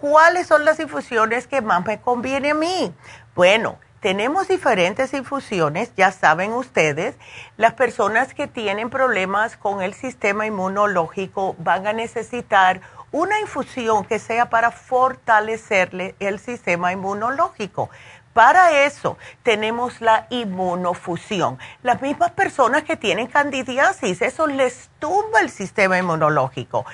¿cuáles 0.00 0.46
son 0.46 0.64
las 0.64 0.80
infusiones 0.80 1.46
que 1.46 1.60
más 1.60 1.84
me 1.84 2.00
conviene 2.00 2.50
a 2.50 2.54
mí? 2.54 2.94
Bueno, 3.34 3.78
tenemos 4.00 4.48
diferentes 4.48 5.14
infusiones, 5.14 5.90
ya 5.96 6.12
saben 6.12 6.52
ustedes, 6.52 7.16
las 7.56 7.72
personas 7.72 8.34
que 8.34 8.46
tienen 8.46 8.90
problemas 8.90 9.56
con 9.56 9.80
el 9.80 9.94
sistema 9.94 10.46
inmunológico 10.46 11.56
van 11.58 11.86
a 11.86 11.94
necesitar 11.94 12.82
una 13.12 13.38
infusión 13.40 14.04
que 14.04 14.18
sea 14.18 14.50
para 14.50 14.72
fortalecerle 14.72 16.16
el 16.18 16.38
sistema 16.38 16.92
inmunológico. 16.92 17.88
Para 18.34 18.84
eso 18.84 19.16
tenemos 19.44 20.00
la 20.00 20.26
inmunofusión. 20.28 21.58
Las 21.82 22.02
mismas 22.02 22.32
personas 22.32 22.82
que 22.82 22.96
tienen 22.96 23.28
candidiasis, 23.28 24.20
eso 24.20 24.46
les 24.48 24.90
tumba 24.98 25.40
el 25.40 25.50
sistema 25.50 25.96
inmunológico. 25.98 26.84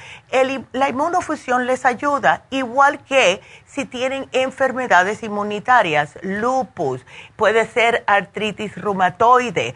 la 0.73 0.89
inmunofusión 0.89 1.67
les 1.67 1.85
ayuda, 1.87 2.45
igual 2.51 3.03
que 3.05 3.41
si 3.65 3.87
tienen 3.87 4.29
enfermedades 4.33 5.23
inmunitarias, 5.23 6.19
lupus, 6.23 7.05
puede 7.37 7.67
ser 7.67 8.05
artritis 8.07 8.77
reumatoide, 8.77 9.75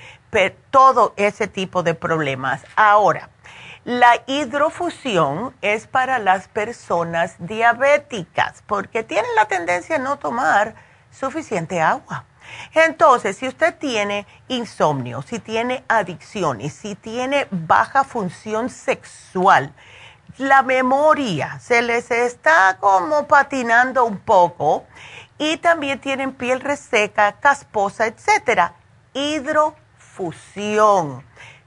todo 0.71 1.15
ese 1.17 1.47
tipo 1.47 1.83
de 1.83 1.95
problemas. 1.95 2.65
Ahora, 2.77 3.31
la 3.85 4.23
hidrofusión 4.27 5.55
es 5.63 5.87
para 5.87 6.19
las 6.19 6.49
personas 6.49 7.37
diabéticas, 7.39 8.63
porque 8.67 9.03
tienen 9.03 9.31
la 9.37 9.45
tendencia 9.45 9.97
a 9.97 9.99
no 9.99 10.19
tomar 10.19 10.75
suficiente 11.15 11.81
agua. 11.81 12.25
Entonces, 12.75 13.37
si 13.37 13.49
usted 13.49 13.75
tiene 13.79 14.27
insomnio, 14.49 15.23
si 15.23 15.39
tiene 15.39 15.85
adicciones, 15.89 16.75
si 16.75 16.95
tiene 16.95 17.47
baja 17.51 18.05
función 18.05 18.69
sexual, 18.69 19.73
la 20.37 20.63
memoria 20.63 21.59
se 21.61 21.81
les 21.81 22.11
está 22.11 22.77
como 22.81 23.27
patinando 23.27 24.05
un 24.05 24.19
poco 24.19 24.85
y 25.39 25.57
también 25.59 26.01
tienen 26.01 26.33
piel 26.33 26.61
reseca, 26.61 27.33
casposa, 27.41 28.07
etcétera. 28.07 28.75
Hidrofusión. 29.15 29.75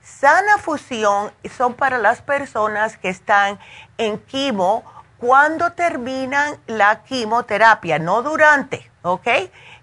Sana 0.01 0.57
fusión 0.57 1.31
son 1.57 1.73
para 1.73 1.97
las 1.97 2.21
personas 2.21 2.97
que 2.97 3.09
están 3.09 3.59
en 3.97 4.17
quimo 4.19 4.83
cuando 5.17 5.73
terminan 5.73 6.57
la 6.67 7.03
quimioterapia, 7.03 7.99
no 7.99 8.21
durante, 8.21 8.86
¿ok? 9.13 9.27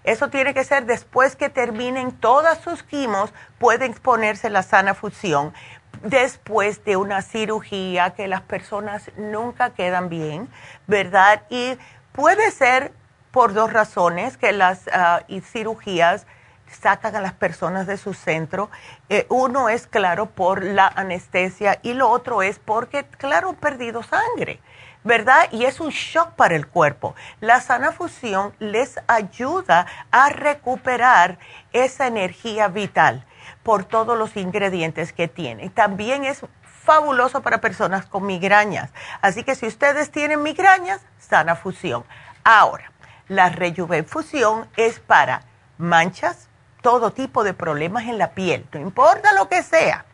Eso 0.03 0.29
tiene 0.29 0.53
que 0.53 0.63
ser 0.63 0.85
después 0.85 1.35
que 1.35 1.49
terminen 1.49 2.11
todas 2.11 2.59
sus 2.59 2.83
quimos, 2.83 3.33
pueden 3.59 3.91
exponerse 3.91 4.49
la 4.49 4.63
sana 4.63 4.93
fusión. 4.93 5.53
Después 6.01 6.83
de 6.85 6.97
una 6.97 7.21
cirugía 7.21 8.11
que 8.11 8.27
las 8.27 8.41
personas 8.41 9.11
nunca 9.17 9.71
quedan 9.71 10.09
bien, 10.09 10.49
¿verdad? 10.87 11.43
Y 11.49 11.77
puede 12.11 12.51
ser 12.51 12.91
por 13.31 13.53
dos 13.53 13.73
razones 13.73 14.37
que 14.37 14.51
las 14.51 14.87
ah, 14.93 15.21
cirugías 15.41 16.25
sacan 16.71 17.15
a 17.15 17.21
las 17.21 17.33
personas 17.33 17.87
de 17.87 17.97
su 17.97 18.13
centro. 18.13 18.69
Eh, 19.09 19.25
uno 19.29 19.69
es, 19.69 19.87
claro, 19.87 20.27
por 20.27 20.63
la 20.63 20.87
anestesia 20.87 21.79
y 21.83 21.93
lo 21.93 22.09
otro 22.09 22.41
es 22.41 22.59
porque, 22.59 23.05
claro, 23.05 23.49
han 23.49 23.55
perdido 23.55 24.03
sangre. 24.03 24.59
¿Verdad? 25.05 25.47
Y 25.51 25.63
es 25.63 25.79
un 25.79 25.91
shock 25.91 26.31
para 26.31 26.55
el 26.55 26.67
cuerpo. 26.67 27.15
La 27.39 27.61
sana 27.61 27.93
fusión 27.93 28.53
les 28.59 28.99
ayuda 29.07 29.85
a 30.11 30.29
recuperar 30.29 31.37
esa 31.71 32.07
energía 32.07 32.67
vital 32.67 33.23
por 33.63 33.85
todos 33.85 34.17
los 34.17 34.35
ingredientes 34.35 35.13
que 35.13 35.27
tiene. 35.29 35.69
También 35.69 36.25
es 36.25 36.41
fabuloso 36.83 37.41
para 37.41 37.61
personas 37.61 38.05
con 38.07 38.25
migrañas. 38.25 38.91
Así 39.21 39.43
que 39.43 39.55
si 39.55 39.67
ustedes 39.67 40.11
tienen 40.11 40.43
migrañas, 40.43 41.01
sana 41.19 41.55
fusión. 41.55 42.03
Ahora, 42.43 42.91
la 43.27 43.49
rejuvenfusión 43.49 44.67
es 44.75 44.99
para 44.99 45.43
manchas, 45.77 46.49
todo 46.81 47.11
tipo 47.11 47.43
de 47.43 47.53
problemas 47.53 48.03
en 48.03 48.17
la 48.17 48.31
piel, 48.31 48.67
no 48.71 48.79
importa 48.79 49.33
lo 49.33 49.49
que 49.49 49.63
sea, 49.63 50.05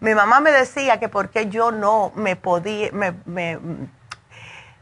Mi 0.00 0.12
mamá 0.14 0.40
me 0.40 0.50
decía 0.50 0.98
que 0.98 1.08
porque 1.08 1.48
yo 1.48 1.70
no 1.70 2.10
me 2.16 2.34
podía, 2.34 2.90
me, 2.92 3.14
me, 3.26 3.60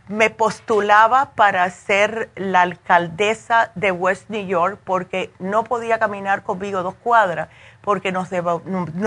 me 0.08 0.30
postulaba 0.30 1.32
para 1.34 1.68
ser 1.70 2.30
la 2.36 2.62
alcaldesa 2.62 3.72
de 3.74 3.90
West 3.90 4.30
New 4.30 4.46
York 4.46 4.78
porque 4.84 5.32
no 5.38 5.64
podía 5.64 5.98
caminar 5.98 6.44
conmigo 6.44 6.82
dos 6.82 6.94
cuadras 6.94 7.48
porque 7.86 8.10
nos, 8.10 8.28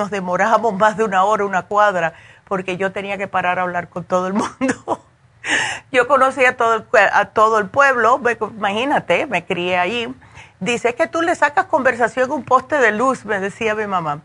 demorábamos 0.09 0.73
más 0.73 0.95
de 0.95 1.03
una 1.03 1.25
hora, 1.25 1.43
una 1.43 1.63
cuadra, 1.63 2.13
porque 2.45 2.77
yo 2.77 2.93
tenía 2.93 3.17
que 3.17 3.27
parar 3.27 3.59
a 3.59 3.63
hablar 3.63 3.89
con 3.89 4.05
todo 4.05 4.27
el 4.27 4.33
mundo. 4.33 5.03
yo 5.91 6.07
conocía 6.07 6.51
a 6.51 6.53
todo, 6.55 6.75
el, 6.75 6.85
a 7.11 7.25
todo 7.25 7.59
el 7.59 7.67
pueblo, 7.67 8.21
imagínate, 8.41 9.27
me 9.27 9.45
crié 9.45 9.77
ahí. 9.77 10.15
Dice 10.61 10.95
que 10.95 11.07
tú 11.07 11.21
le 11.21 11.35
sacas 11.35 11.65
conversación 11.65 12.31
a 12.31 12.33
un 12.33 12.45
poste 12.45 12.77
de 12.77 12.93
luz, 12.93 13.25
me 13.25 13.41
decía 13.41 13.75
mi 13.75 13.85
mamá. 13.85 14.21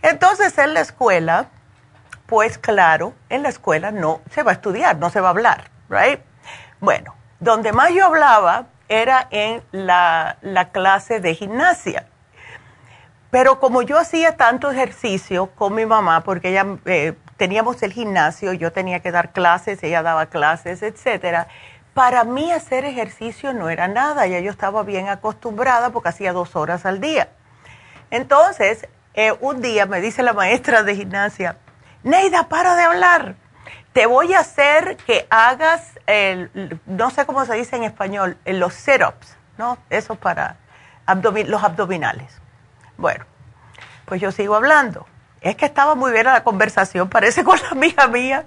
Entonces 0.00 0.56
en 0.56 0.72
la 0.72 0.80
escuela, 0.80 1.50
pues 2.24 2.56
claro, 2.56 3.12
en 3.28 3.42
la 3.42 3.50
escuela 3.50 3.90
no 3.90 4.22
se 4.30 4.42
va 4.42 4.52
a 4.52 4.54
estudiar, 4.54 4.96
no 4.96 5.10
se 5.10 5.20
va 5.20 5.28
a 5.28 5.32
hablar, 5.32 5.70
¿right? 5.90 6.20
Bueno, 6.80 7.14
donde 7.38 7.72
más 7.72 7.92
yo 7.92 8.06
hablaba 8.06 8.68
era 8.88 9.28
en 9.30 9.62
la 9.72 10.70
clase 10.72 11.20
de 11.20 11.34
gimnasia. 11.34 12.06
Pero 13.30 13.60
como 13.60 13.82
yo 13.82 13.98
hacía 13.98 14.36
tanto 14.36 14.70
ejercicio 14.70 15.46
con 15.54 15.74
mi 15.74 15.86
mamá, 15.86 16.22
porque 16.24 16.50
ella 16.50 16.66
eh, 16.84 17.14
teníamos 17.36 17.82
el 17.82 17.92
gimnasio, 17.92 18.52
yo 18.52 18.72
tenía 18.72 19.00
que 19.00 19.12
dar 19.12 19.32
clases, 19.32 19.82
ella 19.82 20.02
daba 20.02 20.26
clases, 20.26 20.82
etcétera. 20.82 21.46
Para 21.94 22.24
mí 22.24 22.50
hacer 22.50 22.84
ejercicio 22.84 23.52
no 23.52 23.68
era 23.68 23.86
nada, 23.86 24.26
ya 24.26 24.40
yo 24.40 24.50
estaba 24.50 24.82
bien 24.82 25.08
acostumbrada 25.08 25.90
porque 25.90 26.08
hacía 26.08 26.32
dos 26.32 26.56
horas 26.56 26.84
al 26.86 27.00
día. 27.00 27.28
Entonces, 28.10 28.88
eh, 29.14 29.32
un 29.40 29.60
día 29.60 29.86
me 29.86 30.00
dice 30.00 30.22
la 30.22 30.32
maestra 30.32 30.82
de 30.82 30.96
gimnasia, 30.96 31.56
Neida, 32.02 32.48
para 32.48 32.74
de 32.74 32.82
hablar. 32.82 33.34
Te 33.92 34.06
voy 34.06 34.34
a 34.34 34.40
hacer 34.40 34.96
que 34.98 35.26
hagas, 35.30 35.98
el, 36.06 36.80
no 36.86 37.10
sé 37.10 37.26
cómo 37.26 37.44
se 37.44 37.54
dice 37.54 37.76
en 37.76 37.84
español, 37.84 38.36
los 38.44 38.74
sit-ups, 38.74 39.36
¿no? 39.58 39.78
Eso 39.90 40.14
para 40.14 40.56
los 41.46 41.62
abdominales. 41.62 42.39
Bueno, 43.00 43.24
pues 44.04 44.20
yo 44.20 44.30
sigo 44.30 44.54
hablando. 44.54 45.06
Es 45.40 45.56
que 45.56 45.64
estaba 45.64 45.94
muy 45.94 46.12
bien 46.12 46.26
la 46.26 46.44
conversación, 46.44 47.08
parece 47.08 47.42
con 47.44 47.58
la 47.62 47.70
amiga 47.70 48.06
mía. 48.06 48.46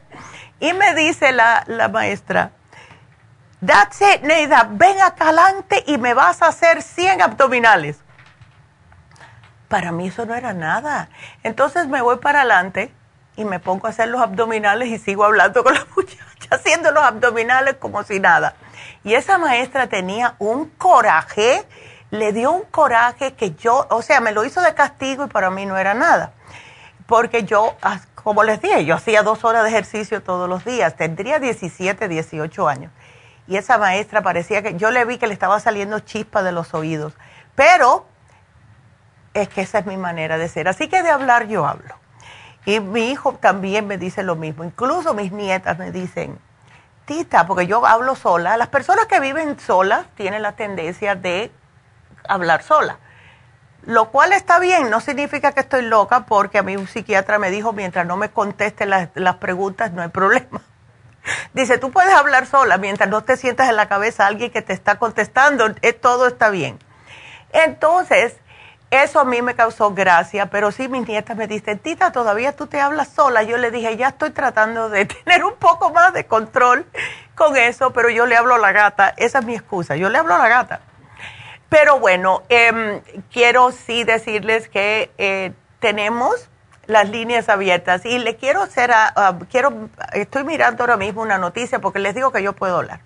Y 0.59 0.73
me 0.73 0.93
dice 0.93 1.31
la, 1.31 1.63
la 1.67 1.89
maestra, 1.89 2.51
that's 3.65 3.99
it, 4.01 4.21
Neida, 4.21 4.67
ven 4.69 5.01
acá 5.01 5.29
adelante 5.29 5.83
y 5.87 5.97
me 5.97 6.13
vas 6.13 6.41
a 6.41 6.47
hacer 6.47 6.81
100 6.83 7.21
abdominales. 7.21 7.97
Para 9.67 9.91
mí 9.91 10.07
eso 10.07 10.25
no 10.25 10.35
era 10.35 10.53
nada. 10.53 11.09
Entonces 11.41 11.87
me 11.87 12.01
voy 12.01 12.17
para 12.17 12.41
adelante 12.41 12.93
y 13.35 13.43
me 13.43 13.59
pongo 13.59 13.87
a 13.87 13.89
hacer 13.89 14.09
los 14.09 14.21
abdominales 14.21 14.87
y 14.89 14.99
sigo 14.99 15.25
hablando 15.25 15.63
con 15.63 15.73
la 15.73 15.85
muchacha, 15.95 16.47
haciendo 16.51 16.91
los 16.91 17.03
abdominales 17.03 17.77
como 17.77 18.03
si 18.03 18.19
nada. 18.19 18.53
Y 19.03 19.15
esa 19.15 19.39
maestra 19.39 19.87
tenía 19.87 20.35
un 20.37 20.69
coraje 20.69 21.65
le 22.13 22.31
dio 22.31 22.51
un 22.51 22.61
coraje 22.61 23.33
que 23.33 23.55
yo, 23.55 23.87
o 23.89 24.03
sea, 24.03 24.21
me 24.21 24.31
lo 24.31 24.45
hizo 24.45 24.61
de 24.61 24.75
castigo 24.75 25.25
y 25.25 25.29
para 25.29 25.49
mí 25.49 25.65
no 25.65 25.79
era 25.79 25.95
nada. 25.95 26.33
Porque 27.07 27.43
yo, 27.43 27.75
como 28.13 28.43
les 28.43 28.61
dije, 28.61 28.85
yo 28.85 28.93
hacía 28.93 29.23
dos 29.23 29.43
horas 29.43 29.63
de 29.63 29.69
ejercicio 29.69 30.21
todos 30.21 30.47
los 30.47 30.63
días, 30.63 30.95
tendría 30.95 31.39
17, 31.39 32.07
18 32.07 32.67
años. 32.69 32.91
Y 33.47 33.57
esa 33.57 33.79
maestra 33.79 34.21
parecía 34.21 34.61
que, 34.61 34.75
yo 34.75 34.91
le 34.91 35.05
vi 35.05 35.17
que 35.17 35.25
le 35.25 35.33
estaba 35.33 35.59
saliendo 35.59 36.01
chispa 36.01 36.43
de 36.43 36.51
los 36.51 36.75
oídos. 36.75 37.13
Pero 37.55 38.05
es 39.33 39.49
que 39.49 39.61
esa 39.61 39.79
es 39.79 39.87
mi 39.87 39.97
manera 39.97 40.37
de 40.37 40.47
ser. 40.49 40.67
Así 40.67 40.89
que 40.89 41.01
de 41.01 41.09
hablar 41.09 41.47
yo 41.47 41.65
hablo. 41.65 41.95
Y 42.67 42.79
mi 42.79 43.09
hijo 43.09 43.33
también 43.33 43.87
me 43.87 43.97
dice 43.97 44.21
lo 44.21 44.35
mismo. 44.35 44.63
Incluso 44.63 45.15
mis 45.15 45.31
nietas 45.31 45.79
me 45.79 45.91
dicen, 45.91 46.37
Tita, 47.05 47.47
porque 47.47 47.65
yo 47.65 47.83
hablo 47.87 48.15
sola. 48.15 48.55
Las 48.55 48.67
personas 48.67 49.07
que 49.07 49.19
viven 49.19 49.59
solas 49.59 50.05
tienen 50.13 50.43
la 50.43 50.51
tendencia 50.51 51.15
de 51.15 51.51
hablar 52.27 52.63
sola. 52.63 52.99
Lo 53.85 54.11
cual 54.11 54.31
está 54.31 54.59
bien, 54.59 54.89
no 54.89 55.01
significa 55.01 55.51
que 55.51 55.59
estoy 55.59 55.81
loca 55.81 56.25
porque 56.25 56.57
a 56.57 56.63
mí 56.63 56.77
un 56.77 56.87
psiquiatra 56.87 57.37
me 57.37 57.51
dijo, 57.51 57.73
mientras 57.73 58.05
no 58.05 58.15
me 58.15 58.29
conteste 58.29 58.85
las, 58.85 59.09
preguntas, 59.37 59.91
no 59.91 60.01
hay 60.01 60.07
problema. 60.07 60.61
Dice, 61.53 61.77
tú 61.77 61.91
puedes 61.91 62.13
hablar 62.13 62.45
sola 62.45 62.77
mientras 62.77 63.09
no 63.09 63.23
te 63.23 63.35
sientas 63.35 63.69
en 63.69 63.75
la 63.75 63.89
cabeza 63.89 64.25
alguien 64.25 64.51
que 64.51 64.61
te 64.61 64.71
está 64.71 64.99
contestando, 64.99 65.65
eh, 65.81 65.91
todo 65.91 66.27
está 66.27 66.49
bien. 66.49 66.79
Entonces, 67.51 68.37
eso 68.89 69.19
a 69.19 69.25
mí 69.25 69.41
me 69.41 69.55
causó 69.55 69.93
gracia, 69.93 70.45
pero 70.45 70.71
sí 70.71 70.87
mis 70.87 71.05
nietas 71.05 71.35
me 71.35 71.47
dicen, 71.47 71.79
Tita, 71.79 72.11
todavía 72.13 72.55
tú 72.55 72.67
te 72.67 72.79
hablas 72.79 73.09
sola. 73.09 73.43
Yo 73.43 73.57
le 73.57 73.69
dije, 73.69 73.97
ya 73.97 74.09
estoy 74.09 74.29
tratando 74.29 74.89
de 74.89 75.05
tener 75.25 75.43
un 75.43 75.55
poco 75.55 75.91
más 75.91 76.13
de 76.13 76.25
control 76.25 76.85
con 77.35 77.57
eso, 77.57 77.91
pero 77.91 78.09
yo 78.09 78.25
le 78.27 78.37
hablo 78.37 78.55
a 78.55 78.59
la 78.59 78.71
gata, 78.71 79.13
esa 79.17 79.39
es 79.39 79.45
mi 79.45 79.55
excusa, 79.55 79.97
yo 79.97 80.09
le 80.09 80.19
hablo 80.19 80.35
a 80.35 80.37
la 80.37 80.47
gata. 80.47 80.79
Pero 81.73 81.99
bueno, 81.99 82.43
em, 82.49 83.01
quiero 83.31 83.71
sí 83.71 84.03
decirles 84.03 84.69
que 84.69 85.09
eh, 85.17 85.53
tenemos 85.79 86.47
las 86.85 87.09
líneas 87.09 87.49
abiertas 87.49 88.05
y 88.05 88.19
le 88.19 88.35
quiero 88.35 88.61
hacer, 88.61 88.91
a, 88.91 89.39
quiero, 89.49 89.89
estoy 90.11 90.43
mirando 90.43 90.83
ahora 90.83 90.97
mismo 90.97 91.23
una 91.23 91.39
noticia 91.39 91.79
porque 91.79 91.97
les 91.97 92.13
digo 92.13 92.31
que 92.31 92.43
yo 92.43 92.53
puedo 92.53 92.77
hablar. 92.77 92.99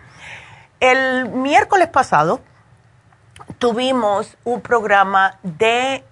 El 0.79 1.29
miércoles 1.31 1.89
pasado 1.89 2.41
tuvimos 3.59 4.39
un 4.45 4.61
programa 4.61 5.41
de 5.43 6.05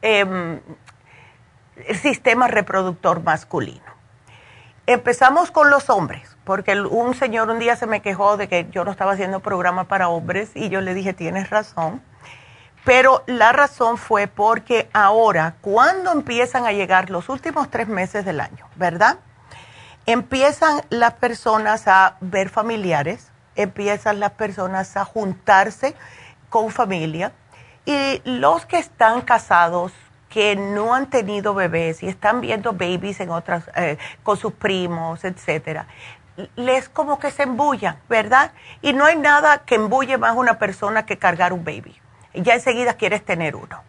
em, 1.76 1.96
sistema 1.96 2.48
reproductor 2.48 3.22
masculino. 3.22 3.96
Empezamos 4.86 5.50
con 5.50 5.70
los 5.70 5.90
hombres, 5.90 6.36
porque 6.44 6.80
un 6.80 7.14
señor 7.14 7.50
un 7.50 7.58
día 7.58 7.74
se 7.74 7.86
me 7.86 8.02
quejó 8.02 8.36
de 8.36 8.48
que 8.48 8.68
yo 8.70 8.84
no 8.84 8.92
estaba 8.92 9.12
haciendo 9.12 9.40
programa 9.40 9.84
para 9.84 10.08
hombres 10.08 10.50
y 10.54 10.68
yo 10.68 10.80
le 10.80 10.94
dije, 10.94 11.12
tienes 11.12 11.50
razón. 11.50 12.02
Pero 12.84 13.24
la 13.26 13.50
razón 13.52 13.98
fue 13.98 14.28
porque 14.28 14.88
ahora, 14.92 15.56
cuando 15.60 16.12
empiezan 16.12 16.66
a 16.66 16.72
llegar 16.72 17.10
los 17.10 17.28
últimos 17.28 17.68
tres 17.68 17.88
meses 17.88 18.24
del 18.24 18.40
año, 18.40 18.68
¿verdad? 18.76 19.18
Empiezan 20.06 20.82
las 20.88 21.14
personas 21.14 21.88
a 21.88 22.16
ver 22.20 22.48
familiares, 22.48 23.32
empiezan 23.56 24.20
las 24.20 24.30
personas 24.32 24.96
a 24.96 25.04
juntarse 25.04 25.96
con 26.48 26.70
familia 26.70 27.32
y 27.86 28.22
los 28.24 28.66
que 28.66 28.78
están 28.78 29.20
casados 29.22 29.92
que 30.36 30.54
no 30.54 30.94
han 30.94 31.08
tenido 31.08 31.54
bebés 31.54 32.02
y 32.02 32.08
están 32.08 32.42
viendo 32.42 32.74
babies 32.74 33.20
en 33.20 33.30
otras, 33.30 33.70
eh, 33.74 33.96
con 34.22 34.36
sus 34.36 34.52
primos, 34.52 35.24
etcétera, 35.24 35.86
les 36.56 36.90
como 36.90 37.18
que 37.18 37.30
se 37.30 37.44
embullan, 37.44 37.96
¿verdad? 38.10 38.52
Y 38.82 38.92
no 38.92 39.06
hay 39.06 39.16
nada 39.16 39.62
que 39.64 39.76
embulle 39.76 40.18
más 40.18 40.32
a 40.32 40.34
una 40.34 40.58
persona 40.58 41.06
que 41.06 41.16
cargar 41.16 41.54
un 41.54 41.64
baby. 41.64 41.98
Ya 42.34 42.52
enseguida 42.52 42.98
quieres 42.98 43.24
tener 43.24 43.56
uno. 43.56 43.82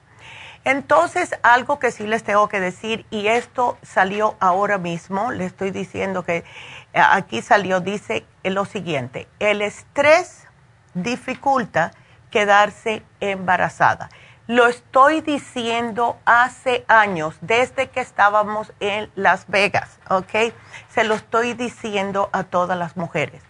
Entonces, 0.64 1.38
algo 1.44 1.80
que 1.80 1.92
sí 1.92 2.08
les 2.08 2.24
tengo 2.24 2.48
que 2.48 2.62
decir, 2.62 3.06
y 3.10 3.28
esto 3.28 3.78
salió 3.82 4.38
ahora 4.40 4.78
mismo, 4.78 5.34
le 5.34 5.44
estoy 5.44 5.72
diciendo 5.72 6.24
que 6.24 6.38
eh, 6.38 6.46
aquí 6.94 7.42
salió, 7.42 7.82
dice 7.82 8.26
lo 8.46 8.64
siguiente, 8.64 9.28
el 9.40 9.62
estrés 9.62 10.48
dificulta 10.94 11.92
quedarse 12.32 13.04
embarazada. 13.20 14.08
Lo 14.48 14.66
estoy 14.68 15.20
diciendo 15.20 16.18
hace 16.24 16.86
años, 16.88 17.36
desde 17.42 17.90
que 17.90 18.00
estábamos 18.00 18.72
en 18.80 19.12
Las 19.14 19.46
Vegas, 19.50 20.00
¿ok? 20.10 20.54
Se 20.88 21.04
lo 21.04 21.16
estoy 21.16 21.54
diciendo 21.54 22.30
a 22.32 22.44
todas 22.44 22.78
las 22.78 22.96
mujeres. 22.96 23.44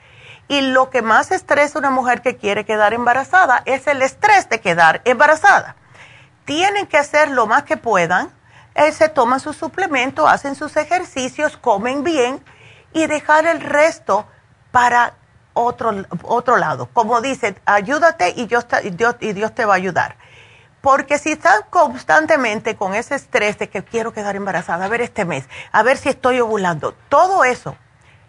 Y 0.48 0.62
lo 0.62 0.90
que 0.90 1.04
más 1.04 1.30
estresa 1.30 1.78
a 1.78 1.82
una 1.82 1.92
mujer 1.92 2.24
que 2.24 2.38
quiere 2.38 2.66
quedar 2.66 2.96
embarazada 2.96 3.62
es 3.66 3.86
el 3.86 4.02
estrés 4.02 4.50
de 4.50 4.60
quedar 4.60 5.04
embarazada. 5.06 5.76
Tienen 6.46 6.88
que 6.88 6.98
hacer 6.98 7.30
lo 7.30 7.46
más 7.46 7.62
que 7.62 7.78
puedan, 7.78 8.32
eh, 8.74 8.92
se 8.92 9.08
toman 9.08 9.40
su 9.40 9.54
suplemento, 9.54 10.28
hacen 10.28 10.56
sus 10.56 10.78
ejercicios, 10.78 11.58
comen 11.58 12.04
bien 12.04 12.44
y 12.92 13.06
dejar 13.06 13.46
el 13.46 13.62
resto 13.62 14.26
para 14.72 15.14
otro, 15.54 15.94
otro 16.24 16.58
lado. 16.58 16.90
Como 16.92 17.22
dicen, 17.22 17.56
ayúdate 17.66 18.30
y 18.30 18.50
y 19.22 19.34
Dios 19.34 19.54
te 19.54 19.66
va 19.66 19.74
a 19.74 19.78
ayudar 19.78 20.16
porque 20.82 21.18
si 21.18 21.32
están 21.32 21.62
constantemente 21.70 22.76
con 22.76 22.94
ese 22.94 23.16
estrés 23.16 23.58
de 23.58 23.70
que 23.70 23.84
quiero 23.84 24.14
quedar 24.14 24.36
embarazada, 24.36 24.86
a 24.86 24.90
ver 24.90 25.02
este 25.02 25.26
mes, 25.26 25.46
a 25.72 25.84
ver 25.84 25.98
si 25.98 26.10
estoy 26.10 26.40
ovulando, 26.40 26.94
todo 27.10 27.44
eso 27.44 27.76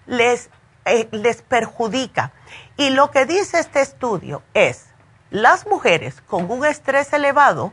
les, 0.06 0.50
eh, 0.84 1.08
les 1.12 1.42
perjudica. 1.42 2.32
Y 2.76 2.90
lo 2.90 3.10
que 3.10 3.26
dice 3.26 3.58
este 3.58 3.80
estudio 3.80 4.42
es, 4.54 4.86
las 5.30 5.66
mujeres 5.66 6.22
con 6.22 6.50
un 6.50 6.64
estrés 6.64 7.12
elevado 7.12 7.72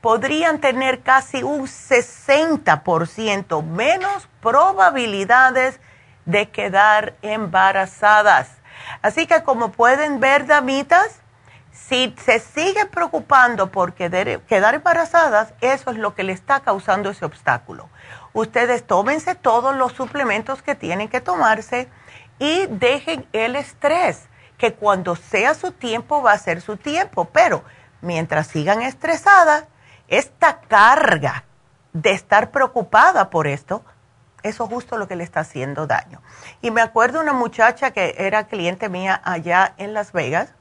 podrían 0.00 0.60
tener 0.60 1.02
casi 1.02 1.42
un 1.42 1.66
60% 1.66 3.62
menos 3.62 4.28
probabilidades 4.40 5.78
de 6.24 6.50
quedar 6.50 7.14
embarazadas. 7.22 8.48
Así 9.02 9.26
que 9.26 9.42
como 9.42 9.72
pueden 9.72 10.20
ver, 10.20 10.46
damitas, 10.46 11.19
si 11.88 12.14
se 12.24 12.38
sigue 12.38 12.86
preocupando 12.86 13.70
por 13.70 13.94
quedar, 13.94 14.74
embarazadas, 14.74 15.54
eso 15.60 15.90
es 15.90 15.96
lo 15.96 16.14
que 16.14 16.22
le 16.22 16.32
está 16.32 16.60
causando 16.60 17.10
ese 17.10 17.24
obstáculo. 17.24 17.88
Ustedes 18.32 18.86
tómense 18.86 19.34
todos 19.34 19.74
los 19.74 19.92
suplementos 19.92 20.62
que 20.62 20.74
tienen 20.74 21.08
que 21.08 21.20
tomarse 21.20 21.88
y 22.38 22.66
dejen 22.66 23.26
el 23.32 23.56
estrés, 23.56 24.28
que 24.56 24.74
cuando 24.74 25.16
sea 25.16 25.54
su 25.54 25.72
tiempo 25.72 26.22
va 26.22 26.32
a 26.32 26.38
ser 26.38 26.60
su 26.60 26.76
tiempo, 26.76 27.24
pero 27.26 27.64
mientras 28.02 28.46
sigan 28.46 28.82
estresadas, 28.82 29.64
esta 30.06 30.60
carga 30.60 31.44
de 31.92 32.12
estar 32.12 32.50
preocupada 32.50 33.30
por 33.30 33.46
esto, 33.46 33.84
eso 34.42 34.64
es 34.64 34.70
justo 34.70 34.96
lo 34.96 35.08
que 35.08 35.16
le 35.16 35.24
está 35.24 35.40
haciendo 35.40 35.86
daño. 35.86 36.22
Y 36.62 36.70
me 36.70 36.82
acuerdo 36.82 37.20
una 37.20 37.32
muchacha 37.32 37.90
que 37.90 38.14
era 38.18 38.46
cliente 38.46 38.88
mía 38.88 39.20
allá 39.24 39.74
en 39.76 39.92
Las 39.92 40.12
Vegas, 40.12 40.54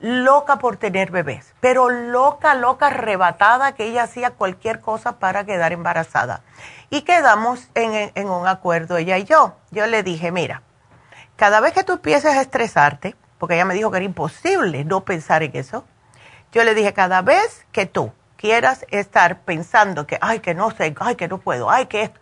loca 0.00 0.56
por 0.56 0.76
tener 0.76 1.10
bebés, 1.10 1.54
pero 1.60 1.88
loca, 1.88 2.54
loca, 2.54 2.88
arrebatada, 2.88 3.72
que 3.72 3.86
ella 3.86 4.04
hacía 4.04 4.30
cualquier 4.30 4.80
cosa 4.80 5.18
para 5.18 5.44
quedar 5.44 5.72
embarazada. 5.72 6.42
Y 6.90 7.02
quedamos 7.02 7.68
en, 7.74 8.28
un 8.28 8.46
acuerdo, 8.46 8.96
ella 8.96 9.18
y 9.18 9.24
yo. 9.24 9.56
Yo 9.70 9.86
le 9.86 10.02
dije, 10.02 10.30
mira, 10.30 10.62
cada 11.36 11.60
vez 11.60 11.72
que 11.72 11.84
tú 11.84 11.94
empieces 11.94 12.36
a 12.36 12.40
estresarte, 12.40 13.16
porque 13.38 13.54
ella 13.54 13.64
me 13.64 13.74
dijo 13.74 13.90
que 13.90 13.98
era 13.98 14.06
imposible 14.06 14.84
no 14.84 15.04
pensar 15.04 15.42
en 15.42 15.56
eso, 15.56 15.84
yo 16.52 16.64
le 16.64 16.74
dije, 16.74 16.92
cada 16.92 17.22
vez 17.22 17.66
que 17.72 17.86
tú 17.86 18.12
quieras 18.36 18.86
estar 18.90 19.40
pensando 19.40 20.06
que, 20.06 20.18
ay, 20.20 20.40
que 20.40 20.54
no 20.54 20.70
sé, 20.70 20.94
ay, 21.00 21.16
que 21.16 21.28
no 21.28 21.38
puedo, 21.38 21.70
ay, 21.70 21.86
que 21.86 22.12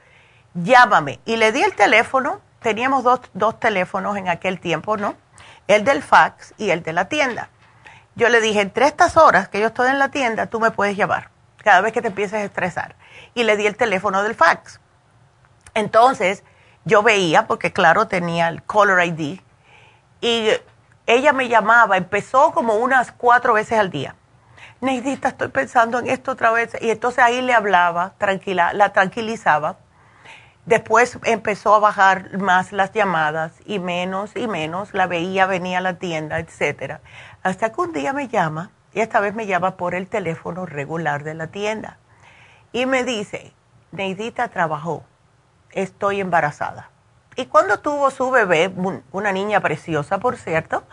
llámame. 0.55 1.21
Y 1.25 1.37
le 1.37 1.53
di 1.53 1.63
el 1.63 1.75
teléfono, 1.75 2.41
teníamos 2.61 3.05
dos, 3.05 3.21
dos 3.35 3.61
teléfonos 3.61 4.17
en 4.17 4.29
aquel 4.29 4.61
tiempo, 4.61 4.97
¿no? 4.97 5.15
El 5.67 5.85
del 5.85 6.03
fax 6.03 6.55
y 6.57 6.71
el 6.71 6.83
de 6.83 6.93
la 6.93 7.09
tienda 7.09 7.51
yo 8.17 8.29
le 8.29 8.41
dije, 8.41 8.61
entre 8.61 8.87
estas 8.87 9.17
horas 9.17 9.49
que 9.49 9.61
yo 9.61 9.69
estoy 9.69 9.91
en 9.91 9.99
la 9.99 10.11
tienda, 10.11 10.47
tú 10.47 10.61
me 10.61 10.71
puedes 10.71 10.97
llamar 10.97 11.31
cada 11.63 11.81
vez 11.81 11.93
que 11.93 12.03
te 12.03 12.09
empieces 12.09 12.35
a 12.35 12.45
estresar. 12.45 12.95
Y 13.35 13.45
le 13.45 13.57
di 13.57 13.67
el 13.67 13.77
teléfono 13.77 14.23
del 14.23 14.35
fax. 14.35 14.81
Entonces, 15.73 16.45
yo 16.85 17.03
veía, 17.03 17.47
porque 17.47 17.73
claro, 17.73 18.07
tenía 18.07 18.49
el 18.49 18.63
caller 18.65 19.07
ID, 19.07 19.41
y 20.21 20.51
ella 21.07 21.33
me 21.33 21.49
llamaba, 21.49 21.97
empezó 21.97 22.53
como 22.53 22.77
unas 22.77 23.13
cuatro 23.13 23.55
veces 23.55 23.79
al 23.79 23.91
día. 23.91 24.15
Neidita, 24.81 25.29
estoy 25.29 25.49
pensando 25.49 25.99
en 25.99 26.09
esto 26.09 26.33
otra 26.33 26.51
vez. 26.51 26.77
Y 26.81 26.91
entonces 26.91 27.23
ahí 27.23 27.43
le 27.43 27.53
hablaba, 27.53 28.15
tranquila, 28.19 28.73
la 28.73 28.93
tranquilizaba. 28.93 29.77
Después 30.67 31.19
empezó 31.25 31.75
a 31.75 31.79
bajar 31.79 32.39
más 32.39 32.73
las 32.73 32.93
llamadas 32.93 33.53
y 33.67 33.79
menos 33.79 34.35
y 34.35 34.49
menos. 34.49 34.95
La 34.95 35.07
veía, 35.07 35.45
venía 35.47 35.79
a 35.79 35.83
la 35.83 35.99
tienda, 35.99 36.39
etcétera. 36.39 37.03
Hasta 37.45 37.71
que 37.73 37.81
un 37.83 37.93
día 37.93 38.15
me 38.15 38.29
llama, 38.29 38.71
y 38.95 39.01
esta 39.01 39.21
vez 39.21 39.35
me 39.35 39.45
llama 39.45 39.77
por 39.77 39.95
el 39.95 40.09
teléfono 40.09 40.65
regular 40.65 41.25
de 41.25 41.35
la 41.35 41.49
tienda, 41.49 41.99
y 42.73 42.87
me 42.87 43.05
dice, 43.05 43.53
Neidita 43.93 44.49
trabajó, 44.49 45.05
estoy 45.71 46.23
embarazada. 46.23 46.89
Y 47.37 47.45
cuando 47.45 47.81
tuvo 47.81 48.11
su 48.11 48.31
bebé, 48.31 48.73
una 49.13 49.33
niña 49.33 49.61
preciosa, 49.61 50.21
por 50.21 50.39
cierto, 50.39 50.85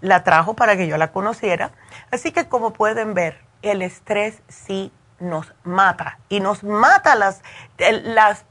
la 0.00 0.22
trajo 0.22 0.54
para 0.54 0.76
que 0.76 0.86
yo 0.86 0.98
la 0.98 1.10
conociera. 1.10 1.72
Así 2.12 2.30
que 2.30 2.48
como 2.48 2.72
pueden 2.72 3.12
ver, 3.12 3.40
el 3.62 3.82
estrés 3.82 4.40
sí 4.46 4.92
nos 5.18 5.52
mata 5.64 6.20
y 6.28 6.38
nos 6.38 6.62
mata 6.62 7.16
las, 7.16 7.42
las, 8.04 8.44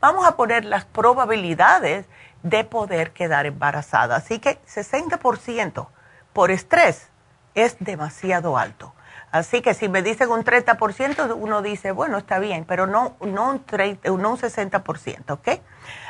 vamos 0.00 0.24
a 0.24 0.36
poner 0.36 0.64
las 0.64 0.84
probabilidades 0.84 2.06
de 2.44 2.62
poder 2.62 3.10
quedar 3.10 3.46
embarazada. 3.46 4.14
Así 4.14 4.38
que 4.38 4.62
60% 4.66 5.88
por 6.32 6.50
estrés 6.50 7.08
es 7.54 7.76
demasiado 7.80 8.56
alto. 8.56 8.94
Así 9.32 9.62
que 9.62 9.74
si 9.74 9.88
me 9.88 10.02
dicen 10.02 10.30
un 10.30 10.44
30%, 10.44 11.36
uno 11.38 11.62
dice, 11.62 11.92
bueno, 11.92 12.18
está 12.18 12.38
bien, 12.38 12.64
pero 12.64 12.86
no, 12.86 13.16
no, 13.20 13.50
un, 13.50 13.64
30, 13.64 14.08
no 14.10 14.30
un 14.30 14.38
60%, 14.38 15.30
¿ok? 15.30 15.60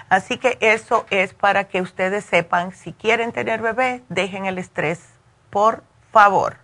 Así 0.08 0.38
que 0.38 0.56
eso 0.60 1.06
es 1.10 1.34
para 1.34 1.64
que 1.64 1.82
ustedes 1.82 2.24
sepan, 2.24 2.72
si 2.72 2.92
quieren 2.92 3.32
tener 3.32 3.60
bebé, 3.60 4.02
dejen 4.08 4.46
el 4.46 4.58
estrés, 4.58 5.00
por 5.50 5.84
favor. 6.12 6.56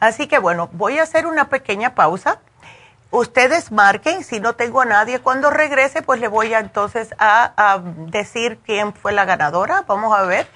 Así 0.00 0.26
que 0.26 0.38
bueno, 0.38 0.68
voy 0.72 0.98
a 0.98 1.04
hacer 1.04 1.26
una 1.26 1.48
pequeña 1.48 1.94
pausa 1.94 2.40
ustedes 3.10 3.72
marquen, 3.72 4.22
si 4.24 4.40
no 4.40 4.54
tengo 4.54 4.80
a 4.80 4.84
nadie 4.84 5.20
cuando 5.20 5.50
regrese, 5.50 6.02
pues 6.02 6.20
le 6.20 6.28
voy 6.28 6.52
a 6.54 6.60
entonces 6.60 7.12
a, 7.18 7.82
decir 8.06 8.60
quién 8.64 8.94
fue 8.94 9.10
la 9.12 9.24
ganadora, 9.24 9.84
vamos 9.86 10.16
a 10.16 10.22
ver. 10.22 10.46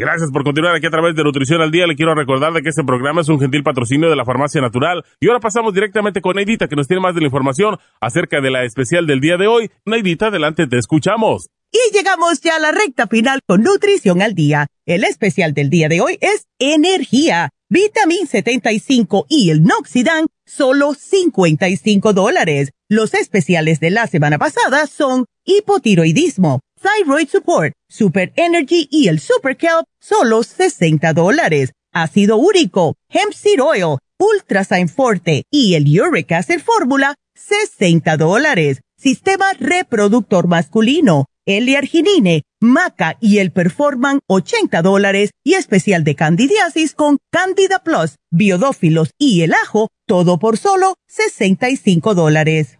Gracias 0.00 0.30
por 0.30 0.44
continuar 0.44 0.74
aquí 0.74 0.86
a 0.86 0.90
través 0.90 1.14
de 1.14 1.22
Nutrición 1.22 1.60
al 1.60 1.70
Día. 1.70 1.86
Le 1.86 1.94
quiero 1.94 2.14
recordar 2.14 2.54
de 2.54 2.62
que 2.62 2.70
este 2.70 2.82
programa 2.82 3.20
es 3.20 3.28
un 3.28 3.38
gentil 3.38 3.62
patrocinio 3.62 4.08
de 4.08 4.16
la 4.16 4.24
Farmacia 4.24 4.58
Natural. 4.62 5.04
Y 5.20 5.28
ahora 5.28 5.40
pasamos 5.40 5.74
directamente 5.74 6.22
con 6.22 6.36
Neidita, 6.36 6.68
que 6.68 6.74
nos 6.74 6.88
tiene 6.88 7.02
más 7.02 7.14
de 7.14 7.20
la 7.20 7.26
información 7.26 7.76
acerca 8.00 8.40
de 8.40 8.50
la 8.50 8.64
especial 8.64 9.06
del 9.06 9.20
día 9.20 9.36
de 9.36 9.46
hoy. 9.46 9.70
Neidita, 9.84 10.28
adelante, 10.28 10.66
te 10.66 10.78
escuchamos. 10.78 11.50
Y 11.70 11.94
llegamos 11.94 12.40
ya 12.40 12.56
a 12.56 12.60
la 12.60 12.72
recta 12.72 13.08
final 13.08 13.40
con 13.46 13.62
Nutrición 13.62 14.22
al 14.22 14.32
Día. 14.34 14.68
El 14.86 15.04
especial 15.04 15.52
del 15.52 15.68
día 15.68 15.90
de 15.90 16.00
hoy 16.00 16.16
es 16.22 16.46
Energía, 16.58 17.50
Vitamin 17.68 18.26
75 18.26 19.26
y 19.28 19.50
el 19.50 19.64
Noxidan, 19.64 20.28
solo 20.46 20.94
55 20.94 22.14
dólares. 22.14 22.70
Los 22.88 23.12
especiales 23.12 23.80
de 23.80 23.90
la 23.90 24.06
semana 24.06 24.38
pasada 24.38 24.86
son 24.86 25.26
hipotiroidismo 25.44 26.60
Thyroid 26.80 27.28
Support, 27.28 27.72
Super 27.88 28.32
Energy 28.36 28.88
y 28.90 29.08
el 29.08 29.20
Super 29.20 29.56
Kelp, 29.56 29.84
solo 30.00 30.42
60 30.42 31.12
dólares. 31.12 31.72
Ácido 31.92 32.36
úrico, 32.36 32.96
Hemp 33.10 33.34
Seed 33.34 33.60
Oil, 33.62 33.98
Ultrasign 34.18 34.88
Forte 34.88 35.44
y 35.50 35.74
el 35.74 35.84
Uric 36.00 36.32
Acid 36.32 36.60
Fórmula, 36.60 37.16
60 37.34 38.16
dólares. 38.16 38.80
Sistema 38.96 39.52
reproductor 39.58 40.46
masculino, 40.46 41.26
L-arginine, 41.46 42.42
Maca 42.60 43.18
y 43.20 43.38
el 43.38 43.52
Performan 43.52 44.20
80 44.26 44.80
dólares 44.82 45.30
y 45.44 45.54
especial 45.54 46.04
de 46.04 46.14
candidiasis 46.14 46.94
con 46.94 47.18
Candida 47.30 47.82
Plus, 47.82 48.16
biodófilos 48.30 49.10
y 49.18 49.42
el 49.42 49.52
ajo, 49.52 49.88
todo 50.06 50.38
por 50.38 50.56
solo 50.56 50.94
65 51.08 52.14
dólares. 52.14 52.79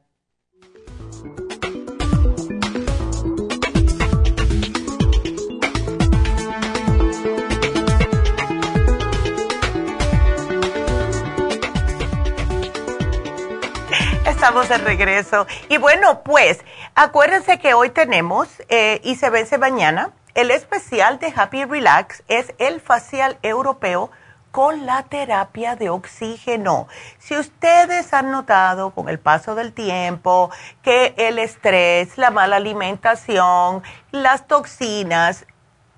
Estamos 14.41 14.69
de 14.69 14.79
regreso. 14.79 15.45
Y 15.69 15.77
bueno, 15.77 16.23
pues 16.23 16.65
acuérdense 16.95 17.59
que 17.59 17.75
hoy 17.75 17.91
tenemos 17.91 18.47
eh, 18.69 18.99
y 19.03 19.13
se 19.13 19.29
vence 19.29 19.59
mañana. 19.59 20.13
El 20.33 20.49
especial 20.49 21.19
de 21.19 21.31
Happy 21.35 21.63
Relax 21.63 22.23
es 22.27 22.51
el 22.57 22.81
facial 22.81 23.37
europeo 23.43 24.09
con 24.49 24.87
la 24.87 25.03
terapia 25.03 25.75
de 25.75 25.91
oxígeno. 25.91 26.87
Si 27.19 27.37
ustedes 27.37 28.15
han 28.15 28.31
notado 28.31 28.89
con 28.95 29.09
el 29.09 29.19
paso 29.19 29.53
del 29.53 29.73
tiempo 29.73 30.49
que 30.81 31.13
el 31.17 31.37
estrés, 31.37 32.17
la 32.17 32.31
mala 32.31 32.55
alimentación, 32.55 33.83
las 34.09 34.47
toxinas, 34.47 35.45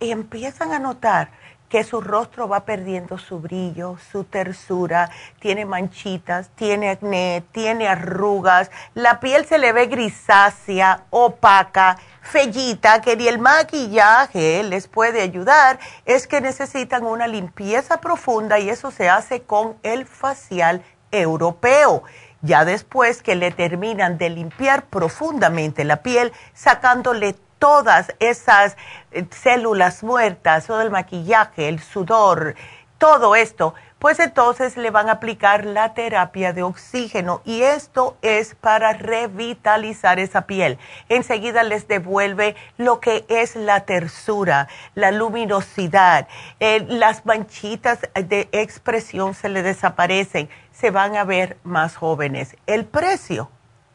empiezan 0.01 0.73
a 0.73 0.79
notar 0.79 1.31
que 1.73 1.83
su 1.83 2.01
rostro 2.01 2.47
va 2.47 2.65
perdiendo 2.65 3.17
su 3.17 3.39
brillo, 3.39 3.97
su 4.11 4.25
tersura, 4.25 5.09
tiene 5.39 5.65
manchitas, 5.65 6.49
tiene 6.49 6.91
acné, 6.91 7.43
tiene 7.51 7.87
arrugas, 7.87 8.69
la 8.93 9.19
piel 9.19 9.47
se 9.47 9.57
le 9.57 9.73
ve 9.73 9.87
grisácea, 9.87 11.05
opaca, 11.09 11.97
fellita, 12.21 13.01
que 13.01 13.17
ni 13.17 13.27
el 13.27 13.39
maquillaje 13.39 14.61
les 14.61 14.87
puede 14.87 15.21
ayudar, 15.21 15.79
es 16.05 16.27
que 16.27 16.41
necesitan 16.41 17.07
una 17.07 17.25
limpieza 17.25 17.99
profunda 17.99 18.59
y 18.59 18.69
eso 18.69 18.91
se 18.91 19.09
hace 19.09 19.41
con 19.41 19.75
el 19.81 20.05
facial 20.05 20.83
europeo. 21.09 22.03
Ya 22.43 22.65
después 22.65 23.23
que 23.23 23.33
le 23.33 23.49
terminan 23.49 24.19
de 24.19 24.29
limpiar 24.29 24.85
profundamente 24.85 25.85
la 25.85 26.03
piel, 26.03 26.33
sacándole 26.53 27.35
todas 27.63 28.13
esas 28.19 28.75
eh, 29.13 29.25
células 29.31 30.03
muertas, 30.03 30.67
todo 30.67 30.81
el 30.81 30.91
maquillaje, 30.91 31.69
el 31.69 31.79
sudor, 31.79 32.55
todo 32.97 33.37
esto, 33.37 33.73
pues 33.99 34.19
entonces 34.19 34.75
le 34.75 34.91
van 34.91 35.07
a 35.07 35.13
aplicar 35.13 35.63
la 35.63 35.93
terapia 35.93 36.51
de 36.51 36.61
oxígeno 36.61 37.41
y 37.45 37.61
esto 37.61 38.17
es 38.21 38.53
para 38.55 38.91
revitalizar 38.91 40.19
esa 40.19 40.41
piel. 40.41 40.77
Enseguida 41.07 41.63
les 41.63 41.87
devuelve 41.87 42.57
lo 42.77 42.99
que 42.99 43.25
es 43.29 43.55
la 43.55 43.85
tersura, 43.85 44.67
la 44.93 45.11
luminosidad, 45.11 46.27
eh, 46.59 46.85
las 46.89 47.25
manchitas 47.25 47.99
de 48.13 48.49
expresión 48.51 49.35
se 49.35 49.47
le 49.47 49.63
desaparecen, 49.63 50.49
se 50.73 50.91
van 50.91 51.15
a 51.15 51.23
ver 51.23 51.55
más 51.63 51.95
jóvenes. 51.95 52.57
El 52.67 52.83
precio, 52.83 53.49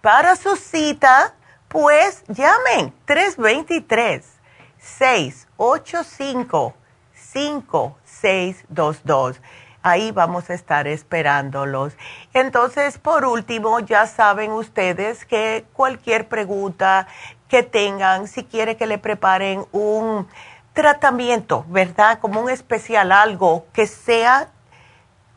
Para 0.00 0.34
su 0.34 0.56
cita, 0.56 1.36
pues 1.68 2.24
llamen 2.26 2.92
323 3.04 4.26
685 4.78 6.74
5622. 7.12 9.40
Ahí 9.80 10.10
vamos 10.10 10.50
a 10.50 10.54
estar 10.54 10.88
esperándolos. 10.88 11.96
Entonces, 12.34 12.98
por 12.98 13.24
último, 13.24 13.78
ya 13.78 14.08
saben 14.08 14.50
ustedes 14.50 15.24
que 15.24 15.66
cualquier 15.72 16.26
pregunta 16.26 17.06
que 17.48 17.62
tengan, 17.62 18.28
si 18.28 18.44
quiere 18.44 18.76
que 18.76 18.86
le 18.86 18.98
preparen 18.98 19.64
un 19.72 20.28
tratamiento, 20.74 21.64
¿verdad? 21.68 22.18
Como 22.20 22.40
un 22.40 22.50
especial, 22.50 23.10
algo 23.10 23.66
que 23.72 23.86
sea 23.86 24.50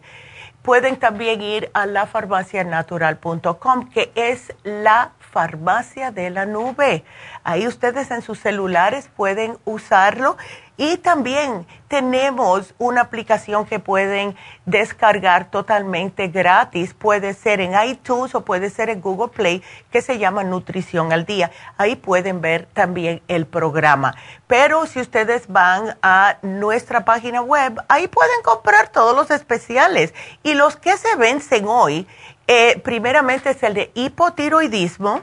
pueden 0.66 0.96
también 0.96 1.40
ir 1.42 1.70
a 1.74 1.86
lafarmacianatural.com, 1.86 3.88
que 3.88 4.10
es 4.16 4.52
la 4.64 5.12
farmacia 5.20 6.10
de 6.10 6.28
la 6.28 6.44
nube. 6.44 7.04
Ahí 7.44 7.68
ustedes 7.68 8.10
en 8.10 8.20
sus 8.20 8.40
celulares 8.40 9.08
pueden 9.16 9.58
usarlo 9.64 10.36
y 10.76 10.98
también 10.98 11.66
tenemos 11.88 12.74
una 12.78 13.02
aplicación 13.02 13.64
que 13.64 13.78
pueden 13.78 14.36
descargar 14.66 15.50
totalmente 15.50 16.28
gratis. 16.28 16.92
Puede 16.94 17.32
ser 17.34 17.60
en 17.60 17.72
iTunes 17.88 18.34
o 18.34 18.44
puede 18.44 18.70
ser 18.70 18.90
en 18.90 19.00
Google 19.00 19.28
Play 19.28 19.62
que 19.90 20.02
se 20.02 20.18
llama 20.18 20.44
Nutrición 20.44 21.12
al 21.12 21.24
Día. 21.24 21.50
Ahí 21.78 21.96
pueden 21.96 22.40
ver 22.40 22.66
también 22.72 23.22
el 23.28 23.46
programa. 23.46 24.14
Pero 24.46 24.86
si 24.86 25.00
ustedes 25.00 25.48
van 25.48 25.96
a 26.02 26.38
nuestra 26.42 27.04
página 27.04 27.40
web, 27.40 27.80
ahí 27.88 28.08
pueden 28.08 28.42
comprar 28.42 28.88
todos 28.88 29.16
los 29.16 29.30
especiales. 29.30 30.12
Y 30.42 30.54
los 30.54 30.76
que 30.76 30.96
se 30.98 31.16
vencen 31.16 31.66
hoy, 31.68 32.06
eh, 32.48 32.80
primeramente 32.84 33.50
es 33.50 33.62
el 33.62 33.74
de 33.74 33.90
hipotiroidismo 33.94 35.22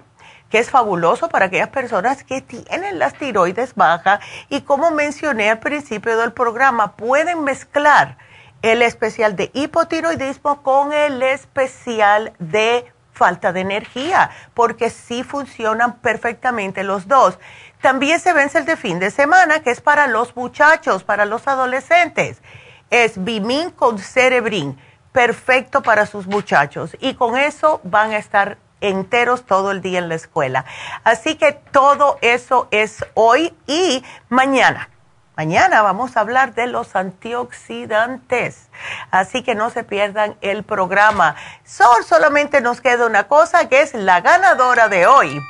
que 0.53 0.59
es 0.59 0.69
fabuloso 0.69 1.29
para 1.29 1.45
aquellas 1.45 1.69
personas 1.69 2.23
que 2.23 2.39
tienen 2.39 2.99
las 2.99 3.15
tiroides 3.15 3.73
bajas 3.73 4.19
y 4.49 4.61
como 4.61 4.91
mencioné 4.91 5.49
al 5.49 5.57
principio 5.57 6.15
del 6.15 6.31
programa, 6.31 6.95
pueden 6.95 7.43
mezclar 7.43 8.19
el 8.61 8.83
especial 8.83 9.35
de 9.35 9.49
hipotiroidismo 9.55 10.61
con 10.61 10.93
el 10.93 11.23
especial 11.23 12.33
de 12.37 12.85
falta 13.13 13.51
de 13.51 13.61
energía, 13.61 14.29
porque 14.53 14.91
sí 14.91 15.23
funcionan 15.23 15.95
perfectamente 16.01 16.83
los 16.83 17.07
dos. 17.07 17.39
También 17.81 18.19
se 18.19 18.31
vence 18.31 18.59
el 18.59 18.65
de 18.65 18.77
fin 18.77 18.99
de 18.99 19.09
semana, 19.09 19.63
que 19.63 19.71
es 19.71 19.81
para 19.81 20.05
los 20.05 20.35
muchachos, 20.35 21.03
para 21.03 21.25
los 21.25 21.47
adolescentes. 21.47 22.43
Es 22.91 23.23
Bimin 23.23 23.71
con 23.71 23.97
Cerebrin, 23.97 24.79
perfecto 25.13 25.81
para 25.81 26.05
sus 26.05 26.27
muchachos. 26.27 26.95
Y 26.99 27.15
con 27.15 27.39
eso 27.39 27.81
van 27.83 28.11
a 28.11 28.17
estar 28.17 28.59
enteros 28.89 29.45
todo 29.45 29.71
el 29.71 29.81
día 29.81 29.99
en 29.99 30.09
la 30.09 30.15
escuela. 30.15 30.65
Así 31.03 31.35
que 31.35 31.53
todo 31.53 32.17
eso 32.21 32.67
es 32.71 33.05
hoy 33.13 33.53
y 33.67 34.03
mañana. 34.29 34.89
Mañana 35.35 35.81
vamos 35.81 36.15
a 36.15 36.19
hablar 36.19 36.53
de 36.53 36.67
los 36.67 36.95
antioxidantes. 36.95 38.69
Así 39.09 39.41
que 39.41 39.55
no 39.55 39.71
se 39.71 39.83
pierdan 39.83 40.37
el 40.41 40.63
programa. 40.63 41.35
Sol, 41.65 42.03
solamente 42.05 42.61
nos 42.61 42.81
queda 42.81 43.07
una 43.07 43.27
cosa 43.27 43.67
que 43.67 43.81
es 43.81 43.95
la 43.95 44.21
ganadora 44.21 44.89
de 44.89 45.07
hoy. 45.07 45.41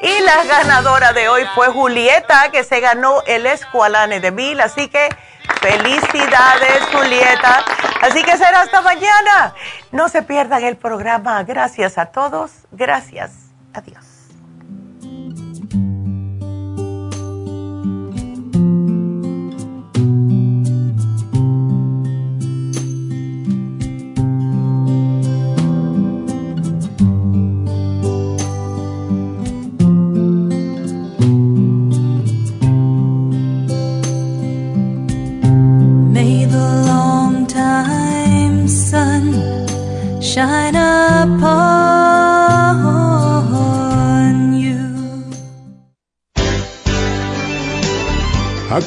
Y 0.00 0.20
la 0.22 0.44
ganadora 0.44 1.12
de 1.12 1.28
hoy 1.28 1.46
fue 1.54 1.68
Julieta, 1.68 2.50
que 2.50 2.64
se 2.64 2.80
ganó 2.80 3.22
el 3.26 3.46
Escualane 3.46 4.18
de 4.18 4.32
Mil. 4.32 4.60
Así 4.60 4.88
que 4.88 5.10
Felicidades, 5.60 6.82
Julieta. 6.92 7.64
Así 8.02 8.22
que 8.22 8.36
será 8.36 8.62
hasta 8.62 8.80
mañana. 8.80 9.54
No 9.92 10.08
se 10.08 10.22
pierdan 10.22 10.64
el 10.64 10.76
programa. 10.76 11.42
Gracias 11.44 11.98
a 11.98 12.06
todos. 12.06 12.52
Gracias. 12.72 13.32
Adiós. 13.74 14.09